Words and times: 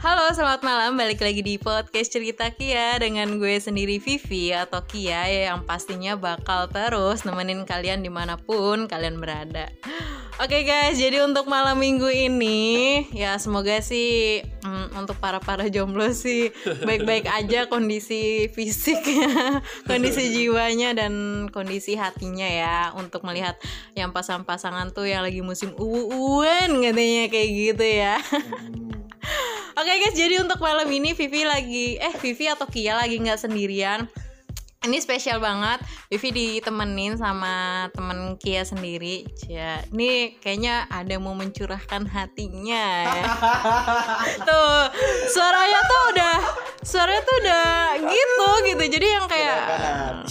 Halo, 0.00 0.32
selamat 0.32 0.64
malam. 0.64 0.96
Balik 0.96 1.20
lagi 1.20 1.44
di 1.44 1.60
podcast 1.60 2.08
Cerita 2.08 2.48
Kia 2.56 2.96
dengan 2.96 3.36
gue 3.36 3.60
sendiri 3.60 4.00
Vivi 4.00 4.48
atau 4.48 4.80
Kia 4.80 5.28
yang 5.28 5.68
pastinya 5.68 6.16
bakal 6.16 6.72
terus 6.72 7.28
nemenin 7.28 7.68
kalian 7.68 8.00
di 8.00 8.08
mana 8.08 8.40
pun 8.40 8.88
kalian 8.88 9.20
berada. 9.20 9.68
Oke 10.40 10.64
guys, 10.64 10.96
jadi 10.96 11.20
untuk 11.20 11.52
malam 11.52 11.76
minggu 11.76 12.08
ini 12.08 13.04
ya 13.12 13.36
semoga 13.36 13.84
sih 13.84 14.40
mm, 14.40 14.96
untuk 14.96 15.20
para 15.20 15.36
para 15.36 15.68
jomblo 15.68 16.08
sih 16.16 16.48
baik-baik 16.64 17.28
aja 17.28 17.68
kondisi 17.68 18.48
fisiknya, 18.56 19.60
kondisi 19.90 20.32
jiwanya 20.32 20.96
dan 20.96 21.12
kondisi 21.52 22.00
hatinya 22.00 22.48
ya 22.48 22.96
untuk 22.96 23.20
melihat 23.28 23.60
yang 23.92 24.16
pasang-pasangan 24.16 24.96
tuh 24.96 25.12
yang 25.12 25.20
lagi 25.20 25.44
musim 25.44 25.76
uwan 25.76 26.72
katanya 26.80 27.28
kayak 27.28 27.48
gitu 27.52 27.84
ya. 27.84 28.16
Oke 29.80 29.96
guys, 29.96 30.12
jadi 30.12 30.44
untuk 30.44 30.60
malam 30.60 30.84
ini 30.92 31.16
Vivi 31.16 31.40
lagi 31.40 31.96
eh 31.96 32.12
Vivi 32.20 32.44
atau 32.52 32.68
Kia 32.68 33.00
lagi 33.00 33.16
nggak 33.16 33.48
sendirian. 33.48 34.04
Ini 34.80 34.96
spesial 34.96 35.44
banget. 35.44 35.84
Vivi 36.08 36.56
ditemenin 36.56 37.20
sama 37.20 37.84
temen 37.92 38.40
Kia 38.40 38.64
sendiri. 38.64 39.28
Ya, 39.44 39.84
ini 39.92 40.40
kayaknya 40.40 40.88
ada 40.88 41.20
mau 41.20 41.36
mencurahkan 41.36 42.08
hatinya. 42.08 43.04
Ya. 43.04 43.24
tuh, 44.48 44.72
suaranya 45.36 45.80
tuh 45.84 46.02
udah 46.16 46.36
suaranya 46.80 47.22
tuh 47.28 47.36
udah 47.44 47.68
gitu 48.08 48.48
gitu. 48.72 48.84
Jadi 48.96 49.06
yang 49.20 49.28
kayak 49.28 49.60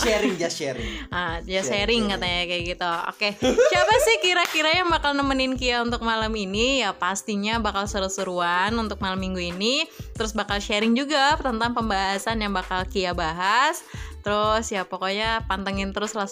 sharing 0.02 0.34
just 0.42 0.58
sharing. 0.58 0.98
Ah, 1.14 1.38
ya 1.46 1.62
sharing 1.62 2.10
katanya 2.10 2.50
kayak 2.50 2.64
gitu. 2.74 2.90
Oke. 3.06 3.30
Siapa 3.46 3.94
sih 4.02 4.18
kira-kira 4.18 4.74
yang 4.74 4.90
bakal 4.90 5.14
nemenin 5.14 5.62
Kia 5.62 5.86
untuk 5.86 6.02
malam 6.02 6.34
ini? 6.34 6.82
Ya 6.82 6.90
pastinya 6.98 7.62
bakal 7.62 7.86
seru-seruan 7.86 8.74
untuk 8.82 8.98
malam 8.98 9.22
minggu 9.22 9.46
ini. 9.54 9.86
Terus 10.18 10.34
bakal 10.34 10.58
sharing 10.58 10.98
juga 10.98 11.38
tentang 11.38 11.78
pembahasan 11.78 12.42
yang 12.42 12.50
bakal 12.50 12.82
Kia 12.90 13.14
bahas. 13.14 13.86
Terus 14.20 14.68
ya 14.72 14.84
pokoknya 14.84 15.48
pantengin 15.48 15.96
terus 15.96 16.12
lah 16.12 16.28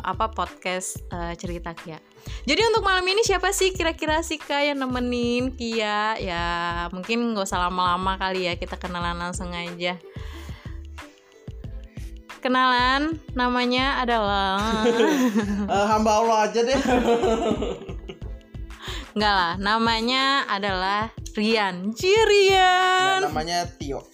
apa 0.00 0.32
podcast 0.32 1.04
uh, 1.12 1.36
cerita 1.36 1.76
Kia. 1.76 2.00
Jadi 2.48 2.60
untuk 2.72 2.84
malam 2.84 3.04
ini 3.04 3.20
siapa 3.24 3.52
sih 3.52 3.72
kira-kira 3.72 4.24
sih 4.24 4.40
Kak 4.40 4.64
yang 4.64 4.80
nemenin 4.80 5.52
Kia? 5.52 6.16
Ya 6.16 6.44
mungkin 6.88 7.36
nggak 7.36 7.44
usah 7.44 7.68
lama-lama 7.68 8.16
kali 8.16 8.48
ya 8.48 8.56
kita 8.56 8.80
kenalan 8.80 9.20
langsung 9.20 9.52
aja. 9.52 10.00
Kenalan, 12.38 13.18
namanya 13.34 13.98
adalah 13.98 14.62
Eh, 15.74 15.86
hamba 15.90 16.22
Allah 16.22 16.38
aja 16.46 16.60
deh. 16.62 16.78
Enggak 19.18 19.34
lah, 19.34 19.52
namanya 19.58 20.46
adalah 20.46 21.10
Rian 21.34 21.90
Nah, 21.90 21.94
Cirian 21.94 23.26
namanya 23.26 23.66
Tio. 23.66 24.06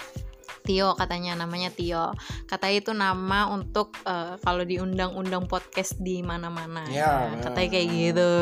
Tio 0.64 0.96
katanya 0.96 1.36
namanya 1.36 1.68
Tio 1.68 2.16
Kata 2.48 2.72
itu 2.72 2.96
nama 2.96 3.52
untuk 3.52 3.92
eh, 4.08 4.40
kalau 4.40 4.64
di 4.64 4.80
undang-undang 4.80 5.44
podcast 5.44 6.00
di 6.00 6.24
mana-mana 6.24 6.88
Ya, 6.88 7.28
ya, 7.28 7.44
Katanya 7.44 7.68
kayak 7.68 7.88
gitu 7.92 8.32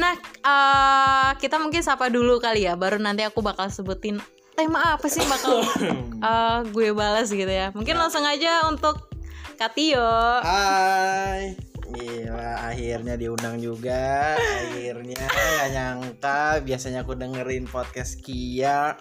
Nah, 0.00 0.16
eh, 0.24 1.30
kita 1.36 1.60
mungkin 1.60 1.84
sapa 1.84 2.08
dulu 2.08 2.40
kali 2.40 2.64
ya 2.64 2.72
Baru 2.72 2.96
nanti 2.96 3.20
aku 3.20 3.44
bakal 3.44 3.68
sebutin 3.68 4.16
tema 4.56 4.96
apa 4.96 5.12
sih 5.12 5.20
bakal 5.28 5.60
eh, 6.32 6.58
gue 6.72 6.88
balas 6.96 7.28
gitu 7.28 7.52
ya 7.52 7.68
Mungkin 7.76 8.00
langsung 8.00 8.24
aja 8.24 8.64
untuk 8.64 9.12
Kak 9.60 9.76
Tio 9.76 10.40
Hai. 10.40 11.52
Gila, 11.88 12.68
akhirnya 12.68 13.16
diundang 13.16 13.56
juga. 13.64 14.36
Akhirnya 14.36 15.24
nggak 15.24 15.68
nyangka. 15.72 16.60
Biasanya 16.60 17.00
aku 17.00 17.16
dengerin 17.16 17.64
podcast 17.64 18.20
Kia. 18.20 18.92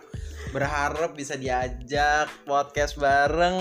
Berharap 0.57 1.13
bisa 1.13 1.37
diajak 1.37 2.25
podcast 2.41 2.97
bareng. 2.97 3.57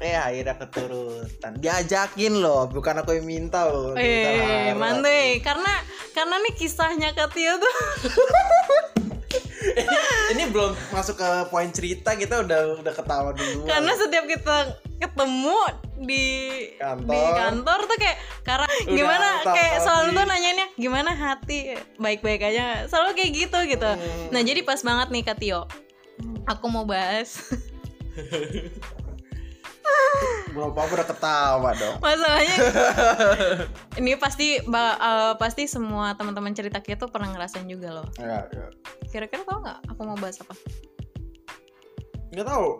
Eh 0.00 0.16
akhirnya 0.16 0.56
keturutan. 0.56 1.52
Diajakin 1.54 2.40
loh, 2.40 2.64
bukan 2.64 2.96
aku 2.96 3.12
yang 3.12 3.28
minta 3.28 3.68
loh. 3.68 3.92
Eh, 3.92 4.72
mantep 4.72 5.44
karena 5.44 5.72
karena 6.10 6.40
nih 6.40 6.54
kisahnya 6.56 7.12
Kak 7.12 7.36
Tio 7.36 7.54
tuh 7.54 7.74
Ini 10.30 10.48
belum 10.48 10.72
masuk 10.90 11.20
ke 11.20 11.30
poin 11.46 11.68
cerita 11.68 12.16
kita 12.16 12.40
udah 12.40 12.80
udah 12.80 12.94
ketawa 12.94 13.30
dulu. 13.30 13.68
karena 13.68 13.92
setiap 13.92 14.24
kita 14.24 14.56
ketemu 14.96 15.58
di 16.00 16.24
Kantor. 16.74 17.04
di 17.06 17.20
kantor 17.36 17.78
tuh 17.84 17.98
kayak 17.98 18.16
karena 18.42 18.64
Udah 18.66 18.88
gimana 18.90 19.26
tahu 19.38 19.54
kayak 19.54 19.76
selalu 19.78 20.08
tuh 20.10 20.24
nanyainnya 20.26 20.66
gimana 20.74 21.10
hati 21.12 21.58
baik-baik 21.96 22.40
aja 22.42 22.88
selalu 22.88 23.10
kayak 23.14 23.30
gitu 23.38 23.58
gitu 23.66 23.84
Hmm. 23.86 24.32
nah 24.32 24.40
jadi 24.40 24.60
pas 24.62 24.80
banget 24.80 25.08
nih 25.10 25.22
Kak 25.22 25.36
Tio 25.38 25.68
aku 26.50 26.66
mau 26.66 26.82
bahas 26.82 27.38
Belum 30.50 30.74
apa 30.74 30.82
udah 30.82 31.06
ketawa 31.06 31.70
dong. 31.78 31.96
masalahnya 32.02 32.56
ini 34.02 34.18
pasti 34.18 34.58
eh, 34.58 35.32
pasti 35.38 35.70
semua 35.70 36.18
teman-teman 36.18 36.50
cerita 36.50 36.82
kita 36.82 37.06
tuh 37.06 37.08
pernah 37.08 37.30
ngerasain 37.30 37.64
juga 37.64 37.94
loh 37.94 38.06
Ya, 38.18 38.42
ya. 38.50 38.66
kira-kira 39.08 39.46
tau 39.46 39.62
nggak 39.62 39.78
aku 39.86 40.00
mau 40.02 40.18
bahas 40.18 40.42
apa 40.42 40.54
Nggak 42.30 42.46
tahu. 42.46 42.78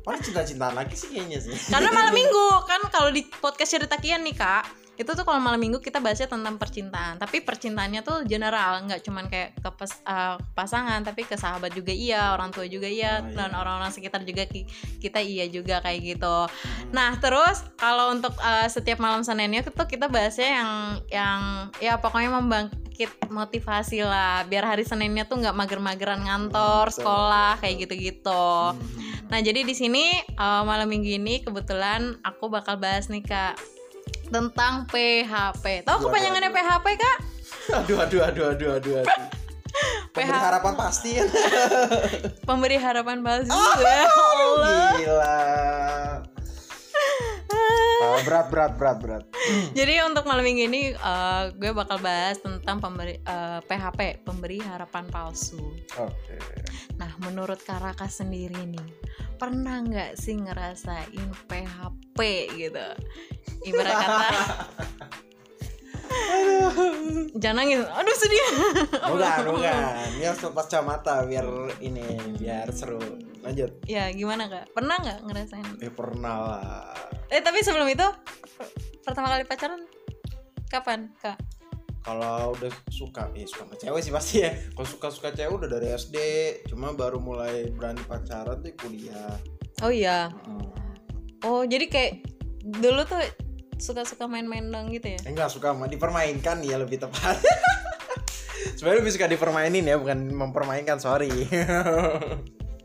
Paling 0.00 0.24
cinta-cintaan 0.24 0.72
lagi 0.72 0.96
sih 0.96 1.12
kayaknya 1.12 1.44
sih. 1.44 1.52
Karena 1.68 1.92
malam 1.92 2.16
minggu 2.24 2.46
kan 2.64 2.80
kalau 2.88 3.12
di 3.12 3.20
podcast 3.20 3.76
cerita 3.76 4.00
Kian 4.00 4.24
nih 4.24 4.32
kak 4.32 4.64
itu 4.98 5.10
tuh 5.14 5.22
kalau 5.22 5.38
malam 5.38 5.56
minggu 5.56 5.78
kita 5.78 6.02
bahasnya 6.02 6.26
tentang 6.26 6.58
percintaan. 6.58 7.16
Tapi 7.16 7.40
percintaannya 7.40 8.02
tuh 8.02 8.26
general 8.26 8.82
nggak 8.82 9.00
cuman 9.06 9.30
kayak 9.30 9.54
ke 9.56 9.70
pas- 9.70 10.02
eh, 10.02 10.36
pasangan 10.52 11.00
tapi 11.00 11.22
ke 11.22 11.38
sahabat 11.38 11.70
juga 11.70 11.94
iya 11.94 12.34
orang 12.34 12.50
tua 12.50 12.66
juga 12.66 12.90
iya 12.90 13.22
Oh, 13.22 13.30
iya. 13.30 13.34
dan 13.38 13.50
orang-orang 13.54 13.94
sekitar 13.94 14.26
juga 14.26 14.44
ki- 14.44 14.66
kita 14.98 15.22
iya 15.22 15.46
juga 15.46 15.78
kayak 15.78 16.00
gitu. 16.02 16.36
Nah 16.90 17.14
terus 17.16 17.62
kalau 17.78 18.10
untuk 18.10 18.34
eh, 18.42 18.66
setiap 18.66 18.98
malam 18.98 19.22
seninnya 19.22 19.62
tuh 19.62 19.86
kita 19.86 20.10
bahasnya 20.10 20.50
yang 20.58 20.70
yang 21.08 21.40
ya 21.78 21.94
pokoknya 21.96 22.34
membangkit 22.34 23.30
motivasi 23.30 24.02
lah. 24.02 24.42
Biar 24.44 24.66
hari 24.66 24.82
seninnya 24.82 25.22
tuh 25.24 25.38
nggak 25.38 25.54
mager-mageran 25.54 26.26
ngantor 26.26 26.90
Betul, 26.90 27.06
sekolah 27.06 27.62
kayak 27.62 27.86
gitu-gitu. 27.86 28.74
Nah, 29.28 29.44
jadi 29.44 29.60
di 29.60 29.76
sini 29.76 30.08
uh, 30.40 30.64
malam 30.64 30.88
minggu 30.88 31.20
ini 31.20 31.44
kebetulan 31.44 32.16
aku 32.24 32.48
bakal 32.48 32.80
bahas 32.80 33.06
nih 33.06 33.20
Kak 33.22 33.77
tentang 34.28 34.84
PHP. 34.88 35.84
Tahu 35.84 35.98
kepanjangannya. 36.08 36.50
PHP, 36.52 36.86
Kak? 36.96 37.16
Aduh, 37.84 37.96
aduh, 38.00 38.20
aduh, 38.24 38.44
aduh, 38.54 38.70
aduh, 38.80 38.94
aduh. 39.04 39.26
Pemberi 40.14 40.34
PH. 40.34 40.46
harapan 40.50 40.74
pasti 40.74 41.10
kan. 41.14 41.28
Pemberi 42.48 42.76
harapan 42.80 43.18
palsu. 43.22 43.52
Oh, 43.52 43.74
ya 43.78 44.08
Allah. 44.08 44.90
Gila. 44.98 45.38
Ah, 47.98 48.22
berat, 48.22 48.46
berat, 48.46 48.72
berat, 48.78 48.96
berat. 49.02 49.24
Jadi 49.78 49.98
untuk 50.06 50.22
malam 50.22 50.46
minggu 50.46 50.70
ini 50.70 50.94
uh, 51.02 51.50
gue 51.50 51.74
bakal 51.74 51.98
bahas 51.98 52.38
tentang 52.38 52.78
pemberi 52.78 53.18
uh, 53.26 53.58
PHP, 53.66 54.22
pemberi 54.22 54.62
harapan 54.62 55.10
palsu. 55.10 55.74
Oke. 55.98 56.38
Nah, 56.94 57.10
menurut 57.26 57.58
Karaka 57.66 58.06
sendiri 58.06 58.54
nih, 58.70 58.88
pernah 59.34 59.82
nggak 59.82 60.14
sih 60.14 60.38
ngerasain 60.38 61.30
PHP 61.50 62.18
gitu? 62.54 62.88
Ibarat 63.60 63.94
kata 63.94 64.18
Jangan 67.34 67.56
nangis. 67.58 67.80
Aduh 67.84 68.16
sedih. 68.16 68.42
Bukan, 68.90 69.38
bukan. 69.46 69.74
Harus 70.18 70.40
lepas 70.42 70.66
kacamata 70.66 71.22
biar 71.24 71.46
ini, 71.78 72.02
biar 72.34 72.68
seru. 72.70 72.98
Lanjut. 73.38 73.70
ya 73.86 74.10
gimana 74.10 74.44
kak 74.44 74.74
pernah 74.74 74.98
nggak 74.98 75.24
ngerasain 75.24 75.64
Eh, 75.78 75.88
pernah 75.88 76.36
lah. 76.42 76.92
eh 77.28 77.38
tapi 77.38 77.62
sebelum 77.62 77.86
itu 77.86 78.04
per- 78.52 78.72
pertama 79.00 79.30
kali 79.30 79.46
pacaran 79.46 79.78
kapan 80.66 81.08
kak 81.16 81.38
Kalau 82.00 82.52
udah 82.52 82.68
suka, 82.88 83.30
eh 83.32 83.44
suka 83.44 83.64
sama 83.64 83.74
cewek 83.76 84.00
sih 84.02 84.10
pasti 84.10 84.34
ya. 84.42 84.52
Kalau 84.70 84.84
suka-suka 84.86 85.28
cewek 85.30 85.54
udah 85.54 85.70
dari 85.70 85.88
SD, 85.88 86.16
cuma 86.66 86.92
baru 86.92 87.16
mulai 87.18 87.70
berani 87.70 88.02
pacaran 88.02 88.58
tuh 88.58 88.74
kuliah. 88.76 89.32
oh 89.80 89.88
iya 89.88 90.28
Hmm. 90.44 90.66
oh 91.40 91.62
jadi 91.62 91.86
kayak 91.86 92.12
dulu 92.60 93.06
tuh 93.06 93.22
suka-suka 93.78 94.26
main-main 94.26 94.66
dong 94.68 94.90
gitu 94.90 95.14
ya 95.14 95.20
Enggak 95.24 95.48
suka 95.48 95.72
dipermainkan 95.86 96.60
ya 96.62 96.76
lebih 96.76 96.98
tepat. 96.98 97.38
Sebenarnya 98.78 99.00
lebih 99.00 99.14
suka 99.14 99.26
dipermainin 99.26 99.86
ya, 99.86 99.96
bukan 99.98 100.30
mempermainkan, 100.30 100.98
sorry. 100.98 101.30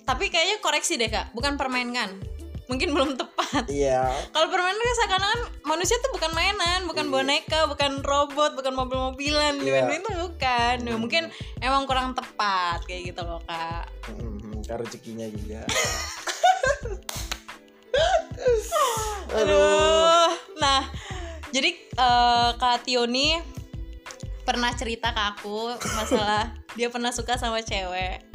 tapi 0.04 0.28
kayaknya 0.28 0.60
koreksi 0.60 1.00
deh 1.00 1.08
kak 1.08 1.32
bukan 1.32 1.56
permainkan 1.56 2.20
mungkin 2.68 2.92
belum 2.92 3.16
tepat 3.16 3.68
Iya. 3.68 4.08
kalau 4.32 4.48
permainan 4.48 4.80
kan 4.80 4.96
seakan-akan 5.00 5.40
manusia 5.64 5.96
tuh 6.00 6.12
bukan 6.12 6.32
mainan 6.32 6.88
bukan 6.88 7.08
boneka 7.08 7.68
bukan 7.68 8.00
robot 8.04 8.56
bukan 8.56 8.72
mobil-mobilan 8.74 9.60
Iya. 9.60 9.88
itu 9.92 10.12
bukan 10.14 10.76
Ya, 10.84 10.96
mungkin 10.96 11.28
emang 11.60 11.88
kurang 11.88 12.16
tepat 12.16 12.84
kayak 12.84 13.16
gitu 13.16 13.22
loh 13.24 13.40
kak 13.44 13.88
Hmm, 14.12 14.60
karena 14.64 14.84
rezekinya 14.84 15.28
juga. 15.28 15.64
Aduh. 19.34 19.73
Jadi 21.54 21.70
eh, 21.78 22.50
Kak 22.58 22.82
Tio 22.82 23.06
nih 23.06 23.38
pernah 24.44 24.74
cerita 24.74 25.14
ke 25.14 25.22
aku 25.22 25.78
masalah 25.96 26.52
dia 26.78 26.90
pernah 26.90 27.14
suka 27.14 27.38
sama 27.38 27.62
cewek. 27.62 28.26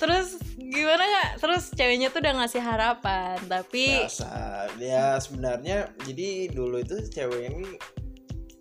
Terus 0.00 0.40
gimana 0.56 1.04
kak? 1.04 1.30
Terus 1.44 1.64
ceweknya 1.76 2.08
tuh 2.08 2.24
udah 2.24 2.34
ngasih 2.40 2.62
harapan 2.64 3.36
tapi 3.44 4.04
biasa. 4.04 4.32
Dia 4.80 5.20
sebenarnya 5.20 5.92
jadi 6.08 6.48
dulu 6.48 6.80
itu 6.80 7.04
cewek 7.10 7.52
ini 7.52 7.76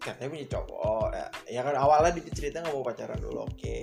katanya 0.03 0.29
punya 0.35 0.47
cowok. 0.51 1.07
Ya, 1.15 1.27
ya 1.47 1.61
kan 1.63 1.75
awalnya 1.79 2.19
dia 2.19 2.31
cerita 2.35 2.59
nggak 2.59 2.75
mau 2.75 2.83
pacaran 2.83 3.19
dulu 3.23 3.47
oke 3.47 3.77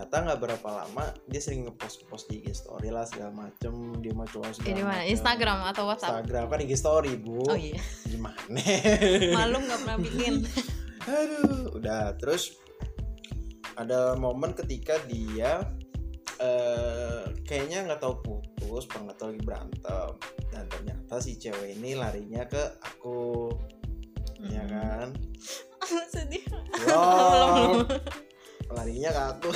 ternyata 0.00 0.32
nggak 0.32 0.40
berapa 0.40 0.68
lama 0.72 1.12
dia 1.28 1.40
sering 1.44 1.68
ngepost 1.68 2.00
ngepost 2.00 2.32
di 2.32 2.40
IG 2.40 2.56
story 2.56 2.88
lah 2.88 3.04
segala 3.04 3.36
macem. 3.36 3.92
Dia 4.00 4.16
mau 4.16 4.24
cowok 4.24 4.56
segala 4.56 4.72
ini 4.72 4.80
mana. 4.80 5.04
Instagram 5.04 5.58
atau 5.68 5.84
WhatsApp? 5.84 6.24
Instagram. 6.24 6.44
Kan 6.48 6.58
IG 6.64 6.72
story 6.72 7.12
bu. 7.20 7.44
Oh 7.44 7.58
iya. 7.58 7.76
Gimana? 8.08 8.40
Malum 9.36 9.62
nggak 9.68 9.80
pernah 9.84 9.98
bikin. 10.00 10.34
Aduh 11.20 11.76
udah. 11.76 12.16
Terus 12.16 12.56
ada 13.76 14.16
momen 14.16 14.56
ketika 14.56 14.96
dia 15.04 15.68
eh 16.40 17.28
kayaknya 17.44 17.84
nggak 17.84 18.00
tahu 18.00 18.24
putus 18.24 18.88
nggak 18.88 19.20
tahu 19.20 19.36
lagi 19.36 19.44
berantem. 19.44 20.08
Dan 20.48 20.64
ternyata 20.72 21.20
si 21.20 21.36
cewek 21.36 21.76
ini 21.76 21.92
larinya 21.92 22.48
ke 22.48 22.80
aku. 22.80 23.52
Ya 24.48 24.64
Hmm. 24.64 24.72
kan? 24.72 25.08
Sedih. 26.16 26.40
Wow. 26.88 27.84
Larinya 28.70 29.10
ke 29.10 29.22
aku 29.34 29.50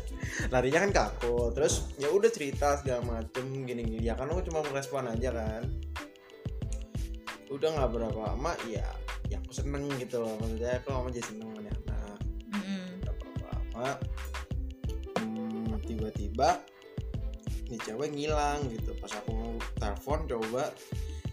larinya 0.54 0.78
kan 0.84 0.90
ke 0.92 1.02
aku 1.02 1.34
terus 1.56 1.88
ya 1.96 2.12
udah 2.12 2.28
cerita 2.28 2.76
segala 2.80 3.00
macem 3.04 3.48
gini 3.64 3.82
gini. 3.84 4.04
Ya 4.04 4.14
kan 4.14 4.28
aku 4.28 4.44
cuma 4.44 4.60
merespon 4.68 5.08
aja 5.08 5.32
kan. 5.32 5.64
Udah 7.48 7.68
nggak 7.72 7.90
berapa 7.96 8.18
lama 8.34 8.52
ya 8.68 8.84
ya 9.32 9.36
aku 9.40 9.52
seneng 9.56 9.88
gitu 9.96 10.20
loh. 10.20 10.36
Maksudnya 10.36 10.80
aku 10.84 10.88
lama 10.92 11.08
jadi 11.08 11.26
seneng 11.26 11.48
sama 11.48 11.60
anak 11.64 12.18
Mm-mm. 12.52 12.84
udah 13.04 13.14
berapa 13.16 13.44
lama 13.48 13.90
hmm, 15.20 15.72
tiba-tiba 15.88 16.48
nih 17.72 17.80
cewek 17.84 18.10
ngilang 18.12 18.68
gitu. 18.68 18.92
Pas 19.00 19.12
aku 19.16 19.56
telepon 19.80 20.28
coba 20.28 20.64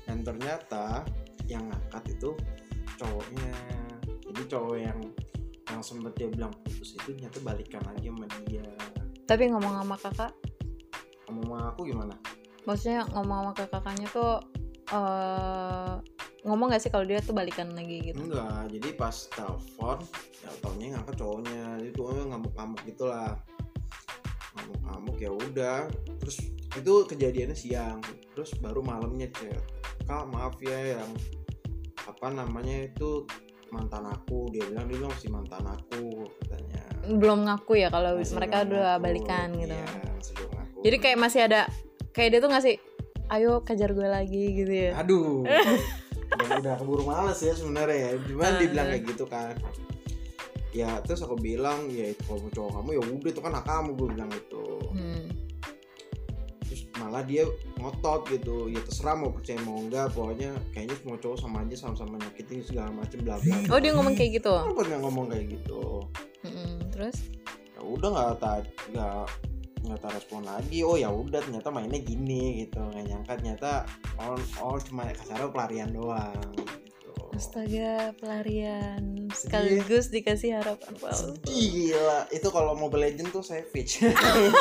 dan 0.07 0.23
ternyata 0.23 1.03
yang 1.51 1.67
ngangkat 1.67 2.15
itu 2.15 2.31
cowoknya. 2.95 3.51
Jadi 4.07 4.41
cowok 4.51 4.77
yang 4.79 4.99
yang 5.75 5.83
sempet 5.83 6.15
dia 6.15 6.31
bilang 6.31 6.55
putus 6.63 6.95
itu 6.95 7.11
ternyata 7.11 7.43
balikan 7.43 7.83
lagi 7.83 8.07
sama 8.07 8.25
dia. 8.47 8.63
Tapi 9.27 9.43
ngomong 9.51 9.83
sama 9.83 9.95
kakak? 9.99 10.31
Sama 11.27 11.41
mama 11.43 11.75
aku 11.75 11.91
gimana? 11.91 12.15
Maksudnya 12.63 13.03
ngomong 13.11 13.51
sama 13.51 13.67
kakaknya 13.67 14.07
tuh 14.15 14.39
eh 14.95 15.93
ngomong 16.45 16.69
gak 16.71 16.81
sih 16.85 16.93
kalau 16.93 17.03
dia 17.03 17.19
tuh 17.19 17.35
balikan 17.35 17.73
lagi 17.75 18.13
gitu? 18.13 18.21
Enggak 18.21 18.71
jadi 18.71 18.89
pas 18.95 19.15
telepon 19.33 19.99
ya 20.39 20.49
taunya 20.63 20.87
ngangkat 20.95 21.15
cowoknya. 21.19 21.63
Jadi 21.83 21.91
cowoknya 21.91 22.23
ngamuk-ngamuk 22.31 22.81
gitulah. 22.87 23.33
Ngamuk-ngamuk 24.55 25.17
ya 25.19 25.31
udah. 25.33 25.79
Terus 26.23 26.37
itu 26.77 26.93
kejadiannya 27.11 27.57
siang. 27.57 27.99
Terus 28.31 28.55
baru 28.63 28.79
malamnya 28.79 29.27
chat 29.35 29.59
kak 30.05 30.29
maaf 30.29 30.55
ya 30.61 31.01
yang 31.01 31.11
apa 32.05 32.29
namanya 32.29 32.85
itu 32.85 33.25
mantan 33.75 34.03
aku 34.05 34.47
dia 34.49 34.63
bilang 34.65 34.85
dia 34.85 34.95
bilang 34.95 35.11
masih 35.11 35.29
mantan 35.29 35.63
aku 35.65 36.03
katanya 36.41 36.81
belum 37.05 37.39
ngaku 37.43 37.73
ya 37.75 37.87
kalau 37.87 38.11
Masih 38.15 38.33
mereka 38.33 38.55
udah 38.63 38.81
ngaku. 38.89 39.03
balikan 39.03 39.47
gitu 39.53 39.75
Iya, 39.75 39.85
masih 40.09 40.33
belum 40.33 40.51
ngaku. 40.51 40.79
jadi 40.81 40.97
kayak 40.97 41.17
masih 41.19 41.41
ada 41.43 41.61
kayak 42.09 42.29
dia 42.29 42.39
tuh 42.39 42.49
ngasih 42.49 42.75
ayo 43.27 43.51
kejar 43.61 43.91
gue 43.91 44.07
lagi 44.07 44.43
gitu 44.55 44.71
ya 44.71 44.91
aduh 44.95 45.43
udah, 46.35 46.57
udah 46.57 46.73
keburu 46.75 47.03
males 47.03 47.37
ya 47.37 47.51
sebenarnya 47.51 47.97
ya 47.97 48.09
cuman 48.23 48.45
Ah. 48.47 48.57
dibilang 48.57 48.87
kayak 48.87 49.03
gitu 49.05 49.25
kan 49.25 49.53
ya 50.71 50.99
terus 51.01 51.21
aku 51.21 51.35
bilang 51.35 51.87
ya 51.87 52.09
itu 52.09 52.21
kalau 52.21 52.49
cowok 52.49 52.71
kamu 52.73 52.89
ya 52.91 53.01
udah 53.07 53.29
itu 53.29 53.39
kan 53.39 53.51
hak 53.53 53.65
kamu 53.65 53.89
gue 53.93 54.07
bilang 54.11 54.29
itu 54.29 54.63
malah 56.99 57.23
dia 57.23 57.43
ngotot 57.79 58.27
gitu. 58.31 58.71
Ya 58.71 58.79
terserah 58.83 59.15
mau 59.19 59.31
percaya 59.31 59.59
mau 59.63 59.79
enggak 59.79 60.11
pokoknya 60.15 60.55
kayaknya 60.71 60.95
semua 60.99 61.17
cowok 61.19 61.37
sama 61.39 61.57
aja 61.67 61.75
sama-sama 61.75 62.15
nyakitin 62.21 62.61
segala 62.63 62.89
macem 62.91 63.19
bla 63.23 63.35
bla 63.39 63.57
oh 63.71 63.79
dia 63.79 63.91
ngomong 63.93 64.15
kayak 64.15 64.31
gitu? 64.39 64.53
Kenapa 64.55 64.81
nggak 64.87 65.01
ngomong 65.01 65.25
kayak 65.31 65.45
gitu. 65.51 65.83
Mm-mm. 66.45 66.71
terus? 66.93 67.17
Ya 67.75 67.81
udah 67.83 68.09
nggak 68.11 68.31
tak 68.39 68.57
nggak 68.91 69.23
nggak 69.85 69.99
tak 70.01 70.11
respon 70.17 70.41
lagi. 70.47 70.79
Oh 70.81 70.95
ya 70.95 71.09
udah 71.11 71.39
ternyata 71.43 71.69
mainnya 71.69 71.99
gini 72.01 72.65
gitu. 72.65 72.79
Nggak 72.79 73.05
nyangka 73.05 73.33
ternyata 73.37 73.71
oh, 74.19 74.39
oh 74.63 74.77
cuma 74.79 75.07
kasarnya 75.11 75.51
pelarian 75.51 75.91
doang 75.91 76.41
gitu. 76.55 77.11
astaga 77.35 78.15
pelarian 78.19 79.14
sekaligus 79.31 80.07
dikasih 80.07 80.55
harapan 80.55 80.93
palsu 80.95 81.33
Gila, 81.41 82.29
itu 82.29 82.47
kalau 82.47 82.73
Mobile 82.73 83.07
Legend 83.07 83.29
tuh 83.29 83.41
savage. 83.41 84.03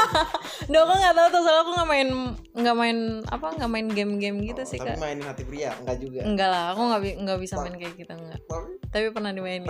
Duh 0.71 0.81
aku 0.81 0.93
nggak 0.95 1.15
tahu 1.15 1.29
tuh 1.31 1.41
soalnya 1.41 1.61
aku 1.61 1.71
nggak 1.73 1.91
main 1.91 2.09
nggak 2.53 2.77
main 2.77 2.99
apa 3.27 3.47
nggak 3.53 3.69
main 3.69 3.87
game-game 3.89 4.39
gitu 4.43 4.59
Oh, 4.59 4.67
sih 4.67 4.77
tapi 4.77 4.91
kak 4.91 4.99
mainin 4.99 5.23
hati 5.23 5.43
pria 5.43 5.75
enggak 5.77 5.97
juga. 5.99 6.21
enggak 6.23 6.49
lah 6.49 6.65
aku 6.71 6.81
nggak 6.83 7.01
nggak 7.21 7.39
bisa 7.39 7.55
main 7.59 7.75
kayak 7.75 7.95
gitu 7.95 8.13
enggak 8.13 8.41
Tapi- 8.43 8.77
tapi 8.89 9.07
pernah 9.11 9.31
dimainin 9.31 9.67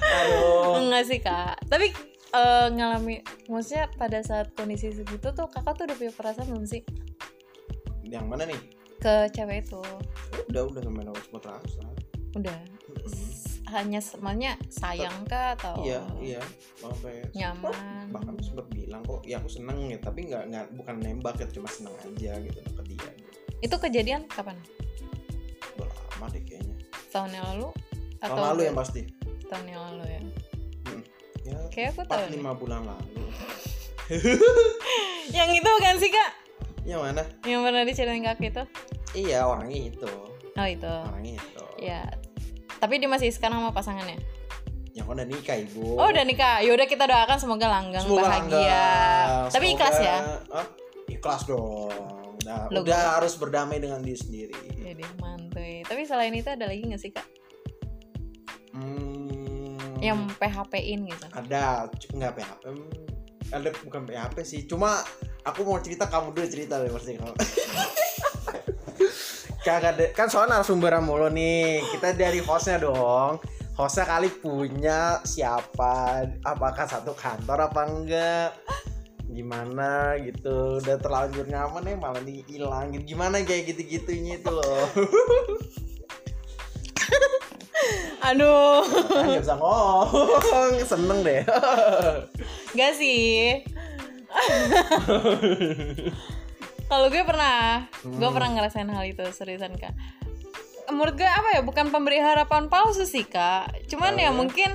Aduh. 0.00 0.80
enggak 0.80 1.04
sih 1.04 1.18
kak 1.18 1.56
tapi 1.64 1.92
eh, 2.30 2.66
ngalami 2.70 3.20
maksudnya 3.46 3.88
pada 3.92 4.20
saat 4.20 4.52
kondisi 4.52 4.90
segitu 4.90 5.30
tuh 5.30 5.46
kakak 5.46 5.74
tuh 5.74 5.84
udah 5.84 5.96
punya 5.96 6.12
perasaan 6.12 6.48
belum 6.48 6.64
sih 6.64 6.82
Yang 8.02 8.24
mana 8.24 8.44
nih? 8.44 8.60
ke 8.98 9.14
cewek 9.30 9.62
itu 9.62 9.78
Udah, 10.48 10.62
udah 10.64 10.80
sampai 10.80 11.02
nomor 11.02 11.22
sempat 11.22 11.42
rasa. 11.46 11.82
udah. 12.34 12.58
Hanya 13.70 13.98
semuanya 13.98 14.50
sayang 14.66 15.24
kah 15.24 15.52
atau 15.54 15.80
Iya, 15.80 16.00
iya. 16.18 16.40
Sampai 16.74 17.28
nyaman 17.32 18.08
bahkan 18.08 18.34
sempat 18.38 18.66
bilang 18.68 19.02
kok, 19.02 19.20
ya 19.22 19.36
aku 19.36 19.48
seneng 19.48 19.78
ya, 19.86 19.98
tapi 19.98 20.24
nggak 20.24 20.48
nggak 20.48 20.66
bukan 20.74 20.96
nembak 20.98 21.36
ya, 21.36 21.46
cuma 21.48 21.68
seneng 21.68 21.94
aja 21.98 22.32
gitu 22.38 22.58
ke 22.58 22.82
dia. 22.86 23.08
Gitu. 23.10 23.28
itu 23.58 23.76
kejadian 23.76 24.22
kapan 24.26 24.54
Udah 25.74 25.90
lama 26.14 26.26
deh 26.30 26.40
kayaknya. 26.40 26.76
tahun 27.08 27.30
yang 27.32 27.46
lalu 27.48 27.68
Tahun 28.18 28.38
lalu 28.40 28.60
yang 28.64 28.76
pasti. 28.76 29.02
tahun 29.46 29.64
yang 29.66 29.82
lalu 29.86 30.04
ya 30.06 30.20
Ya, 31.44 31.56
kayak 31.68 31.88
aku 31.92 32.02
tahu 32.04 32.28
lima 32.28 32.52
bulan 32.52 32.84
lalu. 32.84 33.24
yang 35.30 35.48
itu 35.50 35.64
bukan 35.66 35.96
sih 35.96 36.10
kak 36.10 36.30
Yang 36.84 37.00
mana? 37.02 37.22
yang 37.42 37.60
pernah 37.62 37.82
diceritain 37.82 38.22
kak 38.22 38.38
itu 38.38 38.62
Iya, 39.14 39.42
orangnya 39.42 39.80
itu. 39.88 40.08
oh 40.52 40.68
itu 40.68 40.84
Orangnya 40.84 41.34
itu. 41.36 41.64
ya 41.80 42.04
tapi 42.78 42.96
dia 42.96 43.06
masih 43.06 43.28
sekarang 43.28 43.58
sama 43.58 43.70
pasangannya 43.70 44.16
Yang 44.90 45.06
udah 45.08 45.26
nikah 45.26 45.56
ibu. 45.56 45.94
oh 45.94 46.06
udah 46.06 46.22
nikah 46.22 46.58
yaudah 46.60 46.84
kita 46.84 47.04
doakan 47.04 47.36
semoga 47.36 47.66
langgeng 47.68 48.02
Semoga 48.02 48.22
bahagia 48.24 48.56
langgeng. 48.56 49.50
tapi 49.50 49.66
ikhlas 49.70 49.92
Semoga- 49.92 50.08
ya 50.08 50.18
Hah? 50.50 50.66
Ikhlas 51.08 51.42
dong. 51.44 52.04
Udah, 52.38 52.68
udah 52.70 53.02
harus 53.16 53.34
berdamai 53.34 53.76
dengan 53.76 53.98
diri 53.98 54.14
sendiri. 54.14 54.54
jadi 54.78 55.04
mantuy 55.18 55.82
tapi 55.82 56.02
selain 56.02 56.32
itu 56.32 56.46
ada 56.46 56.64
lagi 56.64 56.80
nggak 56.82 56.98
sih 56.98 57.10
kak 57.10 57.26
Hmm, 58.70 59.74
yang 59.98 60.30
PHP-in 60.32 61.02
gitu 61.04 61.26
ada 61.28 61.88
nggak 61.90 62.32
PHP? 62.32 62.62
Hmm, 62.64 62.86
Ada 63.50 63.68
bukan 63.80 64.02
PHP 64.04 64.36
sih. 64.42 64.60
Cuma 64.64 65.00
aku 65.40 65.64
mau 65.64 65.80
cerita 65.80 66.04
kamu 66.04 66.30
dulu 66.30 66.46
cerita 66.46 66.76
deh 66.76 66.86
pasti 66.88 67.16
kamu. 67.16 67.32
Kagak 69.68 70.00
deh. 70.00 70.08
Kan 70.16 70.32
soalnya 70.32 70.64
narasumber 70.64 70.96
mulu 71.04 71.28
nih. 71.28 71.84
Kita 71.92 72.16
dari 72.16 72.40
hostnya 72.40 72.80
dong. 72.80 73.36
Hostnya 73.76 74.08
kali 74.08 74.32
punya 74.32 75.20
siapa? 75.28 76.24
Apakah 76.40 76.88
satu 76.88 77.12
kantor 77.12 77.68
apa 77.68 77.82
enggak? 77.84 78.56
Gimana 79.28 80.16
gitu 80.24 80.80
Udah 80.80 80.96
terlanjur 80.96 81.44
nyaman 81.44 81.84
nih 81.84 82.00
malah 82.00 82.24
dihilangin 82.24 83.04
Gimana 83.04 83.44
kayak 83.44 83.76
gitu-gitunya 83.76 84.40
itu 84.40 84.48
loh 84.48 84.88
aduh 88.32 88.88
Kan 88.88 89.36
Gak 89.36 89.44
bisa 89.44 89.56
ngomong 89.60 90.80
Seneng 90.80 91.20
deh 91.20 91.44
Gak 92.72 92.92
sih 92.96 93.60
Kalau 96.88 97.06
gue 97.06 97.20
pernah 97.20 97.84
Gue 98.00 98.16
Hmm. 98.22 98.34
pernah 98.34 98.50
ngerasain 98.54 98.88
hal 98.88 99.04
itu 99.04 99.22
Seriusan 99.28 99.76
kak 99.76 99.92
Menurut 100.88 101.14
gue 101.14 101.24
apa 101.24 101.48
ya 101.52 101.60
Bukan 101.60 101.88
pemberi 101.88 102.16
harapan 102.16 102.66
palsu 102.66 103.04
sih 103.04 103.22
kak 103.22 103.86
Cuman 103.86 104.16
ya 104.16 104.28
Eh. 104.28 104.34
mungkin 104.34 104.72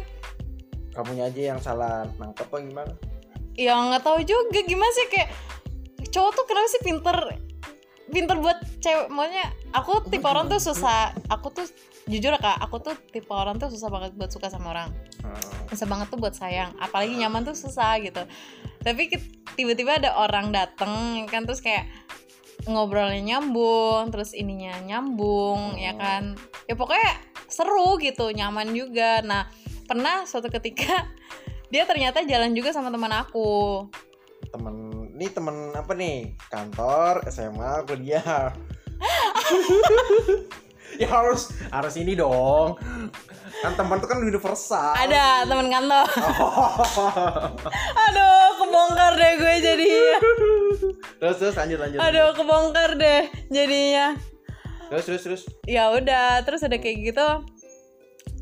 Kamunya 0.92 1.26
aja 1.26 1.42
yang 1.50 1.60
salah 1.60 2.06
nangkep 2.14 2.46
apa 2.46 2.58
gimana? 2.62 2.94
Ya 3.54 3.74
nggak 3.74 4.02
tahu 4.02 4.22
juga 4.22 4.62
Gimana 4.62 4.94
sih 4.94 5.10
kayak 5.10 5.30
Cowok 6.08 6.32
tuh 6.32 6.46
kenapa 6.46 6.68
sih 6.70 6.82
pinter 6.82 7.18
Pinter 8.06 8.38
buat 8.38 8.62
cewek 8.78 9.10
Maksudnya 9.10 9.48
Aku 9.74 10.06
tipe 10.06 10.24
orang 10.24 10.46
tuh 10.46 10.62
susah 10.62 11.12
Aku 11.28 11.50
tuh 11.50 11.66
Jujur 12.04 12.30
ya, 12.30 12.38
kak 12.38 12.62
Aku 12.62 12.78
tuh 12.78 12.94
tipe 13.10 13.30
orang 13.30 13.58
tuh 13.58 13.68
susah 13.68 13.90
banget 13.90 14.14
buat 14.14 14.30
suka 14.30 14.48
sama 14.48 14.70
orang 14.72 14.94
Hmm. 15.24 15.40
susah 15.72 15.88
banget 15.88 16.12
tuh 16.12 16.20
buat 16.20 16.36
sayang 16.36 16.76
apalagi 16.76 17.16
nyaman 17.16 17.42
tuh 17.42 17.56
susah 17.56 17.96
gitu 17.98 18.28
tapi 18.84 19.10
tiba-tiba 19.56 19.98
ada 19.98 20.20
orang 20.20 20.52
dateng 20.52 21.24
kan 21.32 21.48
terus 21.48 21.64
kayak 21.64 21.88
ngobrolnya 22.64 23.20
nyambung 23.20 24.08
terus 24.12 24.32
ininya 24.32 24.80
nyambung 24.84 25.76
ya 25.76 25.96
Oh. 25.96 26.00
kan. 26.00 26.24
Ya 26.68 26.76
pokoknya 26.80 27.12
seru 27.52 28.00
gitu 28.00 28.32
nyaman 28.32 28.72
juga. 28.72 29.20
Nah 29.24 29.48
pernah 29.88 30.24
suatu 30.24 30.48
ketika 30.48 31.08
dia 31.74 31.84
ternyata 31.84 32.24
jalan 32.24 32.56
juga 32.56 32.72
sama 32.72 32.92
teman 32.92 33.12
aku. 33.12 33.88
Temen 34.52 34.76
ini 35.16 35.28
temen 35.32 35.72
apa 35.76 35.92
nih? 35.96 36.36
Kantor 36.52 37.28
SMA 37.28 37.84
kuliah 37.88 38.52
ya 40.96 41.08
harus 41.08 41.52
harus 41.68 41.94
ini 41.96 42.14
dong 42.14 42.76
kan 43.56 43.72
teman 43.74 43.98
tuh 43.98 44.06
kan 44.06 44.18
universal 44.20 44.92
Ada 44.94 45.44
teman 45.46 45.68
kantor. 45.68 46.04
Aduh, 48.04 48.46
kebongkar 48.58 49.12
deh 49.16 49.32
gue 49.36 49.54
jadinya. 49.62 50.14
terus 51.18 51.36
terus 51.38 51.54
lanjut 51.56 51.78
lanjut 51.78 51.98
Aduh, 51.98 52.28
kebongkar 52.34 52.90
deh 52.94 53.22
jadinya. 53.48 54.14
terus 54.90 55.04
terus 55.06 55.22
terus 55.22 55.42
Ya 55.64 55.90
udah, 55.90 56.42
terus 56.44 56.62
ada 56.62 56.76
kayak 56.76 56.98
gitu. 57.06 57.28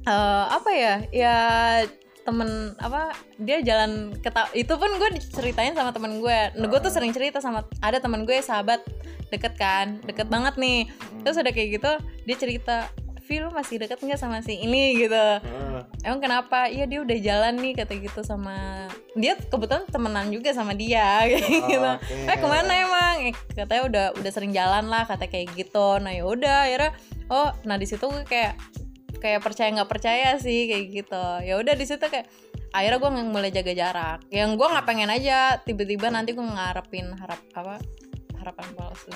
eh 0.02 0.44
apa 0.50 0.70
ya? 0.72 0.96
Ya 1.12 1.36
temen 2.22 2.78
apa 2.78 3.18
dia 3.42 3.62
jalan 3.66 4.14
ke 4.22 4.30
itu 4.54 4.74
pun 4.78 4.90
gue 4.98 5.10
diceritain 5.18 5.74
sama 5.74 5.90
temen 5.90 6.22
gue. 6.22 6.40
Nah, 6.58 6.68
gue 6.70 6.80
tuh 6.80 6.94
sering 6.94 7.14
cerita 7.14 7.42
sama 7.42 7.66
ada 7.82 7.98
temen 7.98 8.24
gue 8.30 8.38
sahabat 8.40 8.82
deket 9.34 9.58
kan 9.58 9.98
deket 10.06 10.30
banget 10.30 10.56
nih. 10.62 10.90
Terus 11.26 11.42
udah 11.42 11.54
kayak 11.54 11.70
gitu 11.82 11.92
dia 12.28 12.36
cerita 12.38 12.78
Vi 13.32 13.40
lu 13.40 13.48
masih 13.48 13.80
deket 13.80 14.02
nggak 14.02 14.20
sama 14.20 14.44
si 14.44 14.60
ini? 14.60 14.98
Gitu. 14.98 15.16
Heeh. 15.16 15.82
emang 16.04 16.20
kenapa? 16.20 16.68
Iya 16.68 16.84
dia 16.84 17.00
udah 17.00 17.18
jalan 17.22 17.54
nih 17.64 17.74
kata 17.80 17.96
gitu 18.02 18.28
sama 18.28 18.90
dia 19.16 19.40
kebetulan 19.40 19.88
temenan 19.88 20.28
juga 20.28 20.52
sama 20.52 20.76
dia. 20.76 21.24
Kayak 21.32 21.48
gitu. 21.48 21.80
oke. 21.80 22.28
eh 22.28 22.38
ke 22.42 22.48
mana 22.52 22.74
emang? 22.76 23.16
Eh, 23.32 23.36
katanya 23.56 23.84
udah 23.88 24.06
udah 24.20 24.32
sering 24.36 24.52
jalan 24.52 24.92
lah 24.92 25.08
kata 25.08 25.32
kayak 25.32 25.54
gitu. 25.56 26.02
Nah 26.04 26.12
ya 26.12 26.28
udah 26.28 26.68
akhirnya 26.68 26.92
oh 27.32 27.56
nah 27.64 27.80
di 27.80 27.88
situ 27.88 28.04
gue 28.04 28.28
kayak 28.28 28.60
kayak 29.22 29.46
percaya 29.46 29.70
nggak 29.70 29.92
percaya 29.92 30.30
sih 30.42 30.66
kayak 30.66 30.86
gitu. 30.90 31.26
Ya 31.46 31.62
udah 31.62 31.78
di 31.78 31.86
situ 31.86 32.02
kayak 32.02 32.26
akhirnya 32.74 32.98
gue 32.98 33.12
mulai 33.30 33.52
jaga 33.54 33.74
jarak. 33.78 34.20
Yang 34.34 34.58
gue 34.58 34.68
nggak 34.68 34.86
pengen 34.90 35.14
aja 35.14 35.62
tiba-tiba 35.62 36.10
nanti 36.10 36.34
gue 36.34 36.42
ngarepin 36.42 37.14
harap 37.16 37.40
apa 37.54 37.78
harapan 38.42 38.68
palsu 38.74 39.14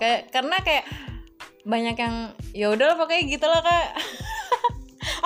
kayak 0.00 0.32
karena 0.32 0.56
kayak 0.64 0.84
banyak 1.66 1.96
yang 1.98 2.16
ya 2.56 2.72
udah 2.72 2.96
pokoknya 2.96 3.22
gitu 3.28 3.44
lah 3.44 3.60
kak 3.60 3.86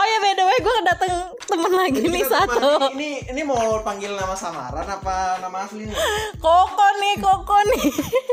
oh 0.00 0.06
ya 0.06 0.18
by 0.18 0.32
the 0.32 0.42
way 0.42 0.58
gue 0.58 0.76
dateng 0.82 1.12
temen 1.42 1.72
lagi 1.72 2.00
nih 2.02 2.22
Kita 2.22 2.40
teman- 2.40 2.56
satu. 2.56 2.94
Ini 2.94 3.10
ini 3.28 3.42
mau 3.42 3.58
panggil 3.80 4.12
nama 4.12 4.32
samaran 4.32 4.86
apa 4.86 5.16
nama 5.38 5.56
asli 5.60 5.84
nih? 5.84 5.96
Koko 6.38 6.86
nih 6.96 7.14
koko 7.16 7.56
nih. 7.68 7.84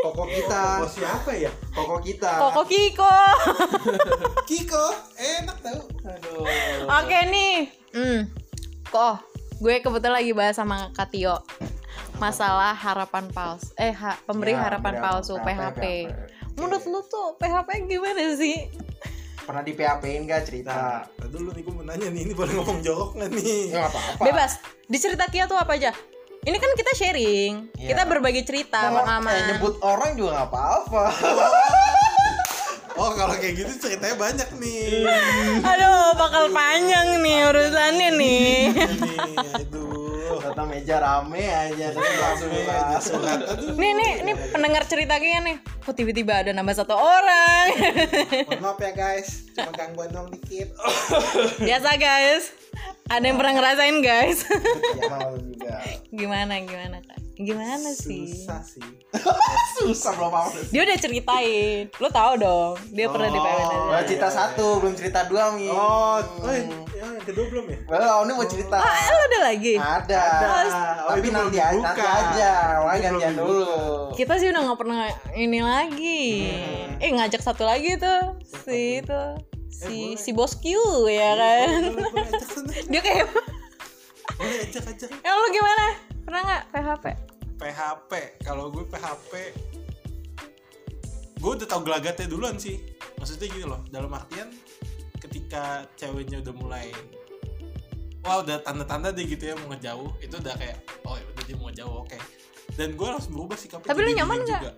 Koko 0.01 0.23
kita. 0.25 0.63
Oh 0.79 0.87
siapa 0.87 1.31
ya? 1.33 1.51
koko 1.69 1.97
kita. 1.99 2.31
Koko 2.39 2.61
kiko. 2.63 3.15
Kiko, 4.49 4.85
enak 5.13 5.57
tau. 5.59 5.81
aduh. 6.05 6.45
Oke 6.87 7.19
nih. 7.27 7.67
Hmm. 7.91 8.19
Kok 8.87 9.15
gue 9.57 9.75
kebetulan 9.77 10.15
lagi 10.15 10.31
bahas 10.31 10.55
sama 10.55 10.93
Katio 10.93 11.41
masalah 12.15 12.73
harapan 12.73 13.25
palsu 13.27 13.73
eh 13.75 13.89
ha- 13.91 14.17
pemberi 14.23 14.53
Ya, 14.53 14.61
harapan 14.63 14.95
pemberi 14.95 15.03
palsu 15.03 15.33
harapan- 15.35 15.73
PHP 15.73 15.83
menurut 16.55 16.83
lu 16.83 17.01
tuh 17.03 17.37
PHP 17.37 17.69
gimana 17.85 18.33
sih 18.33 18.69
pernah 19.47 19.63
di 19.63 19.71
PHP-in 19.71 20.21
gak 20.25 20.43
cerita 20.43 20.75
Nah, 20.75 21.01
dulu 21.25 21.49
nih 21.49 21.61
gue 21.61 21.71
mau 21.71 21.81
nanya 21.81 22.07
nih, 22.07 22.21
ini 22.21 22.33
boleh 22.33 22.51
ngomong 22.53 22.79
jorok 22.81 23.15
nggak 23.15 23.31
nih? 23.31 23.71
ya 23.71 23.87
apa-apa 23.87 24.21
bebas 24.21 24.51
di 24.83 24.97
cerita 24.97 25.23
Kia 25.25 25.45
tuh 25.45 25.55
apa 25.55 25.71
aja 25.73 25.95
ini 26.43 26.57
kan 26.57 26.71
kita 26.73 26.91
sharing 26.93 27.71
Iya. 27.73 27.87
kita 27.89 28.01
berbagi 28.05 28.43
cerita 28.43 28.79
Mau- 28.85 29.01
pengalaman 29.01 29.31
eh, 29.33 29.43
nyebut 29.49 29.79
orang 29.79 30.11
juga 30.13 30.29
nggak 30.35 30.49
apa-apa 30.49 31.03
Oh 32.97 33.13
kalau 33.13 33.29
kayak 33.31 33.53
gitu 33.55 33.73
ceritanya 33.79 34.17
banyak 34.17 34.49
nih. 34.57 35.05
aduh 35.69 36.17
bakal 36.17 36.49
panjang 36.49 37.21
nih 37.21 37.45
urusannya 37.45 38.09
nih 38.11 38.73
nih, 38.73 39.37
aduh. 39.53 39.96
Kata 40.29 40.63
meja 40.63 40.97
rame 40.97 41.43
aja 41.43 41.85
terus 41.89 42.15
langsung. 42.17 42.51
Aduh. 43.19 43.73
nih 43.73 43.91
nih 43.93 44.11
nih 44.23 44.35
pendengar 44.49 44.83
cerita 44.83 45.15
Kia 45.15 45.39
nih 45.39 45.57
kok 45.79 45.93
tiba-tiba 45.93 46.33
ada 46.37 46.51
nama 46.51 46.67
satu 46.69 46.91
orang 46.91 47.67
Mohon 48.43 48.59
maaf 48.61 48.77
ya 48.77 48.91
guys, 48.91 49.27
cuma 49.49 49.71
gangguan 49.71 50.09
dong 50.09 50.27
dikit. 50.29 50.75
biasa 51.57 51.89
guys 51.95 52.51
ada 53.07 53.23
yang 53.23 53.35
pernah 53.35 53.53
ngerasain 53.55 53.97
guys 53.99 54.43
Ya 54.93 55.07
juga. 55.33 55.75
gimana 56.09 56.59
gimana 56.59 56.99
kak 57.01 57.19
gimana 57.39 57.89
sih 57.89 58.25
Susah 58.27 58.59
sih. 58.59 58.81
Susah 59.77 60.11
belum 60.11 60.29
apa. 60.31 60.49
dia 60.67 60.81
udah 60.81 60.97
ceritain 60.97 61.85
lu 61.93 62.09
tahu 62.09 62.33
dong 62.35 62.73
dia 62.89 63.05
pernah 63.05 63.27
di 63.27 63.37
PWN 63.37 63.75
Oh. 63.87 64.01
Cerita 64.03 64.27
satu, 64.27 64.67
belum 64.77 64.93
cerita 64.93 65.23
dua 65.23 65.51
mi. 65.51 65.67
Oh, 65.67 66.17
oh 66.17 66.49
yang, 66.49 66.69
yang 66.91 67.13
kedua 67.19 67.45
belum 67.47 67.65
ya? 67.67 67.77
Well, 67.87 68.23
ini 68.23 68.31
mau 68.31 68.43
cerita. 68.43 68.75
ah 68.75 68.97
lu 69.07 69.21
ada 69.23 69.39
lagi 69.45 69.73
Ada. 69.75 70.23
Oh, 71.03 71.09
Tapi 71.09 71.19
itu 71.19 71.29
belum 71.29 71.45
nanti, 71.45 71.59
aja, 71.59 71.77
nanti 71.77 72.01
aja. 72.01 72.51
Wah, 72.79 72.91
Itu 72.91 73.03
gantian 73.03 73.33
belum 73.33 73.47
dulu. 73.47 73.75
kita 74.13 74.33
sih 74.35 74.47
udah 74.47 74.61
nggak 74.63 74.79
pernah 74.79 74.97
ini 75.33 75.59
lagi 75.59 76.23
eh 76.97 77.09
ngajak 77.11 77.39
satu 77.39 77.63
lagi 77.63 77.95
tuh 77.95 78.21
si 78.43 78.99
itu 78.99 79.21
si 79.67 79.85
boleh. 79.85 80.17
si 80.17 80.29
bos 80.31 80.53
Q 80.55 80.65
ya 81.07 81.31
kan 81.33 81.69
Boleh, 81.85 82.01
boleh 82.07 82.25
ajak 82.27 82.43
sana. 82.47 82.71
dia 82.91 82.99
kayak 82.99 83.25
Boleh 84.31 84.57
ajak 84.63 84.83
ajak. 84.87 85.09
ya 85.15 85.31
lu 85.31 85.47
gimana 85.49 85.85
pernah 86.27 86.41
nggak 86.43 86.63
PHP 86.69 87.05
PHP, 87.57 88.11
kalau 88.43 88.69
gue 88.69 88.83
PHP 88.85 89.31
gue 91.37 91.51
udah 91.53 91.65
tau 91.65 91.81
gelagatnya 91.81 92.25
duluan 92.25 92.57
sih. 92.57 92.81
Maksudnya 93.15 93.45
gini 93.47 93.61
loh. 93.63 93.81
Dalam 93.87 94.09
artian 94.09 94.49
ketika 95.17 95.85
ceweknya 95.93 96.41
udah 96.41 96.53
mulai 96.53 96.89
wah 98.21 98.41
udah 98.41 98.59
tanda-tanda 98.59 99.09
deh 99.09 99.23
gitu 99.23 99.47
ya 99.47 99.55
mau 99.55 99.71
ngejauh 99.71 100.17
itu 100.19 100.35
udah 100.35 100.53
kayak 100.53 100.77
oh 101.05 101.13
ya 101.13 101.25
udah 101.25 101.43
dia 101.45 101.55
mau 101.55 101.65
ngejauh 101.69 101.95
oke. 102.03 102.17
Dan 102.73 102.93
gue 102.93 103.07
harus 103.07 103.25
berubah 103.25 103.55
sikapnya 103.55 103.87
Tapi 103.87 103.99
lu 104.01 104.11
nyaman 104.13 104.37
nggak? 104.43 104.61
juga. 104.61 104.71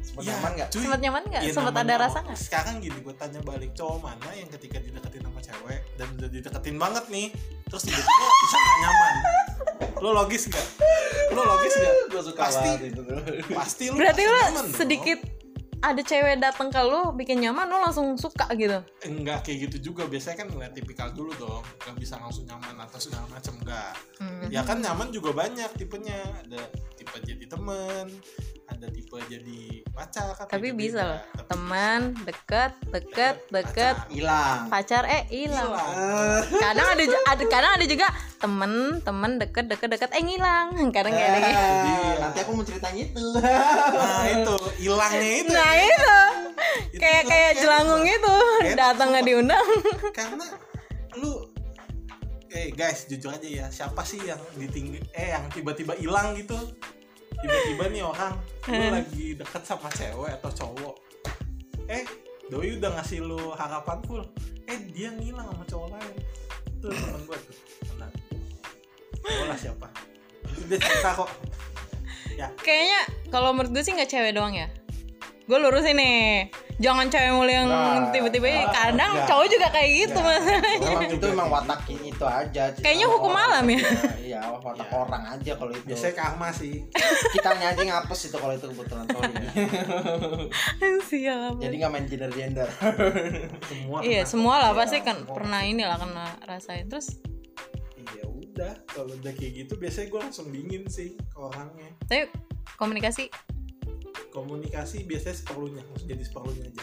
Sempet 0.00 0.22
Ya, 0.22 0.32
nyaman 0.32 0.50
nggak? 0.56 0.68
cuy. 0.70 0.82
sempat 0.82 1.00
nyaman 1.00 1.22
nggak? 1.28 1.42
Iya, 1.44 1.52
sempat 1.54 1.74
ada 1.76 1.94
rasa 2.00 2.18
nggak? 2.24 2.38
Sekarang 2.40 2.74
gini 2.80 2.98
gue 2.98 3.14
tanya 3.14 3.40
balik 3.42 3.70
cowok 3.74 3.98
mana 4.00 4.30
yang 4.32 4.48
ketika 4.50 4.78
dideketin 4.80 5.22
sama 5.22 5.38
cewek 5.38 5.80
dan 5.94 6.06
udah 6.16 6.26
dideketin 6.26 6.76
banget 6.76 7.04
nih 7.06 7.28
terus 7.68 7.82
tiba-tiba 7.86 8.26
bisa 8.42 8.56
gak 8.56 8.76
nyaman 8.80 9.14
lo 10.00 10.10
logis 10.12 10.46
gak 10.46 10.66
lo 11.30 11.42
logis 11.42 11.74
gak 11.74 11.94
Gue 12.08 12.22
suka 12.22 12.40
Pasti. 12.42 12.64
banget 12.66 12.82
itu. 12.90 13.02
pasti 13.50 13.84
lo 13.86 13.96
berarti 13.96 14.22
lu 14.22 14.32
nyaman 14.34 14.52
dong. 14.56 14.68
sedikit 14.74 15.20
ada 15.80 15.96
cewek 15.98 16.36
datang 16.36 16.68
ke 16.68 16.76
lu 16.78 17.12
bikin 17.14 17.40
nyaman 17.40 17.64
lu 17.64 17.78
langsung 17.78 18.12
suka 18.14 18.44
gitu 18.52 18.84
enggak 19.02 19.40
kayak 19.42 19.70
gitu 19.70 19.92
juga 19.92 20.04
biasanya 20.04 20.36
kan 20.38 20.48
ngeliat 20.48 20.72
tipikal 20.72 21.08
dulu 21.08 21.32
dong 21.34 21.64
nggak 21.78 21.96
bisa 21.96 22.16
langsung 22.16 22.44
nyaman 22.44 22.76
atau 22.78 22.98
segala 22.98 23.24
macam 23.26 23.56
enggak 23.58 23.92
Hmm. 24.16 24.44
ya 24.48 24.60
kan 24.60 24.76
nyaman 24.76 25.08
juga 25.08 25.32
banyak 25.32 25.72
tipenya 25.74 26.12
ada 26.38 26.60
tipe 27.00 27.16
jadi 27.24 27.44
temen 27.48 28.04
ada 28.70 28.86
tipe 28.92 29.16
jadi 29.26 29.60
pacar 29.90 30.36
kan 30.36 30.46
tapi 30.46 30.70
bisa 30.76 31.02
loh 31.02 31.20
teman 31.50 32.14
deket 32.22 32.72
deket 32.94 33.36
deket. 33.50 33.96
Hilang. 34.06 34.70
pacar 34.70 35.02
eh 35.10 35.26
hilang. 35.34 35.74
Eh, 35.74 36.40
kadang 36.62 36.86
ada 36.94 37.02
ada 37.26 37.44
kadang 37.50 37.72
ada 37.74 37.84
juga 37.90 38.06
temen 38.38 39.02
temen 39.02 39.30
deket 39.42 39.66
deket 39.66 39.88
deket 39.98 40.10
eh 40.14 40.22
ngilang. 40.22 40.70
Kadang 40.94 41.10
kayak 41.10 41.30
ada 41.34 41.40
gitu. 41.42 41.58
eh, 41.58 42.14
Nanti 42.22 42.38
aku 42.46 42.50
mau 42.54 42.64
ceritain 42.64 42.96
itu. 42.96 43.26
nah 43.98 44.24
itu. 44.30 44.56
Hilangnya 44.78 45.30
itu. 45.42 45.50
Nah 45.50 45.72
itu. 45.74 46.18
Itu 46.94 46.98
kayak 47.02 47.22
kayak 47.26 47.50
Bang. 47.66 48.02
itu. 48.06 48.36
datang 48.78 49.08
nggak 49.10 49.26
diundang. 49.26 49.66
Karena 50.14 50.46
lu 51.18 51.49
eh 52.50 52.74
guys 52.74 53.06
jujur 53.06 53.30
aja 53.30 53.46
ya 53.46 53.66
siapa 53.70 54.02
sih 54.02 54.18
yang 54.26 54.40
ditinggi 54.58 54.98
eh 55.14 55.30
yang 55.30 55.46
tiba-tiba 55.50 55.94
hilang 55.94 56.34
gitu? 56.34 56.58
Tiba-tiba 57.40 57.88
nih 57.88 58.02
orang 58.04 58.34
lu 58.68 58.74
Hmm. 58.74 58.92
lagi 58.92 59.26
deket 59.38 59.62
sama 59.64 59.88
cewek 59.94 60.34
atau 60.42 60.50
cowok. 60.52 60.94
Eh 61.88 62.04
doi 62.50 62.76
udah 62.76 62.90
ngasih 62.98 63.22
lu 63.22 63.54
harapan 63.54 63.98
full. 64.04 64.22
Eh 64.66 64.78
dia 64.90 65.14
ngilang 65.14 65.46
sama 65.48 65.64
cowok 65.64 65.88
lain. 65.94 66.14
Tuh 66.82 66.90
temen 66.90 67.22
gue 67.24 67.38
tuh. 67.38 67.56
Tenang 67.86 68.12
lah 69.46 69.58
siapa? 69.58 69.86
Itu 70.50 70.60
dia 70.66 70.78
cerita 70.78 71.10
kok. 71.14 71.30
Ya. 72.36 72.48
Kayaknya 72.56 73.00
kalau 73.28 73.52
menurut 73.52 73.70
gue 73.72 73.82
sih 73.84 73.92
nggak 73.92 74.08
cewek 74.08 74.32
doang 74.32 74.56
ya 74.56 74.68
gue 75.42 75.58
lurusin 75.58 75.92
nih 75.92 76.46
jangan 76.76 77.06
cewek 77.06 77.32
mulu 77.32 77.48
yang 77.48 77.66
Nah, 77.66 78.08
tiba-tiba 78.08 78.46
nah, 78.46 78.70
kadang 78.70 79.12
enggak. 79.12 79.26
cowok 79.26 79.46
juga 79.48 79.66
kayak 79.68 79.90
gitu 79.98 80.14
Enggak. 80.14 80.38
masalahnya 80.38 80.90
Emang 80.90 81.10
itu 81.10 81.26
emang 81.26 81.46
sih. 81.46 81.52
watak 81.52 81.80
itu 81.90 82.24
aja. 82.24 82.62
Kayaknya 82.76 83.06
hukum 83.08 83.32
orang. 83.32 83.46
alam 83.50 83.64
ya? 83.66 83.80
Iya, 84.20 84.40
watak 84.48 84.74
Iya. 84.78 84.94
orang 84.94 85.22
aja 85.28 85.52
kalau 85.54 85.72
itu. 85.72 85.84
biasanya 85.84 86.14
karma 86.16 86.48
sih 86.50 86.74
Kita 87.34 87.50
aja 87.52 87.82
ngapus 87.82 88.20
itu 88.22 88.36
kalau 88.36 88.54
itu 88.54 88.66
kebetulan 88.68 89.06
sorry. 89.06 89.34
sial 91.10 91.42
Jadi 91.56 91.74
nggak 91.76 91.90
main 91.90 92.06
gender 92.06 92.30
gender. 92.30 92.68
semua 93.70 93.98
iya 94.00 94.22
kena. 94.22 94.30
semua 94.30 94.54
lah 94.56 94.70
Iya, 94.70 94.78
pasti 94.78 94.98
kan 95.00 95.16
pernah 95.24 95.60
ini 95.62 95.82
lah 95.82 95.96
kena 95.96 96.26
rasain 96.44 96.86
terus 96.86 97.18
Iya 98.08 98.24
udah, 98.24 98.72
kalau 98.86 99.12
udah 99.12 99.32
kayak 99.32 99.52
gitu 99.58 99.74
biasanya 99.74 100.06
gue 100.08 100.20
langsung 100.22 100.46
dingin 100.48 100.86
sih 100.86 101.18
ke 101.18 101.36
orangnya. 101.36 101.90
tapi 102.02 102.30
komunikasi 102.76 103.28
Komunikasi 104.30 105.04
biasanya 105.04 105.36
seperlunya, 105.36 105.82
langsung 105.84 106.06
jadi 106.06 106.22
seperlunya 106.22 106.64
aja. 106.64 106.82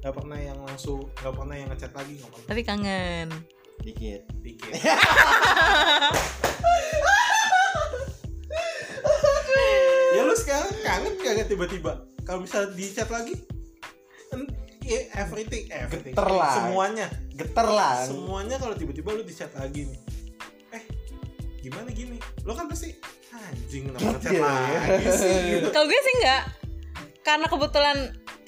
Gak 0.00 0.14
pernah 0.14 0.38
yang 0.38 0.58
langsung, 0.60 1.04
gak 1.14 1.34
pernah 1.34 1.54
yang 1.54 1.68
ngechat 1.68 1.92
lagi, 1.92 2.16
gak 2.16 2.30
pernah. 2.30 2.46
tapi 2.46 2.62
kangen 2.62 3.28
Dikit. 3.78 4.22
Dikit. 4.40 4.72
sekarang 10.38 10.70
kangen 10.80 11.14
kagak 11.18 11.46
tiba-tiba 11.46 11.92
kalau 12.22 12.40
misalnya 12.40 12.70
di 12.72 12.86
chat 12.88 13.10
lagi 13.10 13.34
en- 14.30 14.48
ya, 14.80 15.00
everything 15.18 15.66
everything 15.68 16.14
Geter 16.14 16.30
lah. 16.30 16.54
semuanya 16.56 17.06
Geter 17.34 17.66
lah. 17.66 17.96
semuanya 18.06 18.56
kalau 18.56 18.72
tiba-tiba 18.72 19.12
lu 19.12 19.22
di 19.22 19.34
chat 19.34 19.50
lagi 19.52 19.84
nih 19.84 20.00
eh 20.72 20.82
gimana 21.60 21.90
gini 21.90 22.16
lo 22.46 22.54
kan 22.54 22.64
pasti 22.64 22.94
anjing 23.28 23.90
kenapa 23.90 24.16
chat 24.18 24.32
Iya. 24.32 24.46
lagi 24.46 25.10
sih 25.12 25.36
gitu. 25.52 25.68
Kalau 25.68 25.84
gue 25.84 26.00
sih 26.00 26.14
enggak. 26.16 26.42
Karena 27.26 27.46
kebetulan 27.50 27.96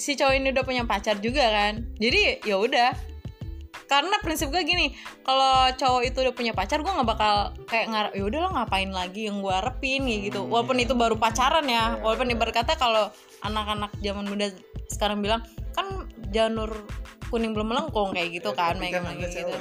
si 0.01 0.17
cowok 0.17 0.35
ini 0.37 0.49
udah 0.55 0.65
punya 0.65 0.83
pacar 0.89 1.21
juga 1.21 1.45
kan. 1.49 1.85
Jadi 2.01 2.45
ya 2.45 2.57
udah. 2.57 2.91
Karena 3.91 4.23
prinsip 4.23 4.55
gue 4.55 4.63
gini, 4.63 4.95
kalau 5.27 5.67
cowok 5.75 6.03
itu 6.07 6.23
udah 6.23 6.31
punya 6.31 6.55
pacar, 6.55 6.79
gue 6.79 6.91
nggak 6.95 7.11
bakal 7.11 7.59
kayak 7.67 7.91
ngarep, 7.91 8.13
ya 8.15 8.23
udah 8.23 8.39
lo 8.47 8.49
ngapain 8.55 8.91
lagi 8.95 9.27
yang 9.27 9.43
gue 9.43 9.51
harapin 9.51 10.07
kayak 10.07 10.31
gitu. 10.31 10.47
Hmm, 10.47 10.51
Walaupun 10.55 10.79
iya. 10.79 10.87
itu 10.87 10.95
baru 10.95 11.19
pacaran 11.19 11.67
ya, 11.67 11.99
Iya, 11.99 11.99
walaupun 11.99 12.31
iya. 12.31 12.39
ibarat 12.39 12.55
kata 12.55 12.79
kalau 12.79 13.11
anak-anak 13.43 13.91
zaman 13.99 14.31
muda 14.31 14.47
sekarang 14.87 15.19
bilang 15.27 15.43
kan 15.75 16.07
janur 16.31 16.71
kuning 17.35 17.51
belum 17.51 17.75
melengkung 17.75 18.15
kayak 18.15 18.31
gitu 18.43 18.55
Ya, 18.55 18.59
kan, 18.59 18.79
kan 18.79 19.03
kayak 19.11 19.27
gitu. 19.27 19.59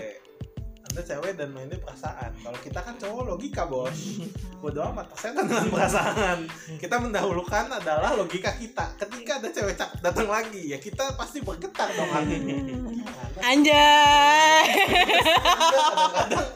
Anda 0.90 1.02
cewek 1.06 1.38
dan 1.38 1.54
mainnya 1.54 1.78
perasaan. 1.78 2.34
Kalau 2.42 2.60
kita 2.66 2.82
kan 2.82 2.98
cowok 2.98 3.24
logika 3.30 3.70
bos. 3.70 4.26
Bodo 4.58 4.82
amat 4.90 5.14
setan 5.14 5.46
dengan 5.46 5.70
perasaan. 5.70 6.50
Kita 6.82 6.98
mendahulukan 6.98 7.70
adalah 7.70 8.18
logika 8.18 8.58
kita. 8.58 8.98
Ketika 8.98 9.38
ada 9.38 9.50
cewek 9.54 9.78
cakep 9.78 10.00
datang 10.02 10.28
lagi 10.28 10.74
ya 10.74 10.82
kita 10.82 11.14
pasti 11.14 11.46
bergetar 11.46 11.94
dong 11.94 12.10
hatinya. 12.10 12.58
Sih? 12.58 12.78
Anjay, 13.40 14.66
kadang-kadang 15.80 16.50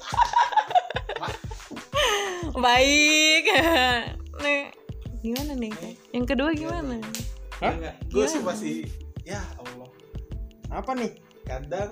baik. 2.58 3.44
Nih, 4.42 4.62
gimana 5.22 5.54
nih? 5.56 5.74
Yang 6.10 6.26
kedua 6.34 6.50
gimana? 6.58 6.98
Gue 8.10 8.26
sih 8.26 8.42
masih 8.42 8.90
ya 9.24 9.40
Allah. 9.62 9.88
Apa 10.74 10.98
nih? 10.98 11.34
kadang 11.44 11.92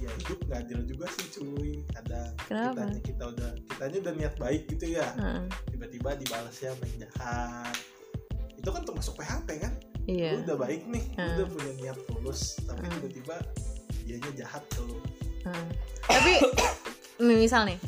ya 0.00 0.10
hidup 0.16 0.38
nggak 0.44 0.58
adil 0.64 0.80
juga 0.82 1.06
sih 1.12 1.26
cuy 1.30 1.72
kadang 1.92 2.30
Kenapa? 2.42 2.72
kitanya 2.72 3.00
kita 3.04 3.24
udah 3.28 3.50
kitanya 3.68 3.96
udah 4.00 4.14
niat 4.16 4.34
baik 4.36 4.62
gitu 4.66 4.86
ya 4.90 5.08
tiba-tiba 5.68 6.10
dibalasnya 6.16 6.70
main 6.76 6.96
jahat 6.98 7.76
itu 8.54 8.68
kan 8.68 8.82
termasuk 8.82 9.14
PHP 9.14 9.48
kan 9.60 9.72
Iya. 10.04 10.32
lu 10.34 10.42
udah 10.42 10.58
baik 10.58 10.82
nih 10.86 11.04
lu 11.06 11.20
Hmm. 11.20 11.34
udah 11.36 11.46
punya 11.46 11.72
niat 11.76 11.98
tulus 12.04 12.40
tapi 12.64 12.80
Hmm. 12.80 12.92
tiba-tiba 12.98 13.36
dianya 14.02 14.30
jahat 14.34 14.64
ke 14.66 14.80
lu 14.82 14.96
Hmm. 15.40 15.68
Tapi 16.04 16.32
nih, 17.24 17.36
misal 17.38 17.64
nih, 17.64 17.80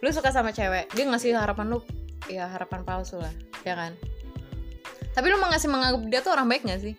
lu 0.00 0.08
suka 0.10 0.28
sama 0.28 0.52
cewek, 0.52 0.84
dia 0.92 1.04
ngasih 1.04 1.32
harapan 1.32 1.72
lu, 1.72 1.80
ya 2.26 2.44
harapan 2.44 2.84
palsu 2.84 3.16
lah, 3.16 3.32
ya 3.62 3.72
kan? 3.72 3.96
Tapi 5.12 5.26
lu 5.28 5.40
mau 5.40 5.48
ngasih 5.48 5.72
menganggap 5.72 6.04
dia 6.04 6.20
tuh 6.20 6.32
orang 6.32 6.44
baik 6.44 6.68
gak 6.68 6.82
sih? 6.82 6.92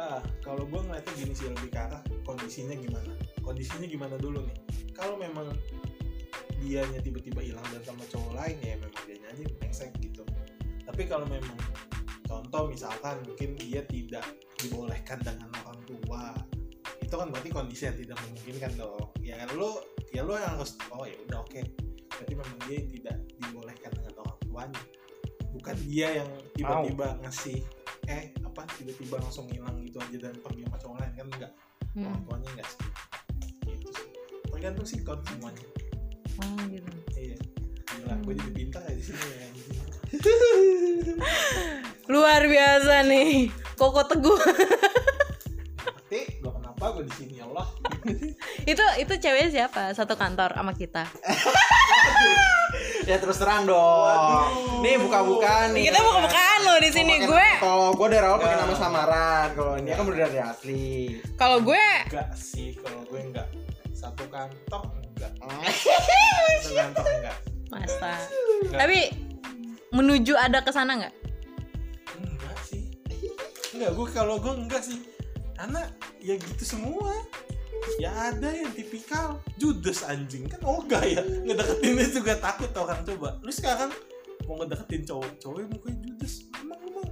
Ah 0.00 0.24
kalau 0.40 0.64
gue 0.64 0.80
ngeliatnya 0.80 1.12
gini 1.20 1.32
sih 1.36 1.52
lebih 1.52 1.68
ke 1.68 1.78
arah 1.78 2.00
kondisinya 2.24 2.72
gimana. 2.72 3.12
Kondisinya 3.44 3.84
gimana 3.84 4.16
dulu 4.16 4.40
nih? 4.48 4.58
Kalau 4.96 5.20
memang 5.20 5.52
dianya 6.60 7.00
tiba-tiba 7.00 7.40
hilang 7.40 7.64
dan 7.72 7.84
sama 7.84 8.04
cowok 8.08 8.32
lain 8.36 8.56
ya 8.60 8.76
memang 8.80 9.02
dia 9.08 9.16
aja 9.28 9.40
yang 9.44 9.54
brengsek 9.60 9.92
gitu. 10.00 10.24
Tapi 10.88 11.02
kalau 11.04 11.28
memang 11.28 11.56
contoh 12.24 12.72
misalkan 12.72 13.20
mungkin 13.24 13.56
dia 13.60 13.84
tidak 13.88 14.24
dibolehkan 14.60 15.20
dengan 15.24 15.48
orang 15.64 15.80
tua 15.88 16.36
itu 17.00 17.14
kan 17.18 17.26
berarti 17.32 17.50
kondisi 17.50 17.82
yang 17.90 17.98
tidak 17.98 18.16
memungkinkan 18.22 18.72
dong. 18.76 19.08
Ya 19.20 19.42
lu 19.52 19.80
ya 20.12 20.22
lu 20.22 20.36
yang 20.36 20.56
harus 20.56 20.76
oh 20.92 21.04
ya 21.04 21.16
udah 21.28 21.44
oke. 21.44 21.60
Berarti 22.08 22.34
memang 22.36 22.58
dia 22.68 22.78
tidak 22.86 23.16
dibolehkan 23.40 23.90
dengan 23.96 24.14
orang 24.22 24.38
tuanya. 24.44 24.82
Bukan 25.50 25.76
dia 25.88 26.08
yang 26.22 26.30
tiba-tiba 26.54 27.18
ngasih 27.24 27.58
eh 28.10 28.24
apa 28.40 28.66
tiba-tiba 28.72 29.16
langsung 29.18 29.46
hilang 29.46 29.78
gitu 29.80 29.96
aja 29.96 30.16
dan 30.20 30.34
pergi 30.36 30.62
sama 30.64 30.76
cowok 30.76 30.96
lain 30.98 31.12
kan 31.14 31.26
enggak 31.28 31.52
orang 31.92 32.12
Hmm. 32.12 32.22
tuanya 32.24 32.48
enggak 32.52 32.68
sih 32.68 32.80
gitu 33.66 33.88
sih 33.90 34.08
tergantung 34.46 34.84
sikon 34.84 35.18
semuanya 35.24 35.64
Oh 36.38 36.56
gitu. 36.66 36.90
iya 37.14 37.36
gila 37.86 38.14
gue 38.20 38.34
jadi 38.34 38.50
pintar 38.52 38.82
ya 38.82 38.92
di 38.92 39.04
sini 39.04 39.22
ya 39.28 39.48
Luar 42.06 42.42
biasa 42.42 43.06
nih, 43.06 43.46
Koko 43.76 44.02
Teguh. 44.02 44.34
Tapi 45.78 46.20
gue 46.36 46.50
kenapa 46.50 46.84
gue 46.90 47.06
di 47.06 47.14
sini 47.14 47.38
ya 47.38 47.46
Allah 47.46 47.66
itu 48.70 48.84
itu 48.98 49.12
ceweknya 49.16 49.48
siapa? 49.52 49.92
Satu 49.92 50.14
kantor 50.14 50.50
sama 50.52 50.72
kita. 50.72 51.06
Ya 53.02 53.16
terus 53.16 53.36
terang 53.36 53.64
dong. 53.64 54.44
Nih 54.80 54.96
buka-buka 54.96 55.72
nih. 55.72 55.88
Kita 55.88 55.98
mau 56.00 56.12
kebukaan 56.18 56.58
lo 56.60 56.74
di 56.78 56.90
sini. 56.90 57.14
Gue 57.22 57.48
Kalau 57.58 57.92
gue 57.92 58.06
dari 58.06 58.24
awal 58.24 58.38
pakai 58.38 58.48
Enggak. 58.50 58.66
nama 58.66 58.74
samaran. 58.76 59.46
Kalau 59.52 59.72
ini 59.76 59.90
kan 59.90 60.04
udah 60.04 60.18
dari 60.20 60.38
asli. 60.38 60.88
kalau 61.34 61.58
gue 61.58 61.84
enggak 62.06 62.30
sih 62.34 62.76
kalau 62.76 63.00
gue 63.04 63.20
enggak 63.22 63.48
satu 63.90 64.24
kantor 64.28 64.84
enggak 65.08 65.32
satu 66.60 66.70
kantor 66.74 67.04
enggak 67.18 67.36
masa. 67.68 68.10
Enggak. 68.64 68.78
Tapi 68.78 68.98
menuju 69.90 70.32
ada 70.34 70.58
ke 70.60 70.70
sana 70.70 70.92
nggak? 70.96 71.14
enggak 72.16 72.56
sih 72.62 72.82
enggak 73.72 73.90
gue 73.90 74.06
kalau 74.10 74.36
gue 74.36 74.52
enggak 74.54 74.82
sih 74.82 75.00
karena 75.54 75.82
ya 76.18 76.34
gitu 76.36 76.64
semua 76.64 77.12
ya 77.98 78.10
ada 78.32 78.48
yang 78.52 78.70
tipikal 78.72 79.40
judes 79.56 80.04
anjing 80.04 80.48
kan 80.48 80.60
ogah 80.64 81.02
ya 81.04 81.22
ngedeketinnya 81.24 82.06
juga 82.12 82.32
takut 82.38 82.70
orang 82.76 83.00
coba 83.04 83.40
lu 83.40 83.52
sekarang 83.52 83.90
mau 84.44 84.60
ngedeketin 84.60 85.02
cowok 85.04 85.30
cowok 85.40 85.68
mukanya 85.68 85.98
judes 86.04 86.48
emang 86.58 86.80
lu 86.84 86.90
mau 86.96 87.08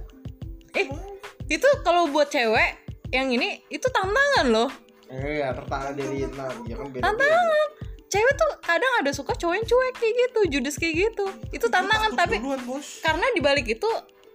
Eh. 0.77 0.85
Mau? 0.89 1.17
Itu 1.49 1.65
kalau 1.81 2.05
buat 2.13 2.29
cewek 2.29 2.77
yang 3.09 3.33
ini 3.33 3.65
itu 3.73 3.87
tantangan 3.89 4.45
loh. 4.53 4.69
Iya, 5.09 5.57
tertangan 5.57 5.97
dari 5.97 6.29
nah, 6.29 6.53
ya 6.69 6.75
kan 6.77 6.87
beda. 6.93 7.03
Tantangan. 7.09 7.67
Cewek 8.09 8.33
tuh 8.37 8.51
kadang 8.65 8.93
ada 9.01 9.11
suka 9.13 9.33
cowok 9.37 9.53
yang 9.53 9.65
cuek 9.69 9.93
kayak 10.01 10.13
gitu, 10.17 10.39
judes 10.49 10.75
kayak 10.77 10.95
gitu. 11.09 11.25
Itu 11.53 11.69
tantangan 11.69 12.13
tapi 12.13 12.41
duluan 12.41 12.61
bos 12.65 13.01
karena 13.01 13.25
dibalik 13.33 13.65
itu 13.69 13.89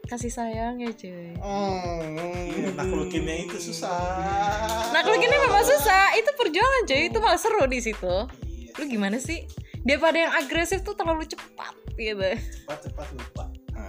kasih 0.04 0.28
sayang 0.28 0.78
ya 0.78 0.90
cuy. 0.90 1.32
Iya, 1.32 1.40
Hmm. 1.40 2.76
naklukinnya 2.76 3.34
itu 3.42 3.56
susah 3.58 4.90
Nah 4.90 5.00
kalau 5.00 5.14
gini 5.14 5.32
memang 5.32 5.62
susah, 5.62 6.12
itu 6.14 6.28
perjuangan 6.34 6.82
cuy, 6.84 7.00
itu 7.08 7.18
malah 7.18 7.36
seru 7.36 7.62
di 7.64 7.78
situ. 7.78 8.14
Iya, 8.44 8.68
Lu 8.76 8.82
gimana 8.84 9.16
sih? 9.16 9.46
Daripada 9.80 10.16
yang 10.18 10.32
agresif 10.34 10.80
tuh 10.80 10.92
terlalu 10.92 11.24
cepat 11.24 11.72
gitu. 11.94 12.18
cepat 12.64 12.78
cepat 12.82 13.06
lupa 13.12 13.44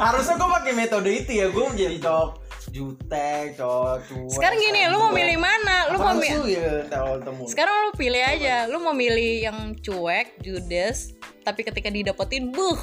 Harusnya 0.00 0.34
gue 0.34 0.48
pakai 0.48 0.72
metode 0.72 1.10
itu 1.12 1.30
ya. 1.34 1.46
Gue 1.48 1.64
menjadi 1.68 1.96
cowok 2.00 2.28
jutek, 2.70 3.58
cowok 3.58 3.94
cuek. 4.06 4.30
Sekarang 4.30 4.56
gini, 4.56 4.86
lu 4.86 4.96
mau 4.96 5.10
milih 5.10 5.36
mana? 5.36 5.90
Lu 5.90 5.98
mau 5.98 6.14
milih 6.14 6.54
ya 6.54 6.72
kalau. 6.86 7.18
Sekarang 7.44 7.74
lu 7.84 7.90
pilih 7.98 8.22
aja, 8.22 8.64
lu 8.70 8.78
mau 8.78 8.94
milih 8.94 9.42
yang 9.42 9.58
cuek, 9.76 10.38
judes, 10.40 11.12
tapi 11.42 11.66
ketika 11.66 11.90
didapetin, 11.90 12.48
buh, 12.48 12.78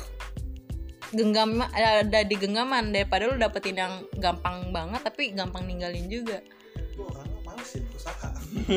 genggam 1.12 1.62
ada 1.64 2.20
di 2.24 2.36
genggaman 2.36 2.92
daripada 2.92 3.28
lu 3.28 3.36
dapetin 3.36 3.78
yang 3.78 3.94
gampang 4.18 4.72
banget 4.72 5.02
tapi 5.04 5.32
gampang 5.32 5.64
ninggalin 5.64 6.08
juga. 6.08 6.40
gue 6.98 7.06
orangnya 7.06 7.40
males 7.46 7.70
ya 7.72 7.82
berusaha 7.86 8.28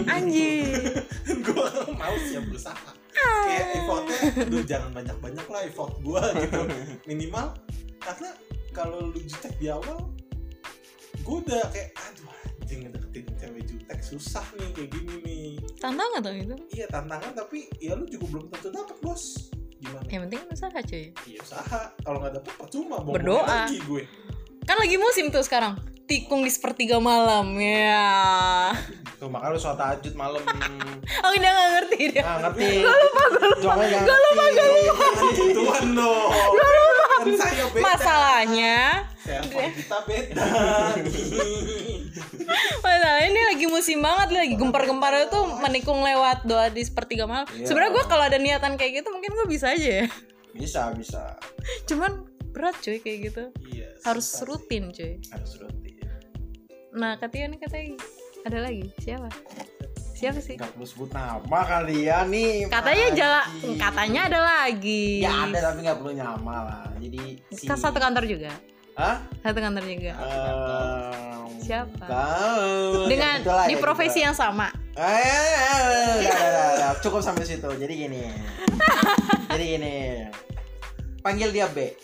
Anjir. 0.06 0.76
gue 1.46 1.56
orang 1.56 1.94
males 1.96 2.26
ya 2.28 2.40
berusaha 2.44 2.90
kayak 3.10 3.66
effortnya 3.76 4.18
aduh 4.44 4.62
jangan 4.62 4.90
banyak 4.92 5.16
banyak 5.18 5.46
lah 5.48 5.60
effort 5.64 5.92
gue 5.98 6.22
gitu 6.44 6.60
minimal 7.04 7.46
karena 7.98 8.30
kalau 8.70 9.08
lu 9.08 9.20
jutek 9.20 9.56
di 9.56 9.68
awal 9.68 10.08
gue 11.20 11.36
udah 11.42 11.64
kayak 11.72 11.90
aduh 11.96 12.28
anjing 12.60 12.80
ngedeketin 12.86 13.24
cewek 13.36 13.62
jutek 13.66 13.98
susah 14.00 14.44
nih 14.56 14.68
kayak 14.72 14.88
gini 14.94 15.14
nih 15.24 15.44
Tantangan 15.80 16.20
tuh 16.20 16.32
itu. 16.36 16.54
iya 16.72 16.86
tantangan 16.88 17.32
tapi 17.34 17.66
ya 17.80 17.96
lu 17.96 18.04
juga 18.04 18.36
belum 18.36 18.44
tentu 18.52 18.68
dapet 18.70 18.96
bos 19.00 19.24
gimana 19.80 20.04
Yang 20.04 20.20
penting 20.22 20.38
kan 20.38 20.48
usaha 20.52 20.78
cuy. 20.78 21.04
iya 21.24 21.38
usaha 21.40 21.80
kalau 21.98 22.18
nggak 22.20 22.32
dapet 22.36 22.52
percuma 22.54 22.96
bohong 22.98 23.14
Berdoa. 23.16 23.44
lagi 23.64 23.78
gue 23.80 24.02
Kan 24.60 24.76
lagi 24.76 24.96
musim 24.96 25.32
tuh 25.32 25.40
sekarang. 25.40 25.74
Tikung 26.06 26.42
di 26.42 26.50
sepertiga 26.50 27.00
malam 27.00 27.56
ya. 27.56 28.70
Tuh 29.16 29.26
makanya 29.26 29.50
lu 29.50 29.58
sholat 29.58 29.78
tahajud 29.78 30.14
malam. 30.14 30.42
Oh 31.20 31.30
udah 31.32 31.50
gak 31.50 31.70
ngerti 31.74 31.98
dia. 32.08 32.22
Nah, 32.22 32.38
ngerti. 32.44 32.70
Gak 32.80 32.94
lupa, 32.94 33.22
gak 33.26 33.46
lupa. 33.50 33.72
Gak 34.06 34.18
lupa, 34.22 34.44
gituan 35.34 35.86
dong 35.90 36.30
kan 37.20 37.36
saya 37.36 37.64
beda 37.68 37.84
Masalahnya, 37.84 38.76
saya 39.20 39.40
kita 39.44 39.98
beda 40.08 40.44
masalahnya 42.84 43.28
ini 43.28 43.42
lagi 43.54 43.66
musim 43.68 43.98
banget 44.00 44.28
lagi 44.34 44.54
gempar-gempar 44.56 45.12
itu 45.28 45.40
menikung 45.60 46.00
lewat 46.00 46.44
doa 46.44 46.68
di 46.68 46.82
sepertiga 46.84 47.24
malam. 47.28 47.46
Iya. 47.52 47.66
Sebenarnya 47.68 47.92
gue 47.94 48.04
kalau 48.08 48.24
ada 48.26 48.38
niatan 48.40 48.74
kayak 48.76 49.02
gitu 49.02 49.08
mungkin 49.12 49.30
gue 49.36 49.46
bisa 49.48 49.72
aja 49.72 50.04
ya. 50.04 50.06
Bisa, 50.50 50.90
bisa. 50.96 51.38
Cuman 51.86 52.26
berat 52.50 52.76
cuy 52.82 52.98
kayak 52.98 53.18
gitu. 53.30 53.44
iya 53.70 53.94
Harus 54.02 54.26
rutin 54.42 54.90
cuy. 54.90 55.22
Harus 55.30 55.52
rutin. 55.62 55.80
Nah 56.90 57.14
katanya 57.22 57.54
nih 57.54 57.58
katanya 57.62 57.88
ada 58.42 58.58
lagi 58.66 58.84
siapa? 58.98 59.30
Siapa 60.20 60.36
sih? 60.44 60.60
Gak 60.60 60.76
perlu 60.76 60.84
sebut 60.84 61.10
nama 61.16 61.60
kali 61.64 62.04
ya 62.04 62.28
nih. 62.28 62.68
Katanya 62.68 63.06
jala, 63.16 63.40
Panji. 63.48 63.78
katanya 63.80 64.20
ada 64.28 64.40
lagi. 64.44 65.24
Ya 65.24 65.48
ada 65.48 65.58
tapi 65.72 65.78
nggak 65.80 65.96
perlu 65.96 66.12
nyama 66.12 66.56
lah. 66.68 66.84
Jadi 67.00 67.40
si 67.56 67.64
Kan 67.64 67.80
satu 67.80 67.96
kantor 67.96 68.28
juga. 68.28 68.52
Hah? 69.00 69.16
Satu 69.40 69.58
kantor 69.58 69.80
juga. 69.82 70.12
Ehm, 70.12 71.56
Siapa? 71.58 72.04
tahu. 72.04 73.08
Dengan 73.08 73.40
Ya, 73.40 73.64
di 73.64 73.74
ya, 73.74 73.80
profesi 73.80 74.20
gitu. 74.20 74.26
yang 74.28 74.36
sama. 74.36 74.68
Eh, 74.92 76.20
cukup 77.00 77.20
sampai 77.20 77.48
situ. 77.48 77.64
Jadi 77.64 77.94
gini. 77.96 78.28
Jadi 79.48 79.64
gini. 79.66 79.96
Panggil 81.20 81.48
dia 81.48 81.64
B. 81.66 81.96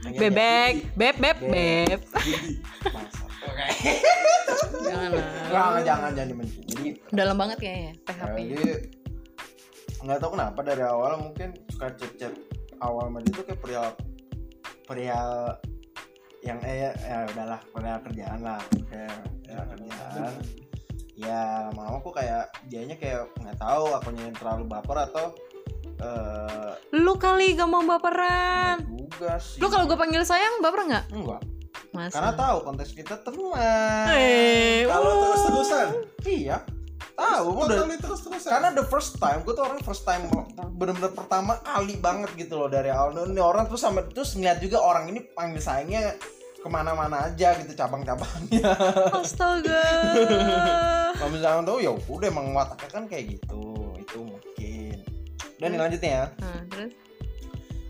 Panggil 0.00 0.18
Bebek, 0.20 0.74
beb, 0.92 1.14
beb, 1.16 1.38
Beb. 1.38 1.38
beb. 1.42 2.00
Jadi 2.16 2.58
Masa. 2.86 3.22
Oke. 3.42 3.66
Jangan 4.84 5.10
lah. 5.10 5.26
Jangan, 5.48 5.80
jangan, 5.82 6.10
jangan 6.12 6.28
dibenci. 6.28 6.58
Jadi 6.64 6.88
Dalam 7.10 7.36
banget 7.36 7.56
kayaknya 7.58 7.92
PHP. 8.04 8.36
jadi 8.48 8.70
nggak 10.02 10.18
tahu 10.18 10.30
kenapa 10.34 10.60
dari 10.60 10.82
awal 10.82 11.12
mungkin 11.20 11.54
suka 11.68 11.94
chat-chat 11.94 12.34
awal 12.78 13.06
sama 13.06 13.22
dia 13.22 13.32
tuh 13.32 13.44
kayak 13.44 13.60
perihal 13.60 13.88
perihal 14.82 15.30
yang 16.42 16.58
eh 16.60 16.90
ya 16.92 17.26
udahlah 17.28 17.60
perihal 17.70 18.02
kerjaan 18.02 18.40
lah 18.40 18.58
kayak 18.84 19.14
kerjaan 19.46 20.32
ya 21.14 21.40
lama-lama 21.70 21.98
kok 22.00 22.14
kayak 22.14 22.44
dianya 22.66 22.96
kayak 22.96 23.30
nggak 23.38 23.56
tahu 23.56 23.84
akunya 23.92 24.26
yang 24.26 24.34
terlalu 24.34 24.64
baper 24.66 24.96
atau 25.04 25.26
eh 25.96 26.72
Lu 26.92 27.14
kali 27.14 27.54
gak 27.54 27.66
mau 27.66 27.80
baperan. 27.80 28.82
juga 28.90 29.38
sih 29.38 29.56
Lu 29.56 29.70
kalau 29.70 29.86
gue 29.86 29.94
panggil 29.94 30.22
sayang 30.22 30.58
baper 30.58 30.82
nggak? 30.84 31.04
enggak 31.10 31.42
Masa? 31.92 32.14
karena 32.16 32.32
tahu 32.34 32.56
konteks 32.64 32.90
kita 32.92 33.14
teman 33.20 34.08
Eh, 34.10 34.88
kalau 34.88 35.08
uh. 35.08 35.18
terus-terusan, 35.22 35.88
iya 36.24 36.58
tahu 37.14 37.46
kok 37.52 37.64
udah. 37.68 37.78
kali 37.84 37.96
terus-terusan. 38.00 38.50
karena 38.50 38.68
the 38.74 38.86
first 38.86 39.16
time 39.20 39.40
gue 39.44 39.54
tuh 39.54 39.64
orang 39.64 39.80
first 39.84 40.04
time 40.04 40.26
bener-bener 40.76 41.12
pertama 41.14 41.60
kali 41.62 41.94
banget 42.00 42.30
gitu 42.34 42.58
loh 42.58 42.68
dari 42.68 42.90
awal. 42.90 43.28
Ini 43.28 43.42
orang 43.42 43.68
tuh 43.68 43.78
sama 43.78 44.02
terus 44.06 44.34
ngeliat 44.34 44.58
juga 44.58 44.82
orang 44.82 45.08
ini 45.12 45.22
panggil 45.32 45.62
sayangnya 45.62 46.16
ke 46.62 46.68
mana-mana 46.70 47.26
aja 47.26 47.58
gitu 47.58 47.74
cabang-cabangnya. 47.74 48.62
Astaga. 49.18 49.82
kalau 51.18 51.30
misalnya 51.34 51.62
tahu 51.66 51.78
ya 51.82 51.90
udah 51.90 52.28
emang 52.30 52.54
wataknya 52.54 52.88
kan 52.88 53.04
kayak 53.10 53.24
gitu. 53.34 53.62
Itu 53.98 54.18
mungkin. 54.22 54.96
Udah 55.58 55.68
nih 55.68 55.80
lanjutnya 55.82 56.10
ya. 56.10 56.26
Nah, 56.38 56.60
terus? 56.70 56.92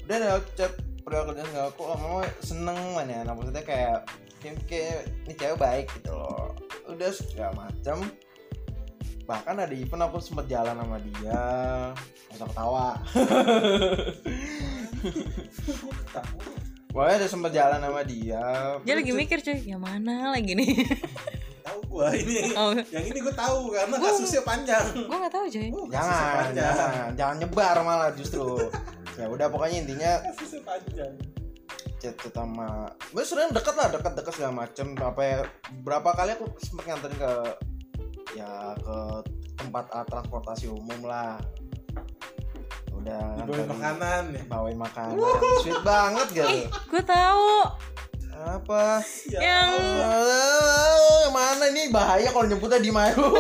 Udah 0.09 0.17
ada 0.17 0.31
chat 0.57 0.73
pria 1.03 1.21
kerjaan 1.27 1.49
nggak 1.51 1.67
aku 1.75 1.83
oh, 1.85 1.99
mama 1.99 2.25
seneng 2.41 2.79
mana 2.97 3.11
ya? 3.13 3.21
Nah, 3.29 3.35
maksudnya 3.37 3.65
kayak 3.65 4.09
kayak, 4.41 4.57
kayak 4.67 5.01
ini 5.29 5.35
cewek 5.37 5.59
baik 5.61 5.87
gitu 6.01 6.13
loh. 6.17 6.57
Udah 6.89 7.11
segala 7.13 7.53
macam 7.69 8.09
bahkan 9.23 9.55
ada 9.55 9.71
event 9.71 10.03
aku 10.03 10.19
sempet 10.19 10.47
jalan 10.49 10.75
sama 10.75 10.99
dia 11.01 11.43
usah 12.29 12.47
ketawa 12.47 12.89
Pokoknya 16.93 17.17
ada 17.17 17.29
sempet 17.29 17.53
jalan 17.53 17.81
sama 17.81 18.03
dia 18.05 18.45
dia 18.85 18.95
lagi 18.95 19.11
mikir 19.11 19.41
cuy, 19.41 19.65
yang 19.65 19.81
mana 19.81 20.29
lagi 20.31 20.53
nih? 20.53 20.85
tahu 21.63 21.79
gua 21.89 22.13
ini. 22.13 22.53
oh, 22.53 22.77
Yang 22.93 23.05
ini 23.09 23.19
gua 23.23 23.33
tahu 23.33 23.59
karena 23.73 23.97
kasusnya 23.97 24.43
panjang. 24.43 24.85
gue 24.93 25.09
nggak 25.09 25.33
tahu 25.33 25.47
cuy. 25.49 25.69
Oh, 25.73 25.87
Jangan, 25.89 26.53
jangan, 26.53 27.09
jangan 27.17 27.37
nyebar 27.39 27.77
malah 27.81 28.11
justru 28.13 28.69
Ya 29.15 29.25
udah 29.27 29.49
pokoknya 29.49 29.85
intinya 29.85 30.21
Kasusnya 30.27 30.61
panjang. 30.63 31.13
chat 31.97 32.13
chat 32.13 32.35
sama 32.35 32.91
gue 33.09 33.23
sebenarnya 33.23 33.55
deket 33.55 33.75
lah 33.75 33.89
deket 33.89 34.13
deket 34.13 34.33
segala 34.35 34.53
macem 34.59 34.87
apa 34.99 35.23
ya 35.23 35.39
berapa 35.81 36.11
kali 36.11 36.35
aku 36.35 36.51
sempet 36.59 36.85
nganterin 36.85 37.15
ke 37.15 37.33
ya 38.33 38.51
ke 38.77 38.97
tempat 39.55 39.85
ah, 39.91 40.05
transportasi 40.05 40.67
umum 40.67 41.01
lah 41.03 41.37
udah 42.93 43.19
nganterin- 43.37 43.69
makanan 43.69 44.23
ya. 44.31 44.43
bawain 44.47 44.77
makanan 44.77 45.19
sweet 45.59 45.83
banget 45.83 46.27
gitu 46.33 46.57
Gue 46.87 47.03
tahu. 47.03 47.51
apa 48.35 48.99
Ya 49.29 49.39
Yang- 49.41 49.75
Eh, 49.77 51.25
mana 51.29 51.65
ini 51.69 51.89
bahaya 51.89 52.29
kalau 52.29 52.45
nyebutnya 52.45 52.79
di 52.79 52.91
malu 52.91 53.39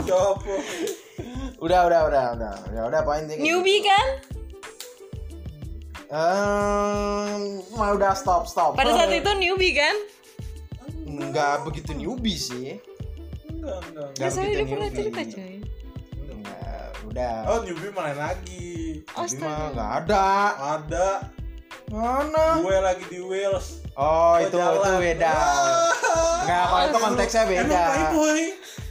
Siapa? 0.00 0.54
udah 1.64 1.80
udah 1.82 2.00
udah 2.04 2.24
udah 2.34 2.54
ya 2.70 2.82
udah 2.84 3.00
apa 3.00 3.12
intinya 3.18 3.34
kayak 3.34 3.46
Newbie 3.46 3.78
gitu. 3.78 3.88
kan? 3.88 4.06
Mah 7.72 7.90
udah 7.92 8.12
stop 8.12 8.44
stop 8.44 8.74
Pada 8.74 8.92
saat 8.92 9.10
itu 9.10 9.30
newbie 9.34 9.72
kan? 9.72 9.96
nggak 11.04 11.64
begitu 11.64 11.92
newbie 11.92 12.34
sih 12.34 12.80
Enggak, 13.64 13.80
enggak. 13.88 14.08
Begitu 14.12 14.50
dia 14.52 14.66
pernah 14.68 14.90
cerita 14.90 15.20
cuy. 15.24 15.54
Nggak, 16.34 16.86
udah 17.06 17.34
Oh, 17.48 17.58
newbie 17.64 17.90
main 17.90 18.16
lagi. 18.16 18.68
Tapi 19.04 19.16
mah 19.16 19.24
Astaga. 19.24 19.72
nggak 19.72 19.90
ada. 19.98 20.26
Ada. 20.76 21.08
Mana? 21.84 22.44
Gue 22.60 22.76
lagi 22.76 23.04
di 23.08 23.20
Wales. 23.20 23.80
Oh, 23.94 24.34
Gua 24.34 24.42
itu 24.42 24.56
jalan. 24.56 24.74
itu 24.74 24.90
beda. 24.98 25.32
Nggak, 26.44 26.64
kalau 26.66 26.84
itu 26.84 26.98
konteksnya 26.98 27.44
beda. 27.46 27.80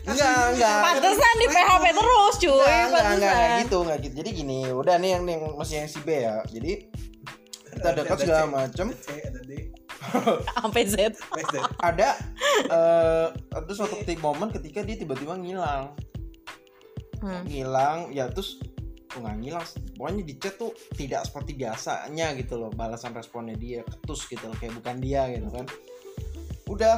Enggak, 0.03 0.37
enggak. 0.51 0.77
Pantesan 0.83 1.33
di 1.37 1.47
PHP 1.47 1.85
terus 1.91 2.33
cuy. 2.37 2.51
Enggak, 2.51 2.81
enggak, 2.83 3.03
enggak, 3.13 3.33
enggak 3.33 3.59
gitu, 3.61 3.77
enggak 3.83 3.97
gitu. 4.01 4.13
Jadi 4.19 4.29
gini, 4.33 4.59
udah 4.67 4.95
nih 4.97 5.09
yang, 5.15 5.23
yang 5.23 5.41
masih 5.53 5.75
yang 5.79 5.87
si 5.87 5.99
B 6.01 6.09
ya. 6.17 6.41
Jadi 6.49 6.71
kita 7.75 7.89
Ada- 7.93 7.99
dekat 8.03 8.17
segala 8.21 8.45
macem. 8.49 8.87
Ada 8.89 8.99
C, 9.01 9.07
ada 9.21 9.41
D. 9.43 9.51
Sampai 10.59 10.83
Z. 10.85 10.95
Ada 11.79 12.09
eh 12.69 13.27
ada 13.31 13.71
suatu 13.71 13.95
titik 14.01 14.19
momen 14.19 14.51
ketika 14.51 14.85
dia 14.85 14.95
tiba-tiba 14.99 15.33
ngilang. 15.37 15.95
Hmm. 17.23 17.47
Ngilang, 17.47 18.11
ya 18.11 18.27
terus 18.27 18.59
tuh 19.13 19.21
nggak 19.21 19.37
ngilang 19.45 19.65
pokoknya 19.93 20.21
di 20.25 20.35
chat 20.41 20.57
tuh 20.57 20.73
tidak 20.97 21.21
seperti 21.29 21.53
biasanya 21.53 22.33
gitu 22.33 22.57
loh 22.57 22.73
balasan 22.73 23.13
responnya 23.13 23.53
dia 23.53 23.85
ketus 23.85 24.25
gitu 24.25 24.41
loh 24.49 24.57
kayak 24.57 24.73
bukan 24.81 24.97
dia 24.97 25.29
gitu 25.29 25.47
kan 25.53 25.65
udah 26.65 26.97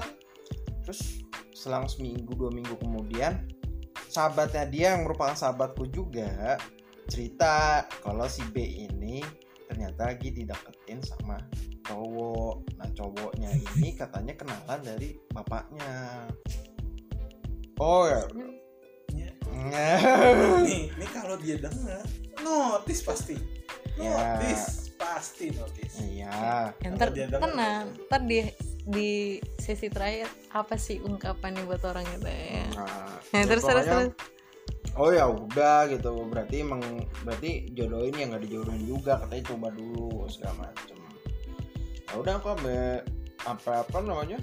terus 0.87 1.19
selang 1.51 1.91
seminggu 1.91 2.31
dua 2.31 2.55
minggu 2.55 2.79
kemudian 2.79 3.43
sahabatnya 4.07 4.63
dia 4.71 4.87
yang 4.95 5.03
merupakan 5.03 5.35
sahabatku 5.35 5.91
juga 5.91 6.55
cerita 7.11 7.83
kalau 7.99 8.25
si 8.31 8.47
B 8.47 8.63
ini 8.63 9.19
ternyata 9.65 10.13
lagi 10.13 10.29
dideketin 10.31 10.99
sama 11.01 11.37
cowok 11.85 12.65
nah 12.77 12.89
cowoknya 12.93 13.49
ini 13.53 13.89
katanya 13.99 14.33
kenalan 14.37 14.81
dari 14.81 15.17
bapaknya 15.33 16.25
oh 17.81 18.05
ya 18.09 18.23
Ya. 19.15 19.31
Hmm. 19.47 20.61
Nih, 20.67 20.91
nih 20.99 21.09
kalau 21.15 21.39
dia 21.39 21.55
dengar, 21.55 22.03
notis 22.43 22.99
pasti. 23.01 23.39
Ya. 23.95 24.35
Notis, 24.35 24.91
pasti 24.99 25.55
notis. 25.55 25.93
iya 26.03 26.75
Ya, 26.83 26.87
ntar 26.91 27.15
tenang. 27.15 27.95
Ntar 28.11 28.21
di 28.27 28.43
di 28.85 29.39
sesi 29.57 29.87
terakhir 29.87 30.27
apa 30.51 30.75
sih 30.75 30.99
ungkapannya 30.99 31.63
buat 31.63 31.81
orang 31.87 32.03
itu 32.03 32.27
ya? 32.27 32.67
Nah, 32.75 33.15
Ya, 33.33 33.41
ya 33.41 33.45
terus 33.47 33.63
terus 33.63 33.85
terus. 33.87 34.07
Oh 34.95 35.11
ya 35.11 35.27
udah 35.27 35.91
gitu. 35.91 36.11
Berarti 36.27 36.63
emang 36.63 36.81
berarti 37.23 37.71
jodohin 37.75 38.15
yang 38.15 38.29
nggak 38.35 38.43
dijodohin 38.47 38.83
juga. 38.83 39.19
Katanya 39.23 39.43
coba 39.53 39.67
dulu 39.75 40.27
segala 40.31 40.67
macem. 40.67 40.97
Ya 42.05 42.13
udah 42.19 42.33
aku 42.39 42.47
ambil 42.55 43.03
apa 43.45 43.71
apa 43.83 43.97
namanya? 44.01 44.39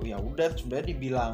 Oh 0.00 0.04
ya 0.04 0.20
udah 0.20 0.52
sebenarnya 0.56 0.92
dibilang 0.92 1.32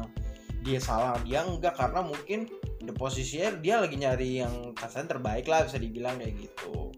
dia 0.63 0.79
salah 0.79 1.19
dia 1.27 1.43
enggak 1.43 1.75
karena 1.75 1.99
mungkin 1.99 2.47
di 2.79 2.91
posisinya 2.95 3.59
dia 3.59 3.83
lagi 3.83 3.95
nyari 3.99 4.43
yang 4.43 4.71
kasarnya 4.75 5.19
terbaik 5.19 5.47
lah 5.47 5.67
bisa 5.67 5.75
dibilang 5.79 6.15
kayak 6.19 6.35
gitu. 6.39 6.91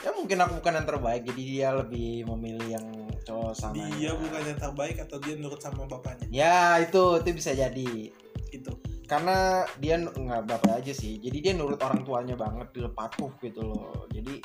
Ya 0.00 0.16
mungkin 0.16 0.40
aku 0.40 0.64
bukan 0.64 0.80
yang 0.80 0.88
terbaik 0.88 1.22
jadi 1.28 1.42
dia 1.44 1.68
lebih 1.76 2.24
memilih 2.24 2.80
yang 2.80 2.86
cowok 3.20 3.52
sama 3.52 3.84
Dia 4.00 4.16
bukan 4.16 4.42
yang 4.48 4.56
terbaik 4.56 4.96
atau 4.96 5.20
dia 5.20 5.36
nurut 5.36 5.60
sama 5.60 5.84
bapaknya. 5.84 6.28
ya 6.32 6.80
itu 6.80 7.20
itu 7.20 7.28
bisa 7.36 7.52
jadi. 7.52 8.08
Itu. 8.48 8.89
Karena 9.10 9.66
dia 9.82 9.98
nggak 9.98 10.46
bapak 10.46 10.78
aja 10.78 10.94
sih. 10.94 11.18
Jadi 11.18 11.42
dia 11.42 11.52
nurut 11.58 11.82
orang 11.82 12.06
tuanya 12.06 12.38
banget 12.38 12.70
dia 12.70 12.86
patuh 12.86 13.34
gitu 13.42 13.58
loh. 13.66 14.06
Jadi 14.14 14.38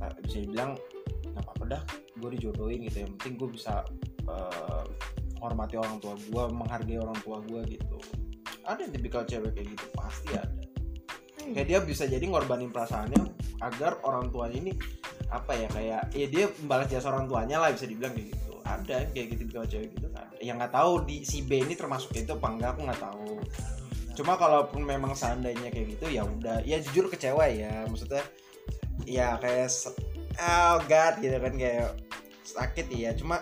eh, 0.00 0.12
bisa 0.24 0.40
dibilang 0.40 0.72
nggak 1.28 1.44
apa-apa 1.44 1.64
dah 1.76 1.82
gue 2.16 2.30
dijodohin 2.40 2.88
gitu. 2.88 3.04
Yang 3.04 3.12
penting 3.20 3.32
gue 3.36 3.48
bisa 3.52 3.84
eh, 4.24 4.84
hormati 5.44 5.76
orang 5.76 6.00
tua 6.00 6.16
gue 6.16 6.44
menghargai 6.56 6.96
orang 6.96 7.18
tua 7.20 7.44
gue 7.44 7.60
gitu. 7.68 8.00
Ada 8.64 8.88
yang 8.88 8.92
tipikal 8.96 9.28
cewek 9.28 9.52
kayak 9.52 9.68
gitu 9.76 9.86
pasti 9.92 10.32
ada. 10.40 10.64
Kayak 11.52 11.66
dia 11.68 11.78
bisa 11.84 12.08
jadi 12.08 12.24
ngorbanin 12.24 12.72
perasaannya 12.72 13.22
agar 13.60 14.00
orang 14.08 14.32
tuanya 14.32 14.56
ini 14.56 14.72
apa 15.28 15.52
ya 15.52 15.68
kayak 15.68 16.02
ya 16.16 16.26
dia 16.32 16.44
membalas 16.64 16.88
jasa 16.88 17.12
orang 17.12 17.28
tuanya 17.28 17.60
lah 17.60 17.68
bisa 17.68 17.84
dibilang 17.84 18.16
kayak 18.16 18.32
gitu. 18.32 18.56
Ada 18.64 19.04
yang 19.04 19.10
kayak 19.12 19.26
gitu 19.36 19.40
tipikal 19.44 19.64
cewek 19.68 19.90
gitu 19.92 20.08
ada 20.32 20.38
yang 20.42 20.58
nggak 20.58 20.74
tahu 20.74 21.06
di 21.06 21.22
si 21.22 21.46
B 21.46 21.62
ini 21.62 21.78
termasuk 21.78 22.10
itu 22.18 22.34
apa 22.34 22.48
enggak 22.50 22.70
aku 22.74 22.80
nggak 22.82 23.02
tahu 23.02 23.30
cuma 24.12 24.36
kalaupun 24.36 24.84
memang 24.84 25.16
seandainya 25.16 25.72
kayak 25.72 25.98
gitu 25.98 26.06
ya 26.12 26.22
udah. 26.26 26.60
Ya 26.64 26.80
jujur 26.80 27.08
kecewa 27.08 27.48
ya. 27.48 27.84
Maksudnya 27.88 28.24
ya 29.08 29.36
kayak 29.40 29.68
oh 30.38 30.76
god 30.88 31.14
gitu 31.20 31.36
kan. 31.36 31.54
Kayak 31.56 31.90
sakit 32.42 32.86
ya 32.92 33.14
cuma 33.14 33.38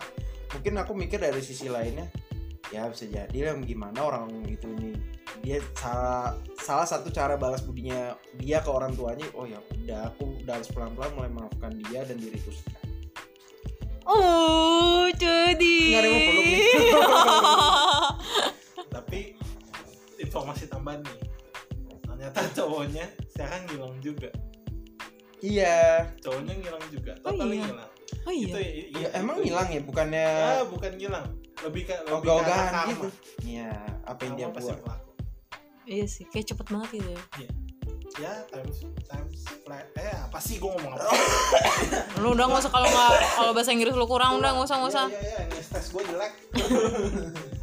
mungkin 0.53 0.75
aku 0.79 0.93
mikir 0.93 1.19
dari 1.23 1.41
sisi 1.41 1.71
lainnya 1.73 2.07
ya 2.71 2.87
bisa 2.87 3.09
jadi 3.09 3.51
lah 3.51 3.55
gimana 3.63 3.99
orang 3.99 4.31
itu 4.47 4.69
ini. 4.79 4.95
Dia 5.41 5.63
salah 5.73 6.37
salah 6.61 6.87
satu 6.87 7.09
cara 7.09 7.35
balas 7.41 7.65
budinya 7.65 8.13
dia 8.37 8.61
ke 8.61 8.69
orang 8.69 8.93
tuanya 8.93 9.25
oh 9.33 9.49
ya 9.49 9.57
udah 9.73 10.13
aku 10.13 10.37
udah 10.45 10.55
harus 10.61 10.69
pelan 10.69 10.93
pelan 10.93 11.11
mulai 11.17 11.33
maafkan 11.33 11.73
dia 11.81 12.05
dan 12.05 12.21
diriku 12.21 12.53
sendiri 12.53 12.81
Oh, 14.11 15.07
jadi. 15.15 15.77
Nggak 15.95 16.03
ada 16.03 16.09
yang 16.09 16.19
mau 16.19 16.27
peluk 16.27 16.47
nih. 16.51 16.61
tapi 18.95 19.21
informasi 20.31 20.71
tambahan 20.71 21.03
nih. 21.03 21.19
Ternyata 22.07 22.39
cowoknya 22.63 23.05
sekarang 23.35 23.67
ngilang 23.67 23.99
juga. 23.99 24.31
Iya. 25.43 26.07
Cowoknya 26.23 26.55
ngilang 26.55 26.85
juga. 26.95 27.13
Oh, 27.27 27.35
total 27.35 27.51
iya. 27.51 27.67
ngilang. 27.67 27.91
Oh 28.21 28.33
iya. 28.35 28.47
itu 28.47 28.59
ya, 28.63 28.71
i- 29.11 29.13
emang 29.19 29.37
itu- 29.43 29.47
hilang 29.51 29.69
ya. 29.75 29.81
bukannya 29.83 30.27
ah 30.31 30.63
bukan 30.71 30.93
ngilang. 30.95 31.27
Lebih 31.67 31.83
ke 31.91 31.95
lebih 32.07 32.15
ogah-ogahan 32.15 32.73
gitu. 32.95 33.09
Iya 33.43 33.75
apa 34.07 34.21
yang 34.23 34.35
dia 34.39 34.47
Karma 34.47 34.57
pasti 34.57 34.73
buat. 34.79 35.01
Iya 35.91 36.07
sih, 36.07 36.25
kayak 36.31 36.47
cepet 36.55 36.67
banget 36.71 36.89
gitu 37.03 37.11
ya. 37.11 37.51
ya 38.21 38.33
times 38.53 38.79
times 39.09 39.41
flat. 39.65 39.87
Eh 39.99 40.13
apa 40.13 40.39
sih 40.39 40.61
gue 40.61 40.71
ngomong 40.71 40.93
apa? 40.95 41.11
Lu 42.23 42.37
udah 42.37 42.47
nggak 42.47 42.63
usah 42.63 42.71
kalau 42.71 42.87
nggak 42.87 43.11
kalau 43.35 43.51
bahasa 43.51 43.71
Inggris 43.75 43.95
lu 43.97 44.07
kurang 44.07 44.39
udah 44.39 44.51
nggak 44.55 44.67
usah 44.71 44.77
nggak 44.79 44.93
usah. 44.93 45.07
Iya, 45.09 45.19
iya, 45.19 45.31
iya, 45.35 45.41
ini 45.51 45.61
stres 45.65 45.89
gue 45.91 46.03
jelek. 46.05 46.33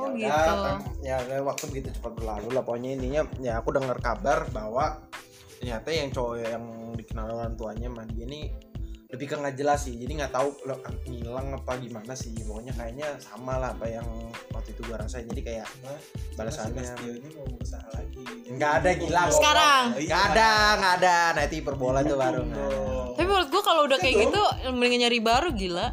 Oh 0.00 0.08
Ya 0.16 0.32
gitu. 0.32 0.32
udah, 0.32 0.56
kan, 0.64 0.76
ya 1.04 1.14
udah, 1.20 1.38
waktu 1.44 1.64
begitu 1.68 1.88
cepat 2.00 2.12
berlalu 2.16 2.48
lah 2.56 2.62
pokoknya 2.64 2.90
intinya 2.96 3.20
ya 3.44 3.52
aku 3.60 3.68
dengar 3.76 4.00
kabar 4.00 4.48
bahwa 4.48 5.04
ternyata 5.60 5.88
yang 5.92 6.08
cowok 6.08 6.34
yang 6.40 6.64
dikenal 6.96 7.26
orang 7.36 7.52
tuanya 7.52 7.92
sama 7.92 8.08
dia 8.08 8.24
ini 8.24 8.40
lebih 9.10 9.26
ke 9.26 9.36
nggak 9.36 9.56
jelas 9.58 9.90
sih 9.90 9.98
jadi 9.98 10.22
nggak 10.22 10.32
tahu 10.32 10.54
lo 10.70 10.78
ngilang 11.10 11.50
apa 11.58 11.82
gimana 11.82 12.14
sih 12.14 12.30
pokoknya 12.46 12.70
kayaknya 12.78 13.18
sama 13.18 13.58
lah 13.58 13.74
apa 13.74 13.90
yang 13.90 14.06
waktu 14.54 14.70
itu 14.70 14.86
gua 14.86 15.02
rasain 15.02 15.26
jadi 15.26 15.42
kayak 15.42 15.66
Cuma 15.66 15.94
balasannya 16.38 16.82
si 16.86 17.06
ini 17.18 17.28
mau 17.34 17.44
berusaha 17.50 17.88
lagi. 17.92 18.22
Nggak 18.54 18.72
ada, 18.80 18.90
gila. 18.96 19.22
Sekarang? 19.34 19.84
Iya. 19.98 20.06
nggak 20.06 20.22
ada 20.30 20.50
nggak 20.78 20.94
ada 21.02 21.16
nah 21.34 21.42
itu 21.42 21.54
hiperbola 21.58 22.00
tuh 22.06 22.16
baru. 22.16 22.40
Tapi 23.18 23.26
menurut 23.26 23.48
gua 23.50 23.62
kalau 23.66 23.82
udah 23.90 23.98
kayak 23.98 24.14
Iya 24.14 24.24
gitu 24.30 24.42
mendingan 24.72 25.00
nyari 25.10 25.18
baru 25.20 25.48
gila. 25.52 25.86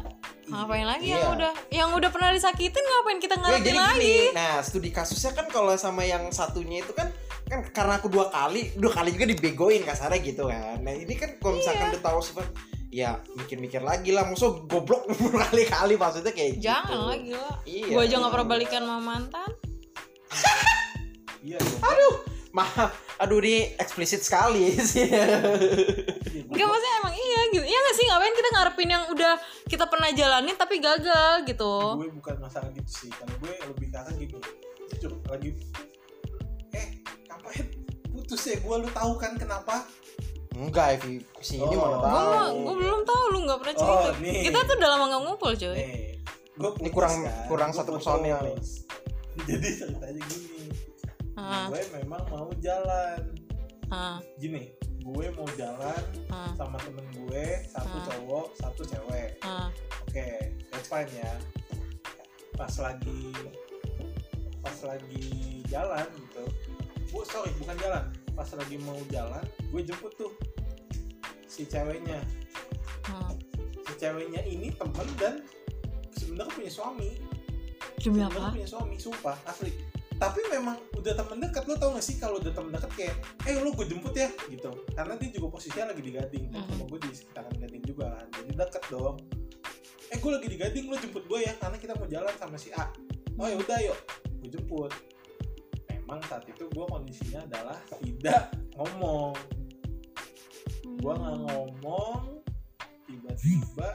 Ngapain 0.48 0.82
lagi 0.82 1.06
yang 1.06 1.20
Iya. 1.20 1.28
udah 1.30 1.52
yang 1.68 1.88
udah 1.92 2.08
pernah 2.08 2.32
disakitin 2.32 2.80
ngapain 2.80 3.18
kita 3.18 3.36
ngarepin 3.36 3.60
jadi 3.62 3.76
lagi? 3.76 4.00
gini, 4.00 4.14
nah 4.32 4.52
studi 4.58 4.88
kasusnya 4.88 5.32
kan 5.32 5.46
kalau 5.46 5.76
sama 5.76 6.02
yang 6.02 6.28
satunya 6.30 6.80
itu 6.80 6.92
kan 6.92 7.12
kan 7.44 7.64
karena 7.68 7.96
aku 7.96 8.08
dua 8.08 8.28
kali, 8.28 8.72
dua 8.74 8.92
kali 8.92 9.12
juga 9.12 9.24
dibegoin 9.26 9.80
kasarnya 9.80 10.20
gitu 10.20 10.44
kan. 10.44 10.80
Nah 10.80 10.92
ini 10.92 11.14
kan 11.14 11.36
kalau 11.36 11.56
misalkan 11.56 11.92
udah 11.92 12.02
tahu 12.02 12.20
sifat, 12.20 12.48
ya 12.88 13.16
mikir-mikir 13.34 13.80
lagi 13.80 14.12
lah, 14.12 14.24
musuh 14.24 14.64
goblok 14.64 15.04
berkali-kali 15.20 15.96
maksudnya 15.96 16.32
kayak 16.32 16.56
gitu. 16.56 16.68
Jangan 16.68 16.98
lah 17.08 17.16
gila. 17.16 17.52
Iya. 17.64 17.86
Gua 17.88 18.02
aja 18.04 18.14
nggak 18.16 18.32
pernah 18.32 18.48
balikan 18.48 18.82
sama 18.84 19.00
mantan. 19.00 19.50
Iya. 21.38 21.54
dong. 21.62 22.16
Maaf, 22.50 22.90
aduh 23.16 23.38
ini 23.38 23.76
eksplisit 23.76 24.20
sekali 24.20 24.72
sih. 24.80 25.04
Iya, 25.04 25.36
Enggak 26.42 26.66
maksudnya 26.66 26.94
emang 26.98 27.14
iya 27.14 27.40
gitu. 27.50 27.60
Iya 27.62 27.78
gak 27.78 27.94
sih 27.94 28.04
ngapain 28.04 28.32
kita 28.32 28.48
ngarepin 28.50 28.88
yang 28.88 29.04
udah 29.08 29.32
kita 29.64 29.84
pernah 29.84 30.08
jalanin 30.10 30.54
tapi 30.54 30.76
gagal 30.78 31.44
gitu. 31.44 31.72
Gue 31.94 32.08
bukan 32.10 32.36
masalah 32.38 32.70
gitu 32.70 32.88
sih. 32.88 33.10
Kalau 33.10 33.36
gue 33.36 33.52
lebih 33.52 33.86
ke 33.86 33.96
arah 33.96 34.12
gini. 34.12 34.32
Jujur 34.88 35.12
lagi 35.26 35.50
eh 36.70 36.88
ngapain 37.26 37.64
putus 38.08 38.42
ya 38.42 38.56
gue 38.56 38.76
lu 38.78 38.88
tahu 38.88 39.12
kan 39.14 39.32
kenapa 39.34 39.84
Enggak, 40.50 40.98
Evi, 40.98 41.22
si 41.38 41.54
ini 41.54 41.70
Oh. 41.70 41.78
mana 41.78 41.96
Gue 41.96 42.08
tahu. 42.08 42.26
mah 42.26 42.46
gue 42.50 42.74
belum 42.78 43.00
tahu 43.04 43.22
lu 43.28 43.38
nggak 43.42 43.58
pernah 43.58 43.74
cerita. 43.76 44.08
Oh, 44.08 44.14
nih. 44.18 44.40
Kita 44.42 44.58
tuh 44.60 44.74
udah 44.74 44.88
lama 44.88 45.04
nggak 45.06 45.22
ngumpul 45.22 45.52
coy. 45.54 45.70
eh 45.70 45.90
gue 46.50 46.70
Ini 46.76 46.90
kurang- 46.90 47.22
kurang 47.46 47.70
satu 47.70 47.94
personil 47.94 48.34
nih. 48.42 48.56
jadi 49.46 49.68
ceritanya 49.76 50.20
gini 50.24 50.57
Ah, 51.48 51.64
gue 51.72 51.80
memang 51.96 52.22
mau 52.28 52.52
jalan. 52.60 53.20
Ah, 53.88 54.20
gini 54.36 54.68
gue 55.00 55.26
mau 55.32 55.48
jalan 55.56 56.02
ah, 56.28 56.52
sama 56.52 56.76
temen 56.84 57.08
gue 57.16 57.44
satu 57.64 57.96
Hmm. 57.96 58.04
cowok 58.04 58.46
satu 58.60 58.82
cewek. 58.84 59.40
Ah. 59.40 59.72
oke 60.04 60.28
that's 60.68 60.92
fine 60.92 61.08
ya. 61.16 61.32
Pas 62.52 62.68
lagi 62.76 63.32
pas 64.60 64.76
lagi 64.84 65.24
jalan 65.64 66.04
gitu. 66.12 66.44
Bu 67.08 67.24
sorry 67.24 67.48
bukan 67.56 67.80
jalan. 67.80 68.04
Pas 68.36 68.48
lagi 68.52 68.76
mau 68.84 69.00
jalan 69.08 69.40
gue 69.72 69.80
jemput 69.80 70.12
tuh 70.20 70.36
si 71.48 71.64
ceweknya. 71.64 72.20
Si 73.88 73.92
ceweknya 73.96 74.44
ini 74.44 74.68
temen 74.76 75.08
dan 75.16 75.40
sebenarnya 76.12 76.52
punya 76.52 76.68
suami. 76.70 77.10
Demi 77.96 78.20
apa? 78.20 78.52
punya 78.52 78.68
suami 78.68 79.00
sumpah 79.00 79.34
asli 79.48 79.72
tapi 80.18 80.40
memang 80.50 80.76
udah 80.92 81.14
temen 81.14 81.38
dekat 81.38 81.62
lo 81.64 81.74
tau 81.74 81.94
gak 81.94 82.02
sih 82.02 82.18
kalau 82.18 82.36
udah 82.36 82.50
temen 82.50 82.74
dekat 82.74 82.90
kayak 82.92 83.14
eh 83.46 83.56
lo 83.56 83.70
gue 83.70 83.86
jemput 83.86 84.12
ya 84.12 84.28
gitu. 84.46 84.70
Karena 84.92 85.14
dia 85.14 85.28
juga 85.30 85.46
posisinya 85.54 85.94
lagi 85.94 86.02
di 86.02 86.12
Gading 86.12 86.44
Mhm. 86.50 86.66
rumah 86.74 86.86
gue 86.88 86.98
di 87.00 87.10
sekitaran 87.14 87.54
Gading 87.54 87.84
juga 87.84 88.04
kan 88.12 88.26
jadi 88.34 88.50
deket 88.58 88.84
dong. 88.90 89.16
Eh 90.08 90.18
gue 90.18 90.30
lagi 90.30 90.48
di 90.48 90.56
Gading 90.56 90.86
lo 90.86 90.96
jemput 90.96 91.24
gue 91.24 91.38
ya 91.40 91.52
karena 91.54 91.76
kita 91.76 91.92
mau 91.94 92.06
jalan 92.06 92.34
sama 92.34 92.56
si 92.56 92.74
A. 92.74 92.90
Oh 93.38 93.46
ya 93.46 93.54
udah 93.54 93.78
yuk. 93.80 93.98
Gue 94.38 94.50
jemput. 94.50 94.92
Memang 95.86 96.18
saat 96.26 96.42
itu 96.44 96.66
gue 96.66 96.84
kondisinya 96.84 97.44
adalah 97.44 97.78
tidak 97.96 98.50
ngomong. 98.74 99.38
Gue 100.98 101.12
nggak 101.14 101.36
ngomong 101.46 102.42
tiba-tiba 103.04 103.88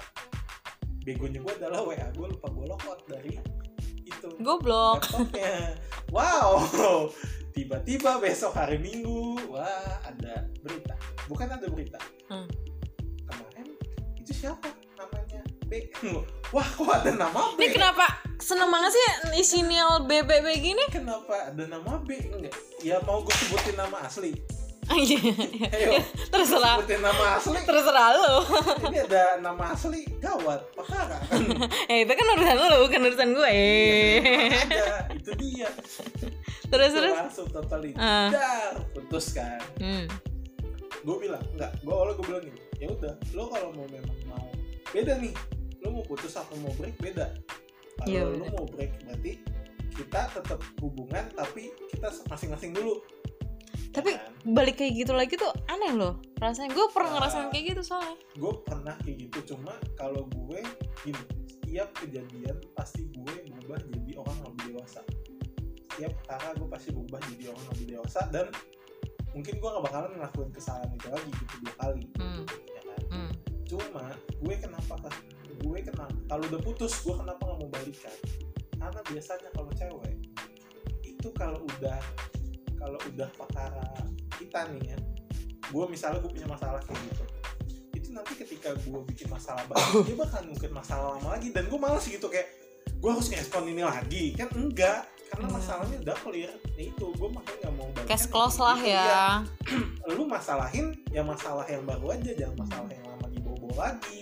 begonya 1.03 1.37
gue 1.37 1.53
adalah 1.59 1.83
WA 1.83 2.07
gue 2.09 2.27
lupa 2.31 2.47
gue 2.47 2.65
logout 2.65 2.99
dari 3.05 3.35
itu 4.13 4.29
Goblok. 4.39 5.01
laptopnya 5.03 5.73
wow. 6.09 6.61
Tiba-tiba 7.53 8.17
besok 8.17 8.57
hari 8.57 8.81
minggu 8.81 9.37
wah 9.45 10.01
ada 10.01 10.49
berita. 10.59 10.97
Bukan 11.25 11.45
ada 11.45 11.67
berita. 11.69 12.01
Hmm. 12.25 12.49
kemarin 13.23 13.67
itu 14.17 14.33
siapa 14.33 14.73
namanya? 14.97 15.41
B 15.69 15.85
wah 16.53 16.65
kok 16.65 16.89
ada 16.89 17.13
nama 17.13 17.53
Ini 17.53 17.57
B 17.57 17.61
kenapa 17.69 18.05
seneng 18.37 18.69
banget 18.69 18.91
sih 18.91 19.05
inisial 19.29 20.03
BBB 20.03 20.47
gini? 20.59 20.83
kenapa 20.89 21.53
ada 21.53 21.63
nama 21.65 22.01
B 22.01 22.17
enggak. 22.17 22.53
Ya 22.81 22.97
mau 23.05 23.21
gue 23.21 23.33
sebutin 23.37 23.77
nama 23.77 24.01
asli. 24.01 24.33
Ayo 24.85 25.95
terserah. 26.27 26.75
sebutin 26.77 26.99
nama 26.99 27.25
asli 27.35 27.59
Terserah 27.61 28.07
lu. 28.13 28.33
ini 28.85 28.99
ada 29.01 29.23
nama 29.39 29.63
asli 29.71 30.01
gawat 30.17 30.59
perkara 30.71 31.17
kan 31.21 31.39
eh 31.87 32.03
itu 32.03 32.11
kan 32.11 32.25
urusan 32.29 32.55
lu, 32.57 32.77
bukan 32.83 33.01
urusan 33.05 33.29
gue. 33.31 33.55
ada 34.51 34.85
itu 35.13 35.31
dia 35.37 35.69
terus 36.67 36.91
terus. 36.91 37.15
langsung 37.15 37.47
totally 37.47 37.95
Ah. 37.95 38.27
dar 38.27 38.75
putus 38.91 39.31
kan 39.31 39.61
Hmm. 39.77 40.05
gue 40.99 41.15
bilang 41.17 41.43
enggak 41.53 41.71
gue 41.79 41.89
awalnya 41.89 42.13
gue 42.15 42.25
bilang 42.25 42.43
gini 42.43 42.61
ya 42.77 42.87
udah 42.89 43.13
lo 43.31 43.43
kalau 43.47 43.69
mau 43.71 43.87
memang 43.87 44.17
mau 44.25 44.47
beda 44.89 45.15
nih 45.17 45.33
lo 45.79 45.87
mau 45.91 46.03
putus 46.03 46.33
atau 46.33 46.55
mau 46.59 46.71
break 46.73 46.95
beda 46.97 47.27
kalau 47.95 48.09
Iya, 48.09 48.21
lo 48.25 48.45
mau 48.51 48.65
break 48.65 48.91
berarti 49.01 49.31
kita 49.93 50.21
tetap 50.33 50.59
hubungan 50.79 51.23
tapi 51.31 51.69
kita 51.87 52.09
masing-masing 52.25 52.73
dulu 52.73 52.99
Tapi 53.93 54.11
balik 54.43 54.75
kayak 54.75 54.93
gitu 54.97 55.13
lagi 55.13 55.33
tuh 55.33 55.53
aneh 55.67 55.93
loh. 55.93 56.17
Rasanya 56.35 56.71
gue 56.71 56.85
pernah 56.89 57.09
Ah. 57.09 57.15
ngerasain 57.15 57.47
kayak 57.47 57.65
gitu 57.69 57.81
soalnya. 57.85 58.17
gue 58.33 58.53
pernah 58.61 58.95
kayak 58.99 59.17
gitu 59.21 59.39
cuma 59.47 59.71
kalau 59.93 60.25
gue 60.27 60.59
gini 61.01 61.23
setiap 61.47 61.89
kejadian 61.95 62.57
pasti 62.73 63.05
gue 63.07 63.33
berubah 63.47 63.77
jadi 63.79 64.11
orang 64.15 64.35
yang 64.35 64.47
lebih 64.47 64.65
dewasa 64.71 65.01
setiap 65.87 66.11
perkara 66.19 66.47
gue 66.53 66.67
pasti 66.67 66.89
berubah 66.91 67.19
jadi 67.23 67.43
orang 67.47 67.61
yang 67.61 67.71
lebih 67.71 67.87
dewasa 67.91 68.21
dan 68.27 68.45
mungkin 69.31 69.53
gue 69.55 69.69
gak 69.71 69.83
bakalan 69.83 70.11
ngelakuin 70.13 70.51
kesalahan 70.51 70.89
itu 70.91 71.07
lagi 71.07 71.29
gitu 71.31 71.55
dua 71.59 71.73
kali 71.75 72.03
Hmm. 72.15 72.43
ya 72.67 72.81
kan 72.83 73.01
Hmm. 73.09 73.31
cuma 73.63 74.03
gue 74.15 74.55
kenapa 74.55 74.93
kan 74.99 75.13
gue 75.55 75.77
kenapa 75.79 76.13
kalau 76.27 76.43
udah 76.45 76.61
putus 76.61 76.93
gue 76.99 77.15
kenapa 77.15 77.41
nggak 77.41 77.57
mau 77.59 77.69
balikan 77.71 78.17
karena 78.75 79.01
biasanya 79.03 79.49
kalau 79.51 79.71
cewek 79.71 80.15
itu 81.01 81.27
kalau 81.31 81.59
udah 81.71 81.97
kalau 82.83 82.99
udah 83.01 83.29
perkara 83.31 83.85
kita 84.35 84.59
nih 84.69 84.91
ya 84.91 84.97
gue 85.63 85.85
misalnya 85.87 86.19
gue 86.19 86.29
punya 86.29 86.45
masalah 86.45 86.83
kayak 86.83 86.99
gitu. 87.01 87.23
Itu 87.93 88.07
nanti 88.11 88.33
ketika 88.35 88.75
gue 88.77 88.99
bikin 89.07 89.25
masalah 89.27 89.63
baru 89.65 90.03
dia 90.07 90.13
bakal 90.13 90.43
ngungkit 90.43 90.69
masalah 90.69 91.15
lama 91.15 91.33
lagi 91.33 91.49
dan 91.49 91.65
gue 91.65 91.79
males 91.79 92.03
gitu 92.03 92.27
kayak 92.27 92.51
gue 92.93 93.09
harus 93.09 93.31
ngerespon 93.31 93.65
ini 93.65 93.81
lagi. 93.81 94.35
Kan 94.35 94.51
enggak 94.53 95.07
karena 95.31 95.47
Iya. 95.49 95.55
masalahnya 95.57 95.97
udah 96.03 96.17
clear. 96.19 96.51
Nah 96.53 96.83
itu 96.83 97.05
gue 97.09 97.29
makanya 97.31 97.57
nggak 97.63 97.73
mau 97.73 97.87
balikan 97.89 98.09
Case 98.11 98.27
close 98.27 98.57
lah 98.59 98.77
Itu, 98.77 98.85
ya. 98.85 99.01
iya. 99.01 99.25
Lu 100.13 100.23
masalahin 100.27 100.85
ya 101.09 101.23
masalah 101.25 101.65
yang 101.65 101.81
baru 101.83 102.05
aja 102.13 102.31
jangan 102.37 102.55
masalah 102.59 102.89
yang 102.91 103.05
lama 103.07 103.27
dibawa-bawa 103.31 103.73
lagi. 103.87 104.19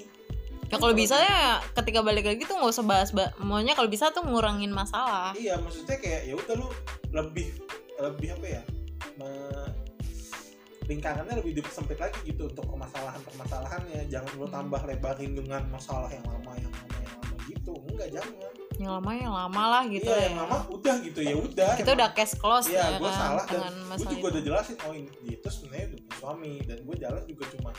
Ya 0.72 0.80
kalau 0.80 0.96
bisa 0.96 1.20
ya 1.20 1.60
ketika 1.76 2.00
balik 2.00 2.24
lagi 2.24 2.48
tuh 2.48 2.56
nggak 2.56 2.72
usah 2.72 2.86
bahas, 2.88 3.12
bah- 3.12 3.36
maunya 3.36 3.76
kalau 3.76 3.92
bisa 3.92 4.08
tuh 4.08 4.24
ngurangin 4.24 4.72
masalah. 4.72 5.36
iya 5.36 5.60
maksudnya 5.60 6.00
kayak 6.00 6.32
ya 6.32 6.40
udah 6.40 6.56
lu 6.56 6.68
lebih 7.12 7.52
lebih 8.02 8.34
apa 8.34 8.48
ya 8.50 8.64
me- 9.16 9.74
lingkarannya 10.82 11.40
lebih 11.40 11.54
dipersempit 11.56 11.96
lagi 11.96 12.20
gitu 12.26 12.50
untuk 12.50 12.68
permasalahan 12.68 13.22
permasalahannya. 13.22 14.10
Jangan 14.10 14.32
lu 14.36 14.44
Hmm. 14.44 14.56
tambah 14.60 14.82
lebarin 14.84 15.32
dengan 15.34 15.64
masalah 15.70 16.10
yang 16.10 16.26
lama 16.26 16.52
yang 16.54 16.68
lama 16.68 16.98
yang 17.00 17.14
lama 17.16 17.36
gitu. 17.46 17.74
Enggak 17.88 18.10
jangan. 18.12 18.52
Yang 18.76 18.92
lama 18.92 19.12
yang 19.14 19.32
lama 19.32 19.64
lah 19.70 19.84
gitu 19.86 20.10
iya 20.10 20.18
ya. 20.18 20.24
yang 20.28 20.38
lama 20.42 20.58
udah 20.68 20.96
gitu 21.00 21.20
ya 21.22 21.36
udah. 21.38 21.72
Kita 21.78 21.92
udah 21.94 22.10
case 22.12 22.36
close 22.36 22.68
Iya, 22.68 22.82
ya 22.82 22.98
gue 22.98 23.08
kan 23.08 23.16
salah 23.16 23.46
dan 23.46 23.74
gue 23.78 24.08
juga 24.10 24.18
itu. 24.18 24.32
udah 24.34 24.42
jelasin 24.44 24.78
oh 24.82 24.92
ini 24.92 25.10
dia 25.22 25.34
itu 25.38 25.48
sebenarnya 25.48 25.86
udah 25.86 26.00
punya 26.02 26.16
suami 26.18 26.54
dan 26.66 26.78
gue 26.82 26.96
jalan 26.98 27.24
juga 27.24 27.44
cuma 27.54 27.72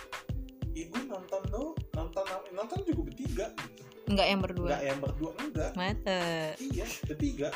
gue 0.72 1.02
nonton 1.04 1.40
tuh 1.50 1.68
nonton 1.92 2.24
nonton 2.50 2.78
juga 2.87 3.00
bertiga 3.04 3.46
gitu. 3.52 3.82
Enggak 4.08 4.26
yang 4.26 4.40
berdua? 4.40 4.68
Nggak 4.70 4.82
yang 4.85 4.98
berdua 4.98 5.30
enggak. 5.37 5.70
Mata 5.74 6.20
iya 6.56 6.87
bertiga 7.04 7.48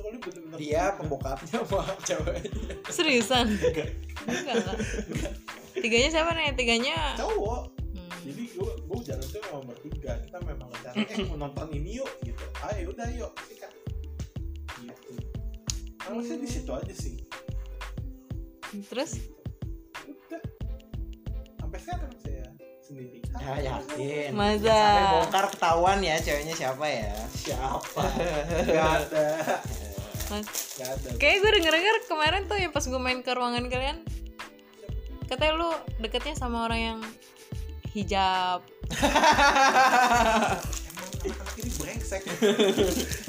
soalnya 0.00 0.20
bener-bener. 0.24 0.56
Dia 0.56 0.84
pembokapnya 0.96 1.48
sama 1.60 1.84
ceweknya. 2.08 2.50
Seriusan? 2.88 3.46
Enggak. 3.52 3.88
enggak 4.24 4.54
enggak. 4.56 4.78
tiganya 5.76 6.08
siapa 6.08 6.30
nih? 6.32 6.56
Tiganya 6.56 6.96
cowok. 7.20 7.62
Hmm. 7.94 8.10
jadi 8.24 8.42
gue 8.52 8.72
gue 8.88 8.98
jalan 9.04 9.26
tuh 9.28 9.40
memang 9.48 9.64
bertiga 9.68 10.12
kita 10.24 10.38
memang 10.44 10.68
rencana 10.72 10.94
eh 11.04 11.18
mau 11.28 11.36
nonton 11.36 11.66
ini 11.76 12.00
yuk 12.00 12.10
gitu. 12.24 12.44
Ah 12.64 12.72
ya 12.72 12.84
udah 12.88 13.08
yuk. 13.12 13.32
Sikat 13.44 13.72
gitu 14.80 15.30
harusnya 16.10 16.36
di 16.42 16.48
situ 16.50 16.70
aja 16.74 16.94
sih. 16.94 17.14
Terus? 18.90 19.22
Udah. 20.10 20.42
Sampai 21.62 21.78
sekarang 21.78 22.12
saya 22.18 22.46
sendiri. 22.82 23.22
Ya 23.30 23.54
yakin. 23.62 24.34
Masa? 24.34 24.74
sampai 24.74 25.04
bongkar 25.22 25.46
ketahuan 25.54 25.98
ya 26.02 26.16
ceweknya 26.18 26.54
siapa 26.58 26.86
ya. 26.90 27.14
Siapa? 27.30 28.02
Nggak 28.66 28.90
ada 29.06 29.28
Mas- 30.30 30.46
nggak 30.76 30.88
ada 30.88 31.08
kayak 31.16 31.36
gue 31.36 31.50
denger 31.52 31.72
denger 31.72 31.96
kemarin 32.06 32.42
tuh 32.44 32.56
ya 32.56 32.68
pas 32.68 32.82
gue 32.82 32.96
main 32.98 33.18
ke 33.18 33.30
ruangan 33.30 33.66
kalian 33.66 33.98
katanya 35.26 35.52
lu 35.54 35.70
deketnya 35.98 36.34
sama 36.34 36.64
orang 36.64 36.80
yang 36.80 36.98
hijab. 37.90 38.62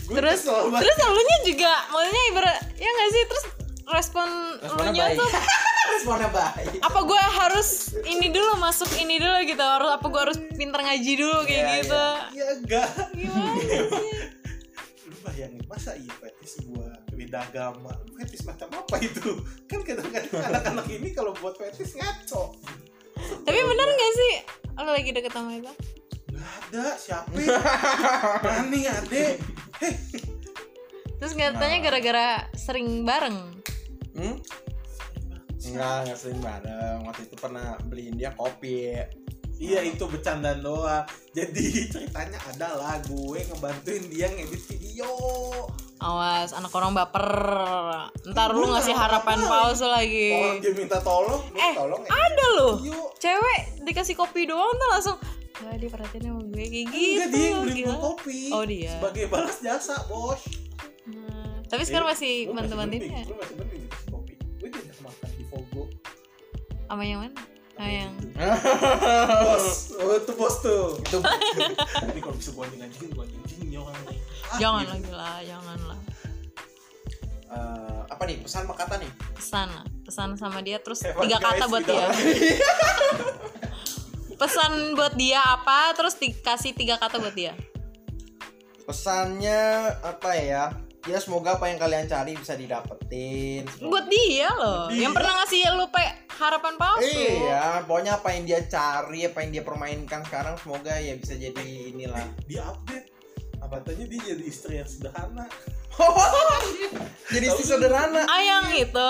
Terus 0.08 0.40
terus 0.48 0.98
elunya 1.00 1.38
juga 1.44 1.72
maksudnya 1.88 2.24
ibarat 2.30 2.58
ya 2.76 2.90
nggak 2.90 3.10
sih? 3.10 3.24
Terus 3.26 3.46
respon 3.88 4.28
elunya 4.64 5.06
baik. 5.08 5.18
tuh 5.18 5.30
responnya 5.92 6.30
baik. 6.30 6.80
apa 6.80 7.00
gue 7.02 7.22
harus 7.36 7.68
ini 8.04 8.28
dulu 8.30 8.56
masuk 8.58 8.88
ini 8.96 9.18
dulu 9.18 9.38
gitu? 9.44 9.60
Harus 9.60 9.90
apa 9.92 10.06
gue 10.06 10.22
harus 10.22 10.38
pinter 10.52 10.80
ngaji 10.80 11.12
dulu 11.16 11.38
kayak 11.44 11.58
Iya, 11.60 11.76
gitu? 11.82 12.06
ya 12.32 12.48
enggak. 12.56 12.88
Gimana 13.12 13.52
sih? 13.60 13.80
lu 13.82 14.11
bayangin 15.41 15.65
masa 15.65 15.97
iya 15.97 16.13
fetis 16.21 16.62
gua? 16.69 16.93
Beda 17.17 17.41
agama. 17.41 17.97
Fetis 18.13 18.45
macam 18.45 18.69
apa 18.77 19.01
itu? 19.01 19.41
Kan 19.65 19.82
kadang-kadang 19.82 20.38
anak-anak 20.54 20.86
ini 20.93 21.10
kalau 21.17 21.34
buat 21.41 21.58
fetis 21.58 21.97
ngaco. 21.97 22.54
Tapi 23.41 23.58
bener 23.65 23.88
nggak 23.89 24.13
sih? 24.13 24.34
Lo 24.77 24.93
lagi 24.93 25.10
deket 25.10 25.34
sama 25.34 25.58
itu 25.58 25.73
nggak 26.32 26.73
ada 26.73 26.86
siapa 26.97 27.38
Rani 28.41 28.82
ade. 28.86 29.41
Heh. 29.82 29.95
Terus 31.17 31.34
katanya 31.34 31.77
Nah. 31.77 31.84
gara-gara 31.86 32.27
sering 32.54 33.01
bareng? 33.01 33.38
Hmm? 34.13 34.38
Enggak, 35.62 35.97
enggak 36.06 36.17
sering 36.17 36.41
bareng. 36.41 36.97
Waktu 37.06 37.21
itu 37.30 37.36
pernah 37.38 37.77
beliin 37.86 38.13
dia 38.17 38.34
kopi. 38.34 38.93
Iya 39.62 39.86
itu 39.86 40.04
bercandaan 40.10 40.65
doang. 40.65 41.06
Jadi 41.38 41.65
ceritanya 41.93 42.41
adalah 42.50 42.97
gue 43.06 43.39
ngebantuin 43.45 44.10
dia 44.10 44.34
ngedit 44.34 44.65
video. 44.74 45.06
Awas 46.02 46.58
anak 46.58 46.74
orang 46.74 46.97
baper. 46.97 47.30
Ntar 48.26 48.58
lu 48.58 48.65
ngasih 48.74 48.97
harapan 48.97 49.38
palsu 49.45 49.86
lagi. 49.86 50.34
Orang 50.34 50.65
dia 50.65 50.74
minta 50.74 50.97
tolong, 50.97 51.45
lu 51.54 51.62
Eh, 51.62 51.74
tolong 51.78 52.02
ada 52.10 52.45
loh 52.58 52.82
cewek 53.21 53.86
dikasih 53.86 54.17
kopi 54.17 54.50
doang 54.50 54.74
tuh 54.74 54.89
langsung 54.89 55.17
Wah 55.62 55.78
dia 55.78 55.93
perhatian 55.93 56.21
sama 56.26 56.41
gue. 56.41 56.65
Kayak 56.65 56.86
gitu 56.89 56.97
Enggak 57.21 57.30
dia 57.30 57.45
yang 57.45 57.62
gue 57.69 57.97
kopi 58.02 58.39
Oh, 58.50 58.65
dia. 58.65 58.97
Sebagai 58.97 59.26
balas 59.30 59.58
jasa 59.62 59.95
bos. 60.10 60.41
Hmm, 61.06 61.62
tapi 61.69 61.86
sekarang 61.86 62.10
masih 62.10 62.50
mending, 62.74 63.13
ya? 63.13 63.21
Gue 63.30 63.38
masih 63.38 63.56
mending 63.62 63.82
dikasih 63.86 64.10
kopi. 64.10 64.34
Gue 64.58 64.67
diajak 64.74 64.97
makan 65.06 65.30
di 65.38 65.43
Fogo. 65.45 65.84
Sama 66.89 67.06
yang 67.06 67.21
mana 67.30 67.51
sama 67.82 67.89
yang 67.89 68.13
Bos, 69.41 69.67
oh 70.02 70.13
itu 70.13 70.32
bos 70.38 70.56
tuh. 70.62 71.02
Itu 71.02 71.17
Tapi 72.06 72.20
kalau 72.22 72.36
bisa 72.38 72.54
gue 72.54 72.63
anjing 72.70 72.82
anjing, 72.86 73.10
gue 73.10 73.24
anjing 73.26 73.41
Ah, 74.52 74.60
jangan 74.60 74.84
gitu. 74.84 74.91
lagi 74.91 75.12
lah 75.15 75.38
jangan 75.48 75.80
lah. 75.88 76.00
Eh, 77.52 78.02
apa 78.12 78.24
nih? 78.28 78.38
Pesan 78.44 78.67
apa 78.67 78.76
kata 78.84 78.96
nih? 79.00 79.12
pesan 79.32 79.67
lah. 79.72 79.86
Pesan 80.04 80.30
sama 80.36 80.60
dia 80.60 80.78
terus 80.84 81.00
fun, 81.08 81.24
tiga 81.24 81.39
kata 81.39 81.72
buat 81.72 81.84
dia. 81.88 82.08
pesan 84.41 84.72
buat 85.00 85.15
dia 85.15 85.39
apa 85.39 85.96
terus 85.96 86.20
dikasih 86.20 86.76
tiga 86.76 87.00
kata 87.00 87.24
buat 87.24 87.32
dia. 87.32 87.56
Pesannya 88.84 89.96
apa 90.04 90.32
ya? 90.36 90.76
Ya 91.04 91.18
semoga 91.18 91.56
apa 91.56 91.66
yang 91.66 91.78
kalian 91.78 92.06
cari 92.06 92.34
bisa 92.34 92.54
didapetin. 92.54 93.66
buat 93.82 94.06
dia 94.06 94.50
loh 94.52 94.86
Dia. 94.88 95.02
yang 95.02 95.12
pernah 95.12 95.42
ngasih 95.42 95.74
lu 95.74 95.90
pe 95.90 96.04
harapan 96.32 96.74
palsu 96.76 97.10
Iya, 97.10 97.82
pokoknya 97.84 98.12
apa 98.16 98.30
yang 98.32 98.44
dia 98.46 98.62
cari, 98.64 99.26
apa 99.26 99.38
yang 99.40 99.52
dia 99.52 99.64
permainkan 99.64 100.22
sekarang 100.24 100.54
semoga 100.56 100.94
ya 100.94 101.14
bisa 101.16 101.34
jadi 101.34 101.66
inilah. 101.90 102.22
Dia 102.46 102.66
update 102.68 103.10
Katanya 103.62 104.04
dia 104.06 104.22
jadi 104.28 104.44
istri 104.44 104.74
yang 104.76 104.86
sederhana 104.86 105.48
jadi 107.32 107.46
istri 107.48 107.64
sederhana. 107.66 108.22
ah 108.26 108.42
yang 108.42 108.68
itu 108.70 109.10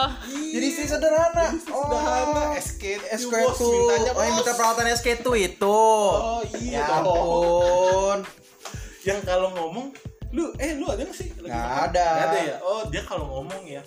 Jadi 0.53 0.65
istri 0.67 0.85
sederhana. 0.85 1.43
Jadi 1.49 1.57
istri 1.57 1.73
sederhana 1.73 2.45
Oh, 2.45 2.53
SK2 2.53 3.01
SK2. 3.17 3.33
bos, 3.33 3.57
mintanya 3.59 4.11
Oh, 4.11 4.21
yang 4.21 4.35
minta 4.35 4.45
bos. 4.47 4.57
peralatan 4.57 4.85
SK2 4.93 5.27
itu. 5.41 5.79
Oh 6.13 6.41
iya 6.61 6.77
Ya 6.77 6.83
ampun. 6.93 8.17
Yang 9.01 9.19
kalau 9.23 9.49
ngomong 9.51 9.87
Lu, 10.31 10.51
eh 10.55 10.75
lu 10.75 10.87
ada 10.87 11.03
gak 11.03 11.11
sih? 11.13 11.29
Lagi 11.35 11.47
Nggak 11.47 11.65
makan? 11.65 11.85
ada. 11.87 12.05
Nggak 12.07 12.27
ada 12.27 12.39
ya? 12.41 12.57
Oh 12.61 12.81
dia 12.87 13.03
kalau 13.03 13.25
ngomong 13.29 13.63
ya 13.65 13.83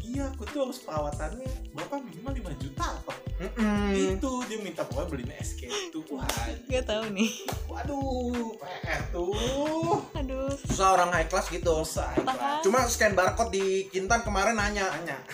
Iya 0.00 0.30
aku 0.30 0.46
tuh 0.46 0.64
harus 0.64 0.78
perawatannya 0.78 1.50
Berapa 1.72 1.98
minimal 1.98 2.32
5 2.52 2.62
juta 2.62 2.84
apa? 2.86 3.12
Mm-mm. 3.36 4.16
Itu 4.16 4.30
dia 4.46 4.58
minta 4.60 4.80
pokoknya 4.80 5.08
beliin 5.10 5.32
SK 5.36 5.60
itu 5.66 5.98
Wah, 6.08 6.24
gak 6.68 6.84
tahu 6.84 7.04
nih 7.12 7.30
waduh 7.66 8.54
PR 8.56 9.02
tuh 9.10 10.00
aduh 10.14 10.48
Susah 10.68 10.94
orang 10.94 11.10
high 11.10 11.26
class 11.26 11.48
gitu. 11.48 11.82
Susah 11.82 12.12
Tahan. 12.14 12.60
Cuma 12.60 12.84
scan 12.84 13.12
barcode 13.12 13.50
di 13.50 13.64
Kintan 13.88 14.20
kemarin 14.20 14.56
nanya. 14.56 14.88
Tanya 14.88 15.18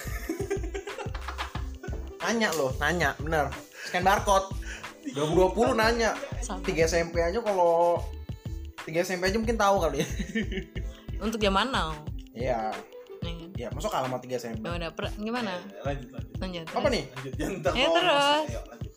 Nanya 2.23 2.49
loh, 2.55 2.71
nanya, 2.79 3.11
bener. 3.19 3.51
Scan 3.85 4.03
barcode. 4.03 4.47
2020 5.05 5.75
nanya. 5.75 6.15
Sama. 6.39 6.63
3 6.63 6.87
SMP 6.87 7.19
aja 7.19 7.39
kalau 7.39 7.99
3 8.83 8.93
SMP 9.01 9.23
aja 9.25 9.37
mungkin 9.37 9.55
tahu 9.55 9.77
kali 9.81 9.97
ya. 9.99 10.07
untuk 11.25 11.39
zaman 11.39 11.69
now 11.69 11.95
Iya. 12.33 12.73
nih 13.21 13.55
Ya, 13.55 13.69
masuk 13.71 13.91
alamat 13.91 14.19
3 14.21 14.37
SMP. 14.37 14.63
ya 14.63 14.75
udah 14.75 14.91
per- 14.91 15.15
gimana 15.15 15.55
Eh, 15.71 15.85
Lanjut 15.85 16.09
lanjut 16.11 16.37
lanjut 16.37 16.67
Apa 16.69 16.89
nih? 16.89 17.05
Lanjut 17.09 17.33
Jangan 17.37 17.55
ntar 17.57 17.73
Ya, 17.73 17.79
ngomong. 17.81 17.97
terus. 17.97 18.25
Ayo 18.49 18.61
lanjut 18.67 18.93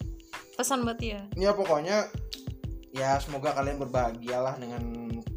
pesan 0.56 0.80
buat 0.82 0.98
dia 0.98 1.22
Ya 1.34 1.52
pokoknya 1.52 1.98
ya 2.90 3.20
semoga 3.20 3.52
kalian 3.52 3.76
berbahagialah 3.78 4.56
dengan 4.56 4.82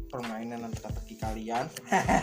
permainan 0.09 0.57
dan 0.59 0.71
teka-teki 0.71 1.15
kalian. 1.17 1.65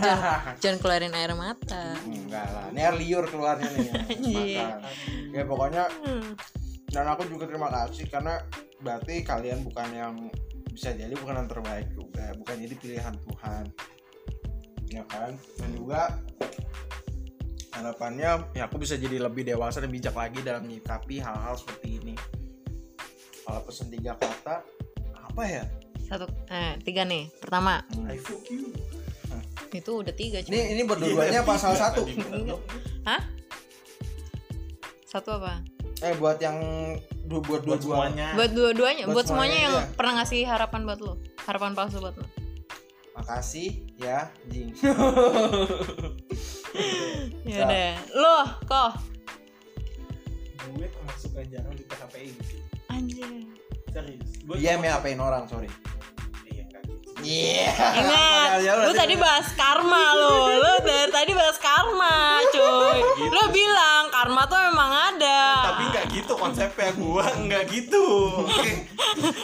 jangan 0.65 0.79
keluarin 0.81 1.13
air 1.13 1.31
mata 1.33 1.95
Enggak 2.03 2.49
lah, 2.49 2.67
ini 2.69 2.81
air 2.81 2.97
liur 2.97 3.25
keluarnya 3.25 3.69
nih. 3.69 3.89
Iya. 4.27 4.67
Makan. 4.75 4.81
Ya 5.31 5.43
pokoknya 5.45 5.85
Hmm. 6.01 6.35
dan 6.89 7.07
aku 7.07 7.29
juga 7.29 7.45
terima 7.45 7.69
kasih 7.69 8.09
karena 8.09 8.41
berarti 8.79 9.21
kalian 9.21 9.61
bukan 9.61 9.89
yang 9.93 10.15
bisa 10.77 10.93
jadi 10.93 11.15
bukan 11.17 11.41
yang 11.41 11.49
terbaik 11.49 11.89
juga, 11.97 12.37
bukan 12.37 12.55
jadi 12.61 12.75
pilihan 12.77 13.15
Tuhan. 13.17 13.65
Ya 14.93 15.03
kan? 15.09 15.33
Dan 15.57 15.71
juga 15.73 16.21
harapannya 17.73 18.53
ya 18.53 18.69
aku 18.69 18.77
bisa 18.81 19.01
jadi 19.01 19.17
lebih 19.25 19.49
dewasa 19.49 19.81
dan 19.81 19.89
bijak 19.89 20.13
lagi 20.13 20.45
dalam 20.45 20.69
menyikapi 20.69 21.25
hal-hal 21.25 21.57
seperti 21.57 21.97
ini. 22.05 22.15
Kalau 23.49 23.65
pesan 23.65 23.89
tiga 23.89 24.21
kata 24.21 24.61
apa 25.17 25.43
ya? 25.49 25.65
satu 26.07 26.27
eh 26.55 26.79
tiga 26.87 27.03
nih 27.03 27.27
pertama 27.43 27.83
Hmm. 27.91 28.07
I 28.07 28.19
fuck 28.23 28.47
you 28.47 28.71
itu 29.75 29.93
udah 29.93 30.15
tiga 30.15 30.41
cuma 30.41 30.55
Ini 30.55 30.79
ini 30.79 30.83
berdua-duanya 30.87 31.43
apa 31.43 31.59
salah 31.59 31.77
satu? 31.91 32.07
hah 33.09 33.23
satu 35.05 35.37
apa 35.43 35.61
Eh 35.97 36.13
buat 36.17 36.37
yang 36.37 36.61
du- 37.25 37.41
buat 37.41 37.65
dua-dua. 37.65 38.13
semuanya. 38.13 38.37
Buat 38.37 38.51
dua-duanya? 38.53 39.05
Buat 39.09 39.15
buat, 39.17 39.27
semuanya 39.27 39.57
semuanya 39.57 39.59
yang 39.65 39.75
aja. 39.81 39.97
pernah 39.97 40.13
ngasih 40.21 40.41
harapan 40.45 40.81
buat 40.85 41.01
lo 41.01 41.13
harapan 41.43 41.71
palsu 41.73 41.99
buat 41.99 42.15
lo 42.15 42.27
Makasih 43.17 43.81
ya, 43.97 44.29
Jing. 44.53 44.77
ya 47.49 47.65
udah. 47.65 47.93
Lo 48.13 48.37
kok 48.69 48.93
Gue 50.77 50.89
termasuk 50.93 51.31
yang 51.33 51.49
jarang 51.49 51.73
di 51.73 51.85
PHPI 51.87 52.29
gitu. 52.37 52.57
Anjir 52.93 53.25
Serius. 53.89 54.29
Gue 54.45 54.57
Dia 54.61 54.77
ngapain 54.77 55.17
orang, 55.17 55.49
sorry. 55.49 55.71
Iya 57.27 57.75
Iya. 57.75 57.99
ingat 57.99 58.49
Ya 58.63 58.73
lu 58.79 58.93
tadi 58.93 59.15
bahas 59.15 59.51
karma 59.53 60.15
lo 60.15 60.47
lo 60.49 60.73
dari 60.81 61.11
tadi 61.11 61.33
bahas 61.35 61.59
karma 61.59 62.39
cuy 62.49 63.03
gitu. 63.19 63.35
Lo 63.35 63.51
bilang 63.51 64.07
karma 64.09 64.47
tuh 64.47 64.59
memang 64.61 64.91
ada. 65.13 65.43
Tapi 65.67 65.83
nggak 65.91 66.07
gitu 66.09 66.33
konsepnya 66.33 66.95
gua 66.95 67.27
nggak 67.37 67.65
gitu. 67.69 68.07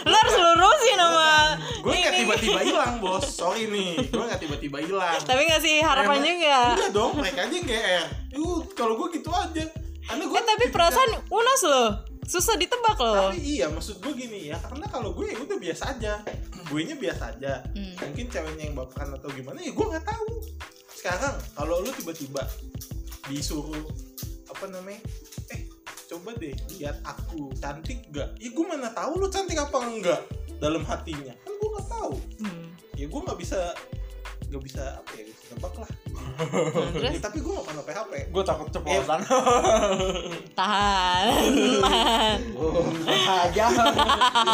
Lo 0.03 0.15
harus 0.15 0.37
lurusin 0.37 0.97
sama 0.97 1.59
Gue 1.83 1.99
nggak 1.99 2.15
tiba-tiba 2.17 2.61
hilang 2.63 2.93
bos. 2.97 3.27
Sorry 3.27 3.67
nih, 3.67 4.07
gue 4.07 4.23
nggak 4.23 4.39
tiba-tiba 4.39 4.79
hilang. 4.79 5.19
Tapi 5.19 5.43
ngasih 5.45 5.83
harapan 5.83 6.15
Emang- 6.15 6.29
juga. 6.31 6.59
Enggak 6.73 6.91
dong, 6.95 7.11
mereka 7.19 7.41
aja 7.43 7.59
GR. 7.59 8.05
Yuh, 8.33 8.63
kalau 8.73 8.95
gue 8.97 9.09
gitu 9.13 9.29
aja. 9.29 9.65
Karena 10.03 10.25
gue 10.25 10.39
Eh 10.39 10.47
tapi 10.47 10.65
perasaan 10.69 11.11
unas 11.27 11.61
loh. 11.65 11.91
Susah 12.23 12.55
ditebak 12.55 12.97
loh. 13.03 13.35
Tapi 13.35 13.43
iya, 13.43 13.67
maksud 13.67 13.99
gue 13.99 14.13
gini 14.15 14.55
ya, 14.55 14.59
karena 14.63 14.87
kalau 14.87 15.11
gue 15.11 15.35
ya 15.35 15.39
udah 15.43 15.59
biasa 15.59 15.83
aja. 15.99 16.23
Gue 16.71 16.87
nya 16.87 16.95
biasa 16.95 17.23
aja. 17.35 17.53
Hmm. 17.75 17.95
Mungkin 17.99 18.27
ceweknya 18.31 18.65
yang 18.71 18.77
baperan 18.79 19.11
atau 19.19 19.29
gimana 19.35 19.59
ya 19.59 19.75
gue 19.75 19.87
nggak 19.91 20.07
tahu. 20.07 20.31
Sekarang 20.95 21.35
kalau 21.59 21.83
lu 21.83 21.91
tiba-tiba 21.99 22.47
disuruh 23.27 23.91
apa 24.49 24.65
namanya? 24.71 25.03
Eh, 25.51 25.67
coba 26.07 26.31
deh 26.39 26.55
lihat 26.79 27.03
aku 27.03 27.51
cantik 27.59 28.07
gak? 28.15 28.39
Ya 28.39 28.49
gue 28.55 28.65
mana 28.65 28.95
tahu 28.95 29.19
lu 29.19 29.27
cantik 29.27 29.59
apa 29.59 29.77
enggak 29.83 30.21
dalam 30.63 30.87
hatinya. 30.87 31.35
Kan 31.43 31.53
gue 31.59 31.69
nggak 31.75 31.89
tahu. 31.91 32.15
Hmm. 32.47 32.67
Ya 32.95 33.11
gue 33.11 33.21
nggak 33.21 33.39
bisa 33.41 33.75
nggak 34.53 34.63
bisa 34.69 34.85
apa 35.01 35.11
ya 35.17 35.25
nebak 35.49 35.75
lah 35.81 35.92
terus 36.95 37.15
Ya, 37.17 37.21
tapi 37.21 37.39
gue 37.41 37.53
nggak 37.53 37.67
pernah 37.67 37.85
PHP 37.85 38.13
Gue 38.33 38.43
takut 38.43 38.69
ceplosan. 38.69 39.21
tahan. 40.59 41.53
tahan. 41.83 42.39
Oh, 42.57 42.87
aja. 43.29 43.67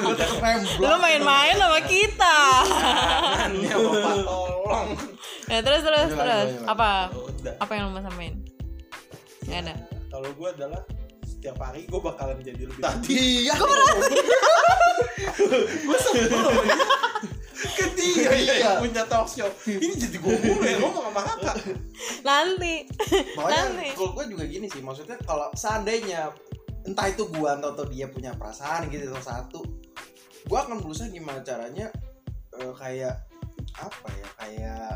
Gue 0.03 0.15
takut 0.17 0.39
remblong. 0.41 0.89
Lo 0.89 0.97
main-main 0.99 1.55
sama 1.57 1.81
kita. 1.85 2.37
bapak 3.69 4.17
tolong 4.23 4.89
Ya 5.49 5.59
terus 5.65 5.83
terus 5.83 6.11
terus. 6.13 6.49
Apa? 6.65 7.09
Apa 7.59 7.73
yang 7.73 7.89
lo 7.89 7.97
mau 7.97 8.05
samain? 8.05 8.35
Gak 9.49 9.65
ada. 9.65 9.75
kalau 10.09 10.29
gue 10.33 10.49
adalah 10.51 10.83
setiap 11.25 11.57
hari 11.63 11.87
gue 11.87 12.01
bakalan 12.01 12.37
jadi 12.43 12.69
lebih 12.69 12.83
Tadi 12.83 13.47
ya. 13.49 13.57
gue 15.39 15.99
sebel 16.03 16.27
sama 16.29 16.63
dia 16.67 16.77
ke 17.59 17.87
dia 17.99 18.31
Iya. 18.31 18.55
yang 18.63 18.75
punya 18.87 19.03
talk 19.11 19.27
show 19.27 19.51
ini 19.67 19.95
jadi 19.99 20.17
gue 20.17 20.35
mulu 20.47 20.63
ya 20.63 20.77
ngomong 20.79 21.05
sama 21.11 21.23
kakak 21.27 21.57
Nanti. 22.23 22.87
Makanya 23.35 23.75
Nanti. 23.75 23.89
kalau 23.99 24.15
gue 24.15 24.25
juga 24.31 24.45
gini 24.47 24.67
sih, 24.71 24.79
maksudnya 24.79 25.19
kalau 25.27 25.51
seandainya 25.59 26.31
entah 26.87 27.11
itu 27.11 27.27
gua 27.29 27.59
atau, 27.59 27.75
atau 27.75 27.85
dia 27.91 28.07
punya 28.09 28.33
perasaan 28.39 28.89
gitu 28.89 29.11
atau 29.13 29.23
satu, 29.23 29.61
gua 30.49 30.65
akan 30.65 30.81
berusaha 30.81 31.11
gimana 31.11 31.43
caranya 31.45 31.91
eh, 32.57 32.73
kayak 32.79 33.15
apa 33.77 34.09
ya 34.09 34.29
kayak 34.41 34.93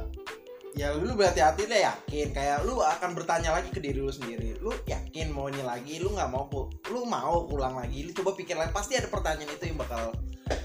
ya 0.72 0.88
lu 0.96 1.12
berhati-hati 1.12 1.68
deh 1.68 1.84
yakin 1.84 2.32
kayak 2.32 2.64
lu 2.64 2.80
akan 2.80 3.12
bertanya 3.12 3.52
lagi 3.52 3.68
ke 3.68 3.76
diri 3.76 4.00
lu 4.00 4.08
sendiri 4.08 4.56
lu 4.64 4.72
yakin 4.88 5.28
maunya 5.28 5.60
lagi 5.68 6.00
lu 6.00 6.16
nggak 6.16 6.32
mau 6.32 6.48
lu 6.88 7.04
mau 7.04 7.44
pulang 7.44 7.76
lagi 7.76 8.08
lu 8.08 8.10
coba 8.16 8.32
pikir 8.32 8.56
lagi 8.56 8.72
pasti 8.72 8.96
ada 8.96 9.12
pertanyaan 9.12 9.52
itu 9.52 9.68
yang 9.68 9.76
bakal 9.76 10.16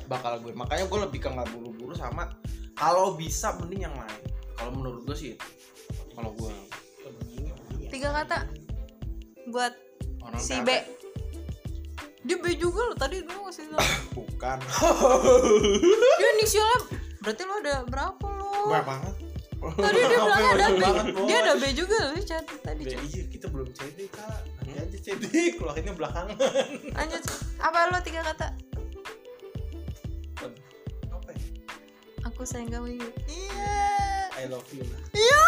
bakal 0.07 0.39
gue 0.39 0.55
makanya 0.55 0.87
gue 0.87 0.99
lebih 1.11 1.19
ke 1.19 1.27
nggak 1.27 1.49
buru-buru 1.87 2.03
sama 2.03 2.23
kalau 2.75 3.15
bisa 3.15 3.55
mending 3.57 3.87
yang 3.87 3.95
lain 3.95 4.19
kalau 4.59 4.75
menurut 4.75 5.07
gue 5.07 5.15
sih 5.15 5.29
itu. 5.31 5.47
kalau 6.11 6.35
gue 6.35 6.51
Tiga 7.87 8.11
kata 8.11 8.43
buat 9.47 9.71
orang 10.19 10.43
si. 10.43 10.59
B. 10.59 10.67
Dia 12.27 12.35
B 12.35 12.51
juga 12.59 12.83
lo 12.83 12.99
tadi 12.99 13.23
gue 13.23 13.31
ngasih 13.31 13.71
tau. 13.71 13.79
bukan 14.19 14.59
Dia 16.19 16.29
inisialnya 16.35 16.99
berarti 17.23 17.41
lo 17.47 17.53
ada 17.63 17.75
berapa 17.87 18.27
lo? 18.27 18.51
banyak 18.67 18.83
banget 18.85 19.15
Tadi 19.57 19.99
dia 20.03 20.19
bilang 20.27 20.43
ada 20.51 20.67
B. 20.67 20.83
Dia 21.31 21.37
ada 21.41 21.53
B 21.55 21.63
juga 21.71 21.95
loh 22.03 22.19
chat 22.19 22.43
tadi. 22.59 22.83
Ya, 22.83 22.99
Chat. 22.99 23.01
iya 23.07 23.23
kita 23.31 23.47
belum 23.47 23.71
CD 23.71 24.11
kak 24.11 24.35
nanti 24.59 24.75
aja 24.75 24.97
CD 24.99 25.23
keluarinnya 25.55 25.95
belakangan 25.95 26.35
Lanjut. 26.91 27.23
Apa 27.57 27.87
lo 27.87 27.99
tiga 28.03 28.19
kata? 28.27 28.51
Aku 32.37 32.45
sayang 32.45 32.69
kamu. 32.69 33.01
Iya. 33.25 33.81
I 34.37 34.45
love 34.45 34.69
you 34.69 34.85
lah 34.85 35.01
Iya. 35.09 35.45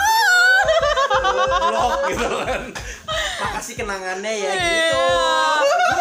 Blok 1.62 2.02
gitu 2.10 2.28
kan 2.42 2.62
makasih 3.40 3.74
kenangannya 3.78 4.34
ya 4.34 4.50
Iya. 4.50 4.58
gitu 4.58 5.06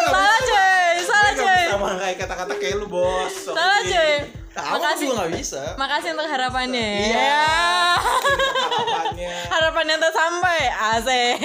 Salah 0.09 0.39
cuy, 0.41 0.89
salah 1.05 1.31
cuy. 1.31 1.61
bisa 1.63 1.77
menghargai 1.77 2.15
kata-kata 2.17 2.53
kayak 2.57 2.75
lu 2.75 2.89
bos. 2.89 3.29
Salah 3.45 3.79
cuy. 3.79 4.13
Tahu 4.49 4.75
Makasih. 4.75 5.05
juga 5.05 5.13
nggak 5.21 5.31
bisa 5.37 5.61
Makasih 5.77 6.09
untuk 6.11 6.27
harapannya. 6.27 6.89
Iya. 7.05 7.45
Ya. 9.19 9.35
harapannya 9.45 9.45
Harapannya 9.51 9.95
tersampai. 9.99 10.61
Asik. 10.95 11.37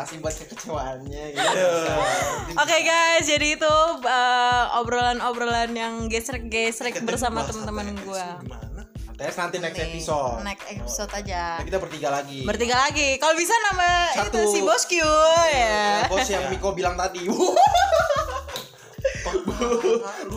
Makasih 0.00 0.16
buat 0.24 0.32
kekecewaannya 0.32 1.24
gitu. 1.36 1.44
Iya. 1.60 2.56
Oke 2.56 2.76
guys, 2.80 3.28
jadi 3.28 3.60
itu 3.60 3.68
uh, 4.00 4.80
obrolan-obrolan 4.80 5.76
yang 5.76 6.08
gesrek-gesrek 6.08 7.04
bersama 7.04 7.44
teman-teman 7.44 7.92
gimana 8.00 8.40
tes 9.20 9.36
nanti 9.36 9.60
next 9.60 9.76
Nih, 9.76 10.00
episode 10.00 10.40
Next 10.40 10.64
episode 10.72 11.12
aja. 11.12 11.60
Nah, 11.60 11.68
kita 11.68 11.76
bertiga 11.76 12.08
lagi 12.08 12.40
Bertiga 12.48 12.88
lagi. 12.88 13.20
Kalau 13.20 13.36
bisa 13.36 13.52
nama 13.68 14.08
Satu. 14.16 14.32
itu 14.32 14.40
si 14.48 14.64
Bos 14.64 14.88
Q 14.88 15.04
ya. 15.52 16.08
bos 16.08 16.24
yang 16.24 16.48
Miko 16.48 16.72
bilang 16.72 16.96
tadi 16.96 17.28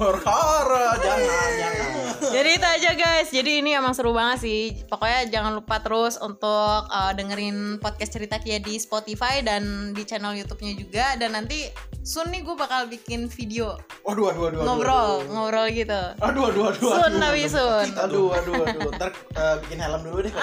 Horor, 0.03 0.99
jangan, 0.99 1.49
jangan. 1.55 2.02
Jadi 2.33 2.49
itu 2.57 2.65
aja 2.65 2.91
guys. 2.97 3.29
Jadi 3.29 3.61
ini 3.61 3.77
emang 3.77 3.93
seru 3.93 4.09
banget 4.09 4.41
sih. 4.41 4.73
Pokoknya 4.89 5.29
jangan 5.29 5.53
lupa 5.53 5.77
terus 5.85 6.17
untuk 6.17 6.89
uh, 6.89 7.13
dengerin 7.13 7.77
podcast 7.77 8.17
cerita 8.17 8.41
Kia 8.41 8.57
di 8.57 8.81
Spotify 8.81 9.45
dan 9.45 9.93
di 9.93 10.01
channel 10.01 10.33
YouTube-nya 10.33 10.73
juga. 10.73 11.05
Dan 11.21 11.37
nanti 11.37 11.69
soon 12.01 12.33
nih 12.33 12.41
gue 12.41 12.57
bakal 12.57 12.89
bikin 12.89 13.31
video 13.31 13.77
Waduh, 14.03 14.33
waduh, 14.33 14.41
waduh, 14.43 14.57
waduh. 14.59 14.65
ngobrol, 14.65 15.09
waduh. 15.21 15.29
ngobrol 15.29 15.67
gitu. 15.71 16.01
Aduh, 16.19 16.43
aduh, 16.49 16.63
aduh. 16.73 16.91
Soon 16.97 17.11
aduh, 17.13 17.21
tapi 17.21 17.41
aduh. 17.45 17.53
soon. 17.53 17.87
Aduh, 18.01 18.27
aduh, 18.33 18.53
aduh. 18.65 18.89
Ntar 18.97 19.09
eh, 19.13 19.55
bikin 19.61 19.77
helm 19.77 20.01
dulu 20.01 20.17
deh. 20.25 20.33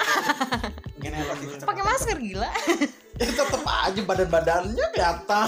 bikin 0.95 1.11
helm 1.11 1.37
dulu. 1.43 1.53
Pakai 1.67 1.83
masker 1.83 2.17
gila. 2.23 2.49
Ya 3.25 3.29
tetep 3.37 3.61
aja 3.61 4.01
badan-badannya 4.01 4.85
kelihatan. 4.97 5.45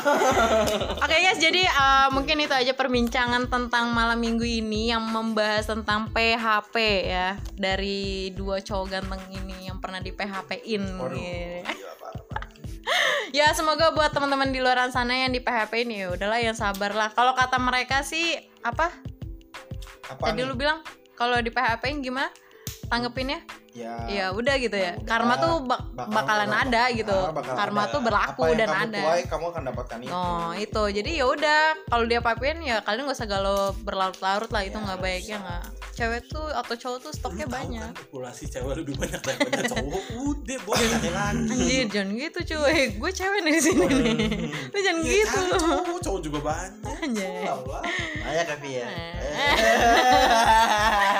Oke 1.01 1.15
guys, 1.25 1.41
jadi 1.41 1.65
uh, 1.65 2.13
mungkin 2.13 2.37
itu 2.45 2.53
aja 2.53 2.69
perbincangan 2.77 3.49
tentang 3.49 3.89
malam 3.97 4.21
minggu 4.21 4.45
ini 4.45 4.93
yang 4.93 5.01
membahas 5.01 5.65
tentang 5.65 6.05
PHP 6.13 6.75
ya 7.09 7.33
dari 7.57 8.29
dua 8.37 8.61
cowok 8.61 8.85
ganteng 8.93 9.25
ini 9.33 9.73
yang 9.73 9.81
pernah 9.81 9.97
di 9.97 10.13
PHP-in. 10.13 10.85
Waduh, 11.01 11.17
gila, 11.17 11.93
parah, 11.97 12.23
parah. 12.29 12.49
Ya 13.33 13.49
semoga 13.57 13.89
buat 13.89 14.13
teman-teman 14.13 14.53
di 14.53 14.61
luar 14.61 14.77
sana 14.93 15.25
yang 15.25 15.33
di 15.33 15.41
PHP 15.41 15.89
ini 15.89 16.05
ya 16.05 16.13
udahlah 16.13 16.37
yang 16.37 16.53
sabar 16.53 16.93
lah. 16.93 17.09
Kalau 17.09 17.33
kata 17.33 17.57
mereka 17.57 18.05
sih 18.05 18.37
apa? 18.61 18.93
Apa 20.13 20.29
Tadi 20.29 20.45
nih? 20.45 20.45
lu 20.45 20.53
bilang 20.53 20.85
kalau 21.17 21.41
di 21.41 21.49
PHP 21.49 22.05
gimana? 22.05 22.29
Tanggepinnya? 22.85 23.62
Ya, 23.73 24.05
Ya 24.05 24.25
udah 24.29 24.53
gitu 24.55 24.71
ya. 24.71 24.93
udah. 24.93 25.03
Karma 25.03 25.33
tuh 25.35 25.59
bak- 25.61 25.83
Bakal- 25.91 26.13
bakalan 26.13 26.47
bakal- 26.47 26.63
ada 26.63 26.83
gitu. 26.93 27.17
ah, 27.19 27.31
bakal 27.31 27.55
Karma 27.55 27.79
ada. 27.79 27.89
tuh 27.89 27.99
berlaku 27.99 28.37
Apa 28.37 28.45
yang 28.45 28.55
dan 28.55 28.69
kamu 28.69 28.85
ada. 28.85 29.01
tuai, 29.01 29.21
kamu 29.25 29.45
akan 29.47 29.65
dapatkan 29.65 29.97
itu. 29.99 30.11
Oh 30.11 30.51
itu 30.53 30.83
jadi 30.93 31.11
ya 31.11 31.25
udah 31.27 31.61
kalau 31.83 32.05
dia 32.05 32.19
papiin 32.19 32.59
ya 32.61 32.79
kalian 32.79 33.03
gak 33.03 33.15
usah 33.15 33.27
galau 33.27 33.71
berlarut-larut 33.79 34.47
lah 34.47 34.61
itu 34.61 34.71
Ya, 34.73 34.79
nggak 34.79 34.99
baik 34.99 35.23
ya 35.23 35.31
usah. 35.31 35.39
nggak 35.39 35.63
cewek 35.93 36.21
tuh 36.27 36.47
atau 36.49 36.75
cowok 36.75 36.99
tuh 36.99 37.11
stoknya 37.11 37.43
Lu 37.43 37.51
banyak 37.51 37.83
kan 37.83 37.93
populasi 37.99 38.43
cewek 38.47 38.75
lebih 38.75 38.95
banyak 38.95 39.19
daripada 39.19 39.63
cowok 39.67 40.03
udah 40.23 40.59
cari 40.59 40.87
lagi 40.87 41.09
anjir 41.11 41.83
jangan 41.87 42.09
gitu 42.15 42.39
cuy 42.47 42.79
gue 42.91 43.11
cewek 43.11 43.39
nih 43.41 43.51
di 43.51 43.63
sini 43.63 43.85
nih 43.85 44.15
lu 44.67 44.79
jangan 44.79 44.99
Ya, 44.99 45.11
gitu 45.11 45.39
cari 45.39 45.51
cowok 45.55 45.99
cowok 45.99 46.21
juga 46.21 46.39
banyak 46.43 46.91
Anjay. 47.03 47.43
Lah, 47.43 47.83
Ayo 48.23 48.43
Kevi 48.47 48.71
ya. 48.73 48.87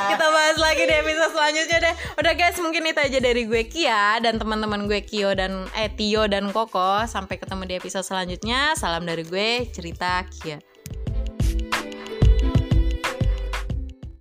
Kita 0.10 0.26
bahas 0.28 0.58
lagi 0.58 0.82
di 0.82 0.95
episode 0.95 1.30
selanjutnya 1.30 1.78
deh 1.82 1.95
udah 2.16 2.34
guys 2.44 2.60
mungkin 2.60 2.84
itu 2.84 3.00
aja 3.00 3.20
dari 3.24 3.48
gue 3.48 3.64
Kia 3.72 4.20
dan 4.20 4.36
teman-teman 4.36 4.84
gue 4.84 5.00
Kio 5.00 5.32
dan 5.32 5.64
eh 5.80 5.88
Tio 5.88 6.28
dan 6.28 6.52
Koko. 6.52 7.08
Sampai 7.08 7.39
ketemu 7.39 7.64
di 7.64 7.74
episode 7.80 8.04
selanjutnya. 8.04 8.76
Salam 8.76 9.08
dari 9.08 9.24
gue 9.24 9.72
cerita 9.72 10.20
Kia 10.28 10.73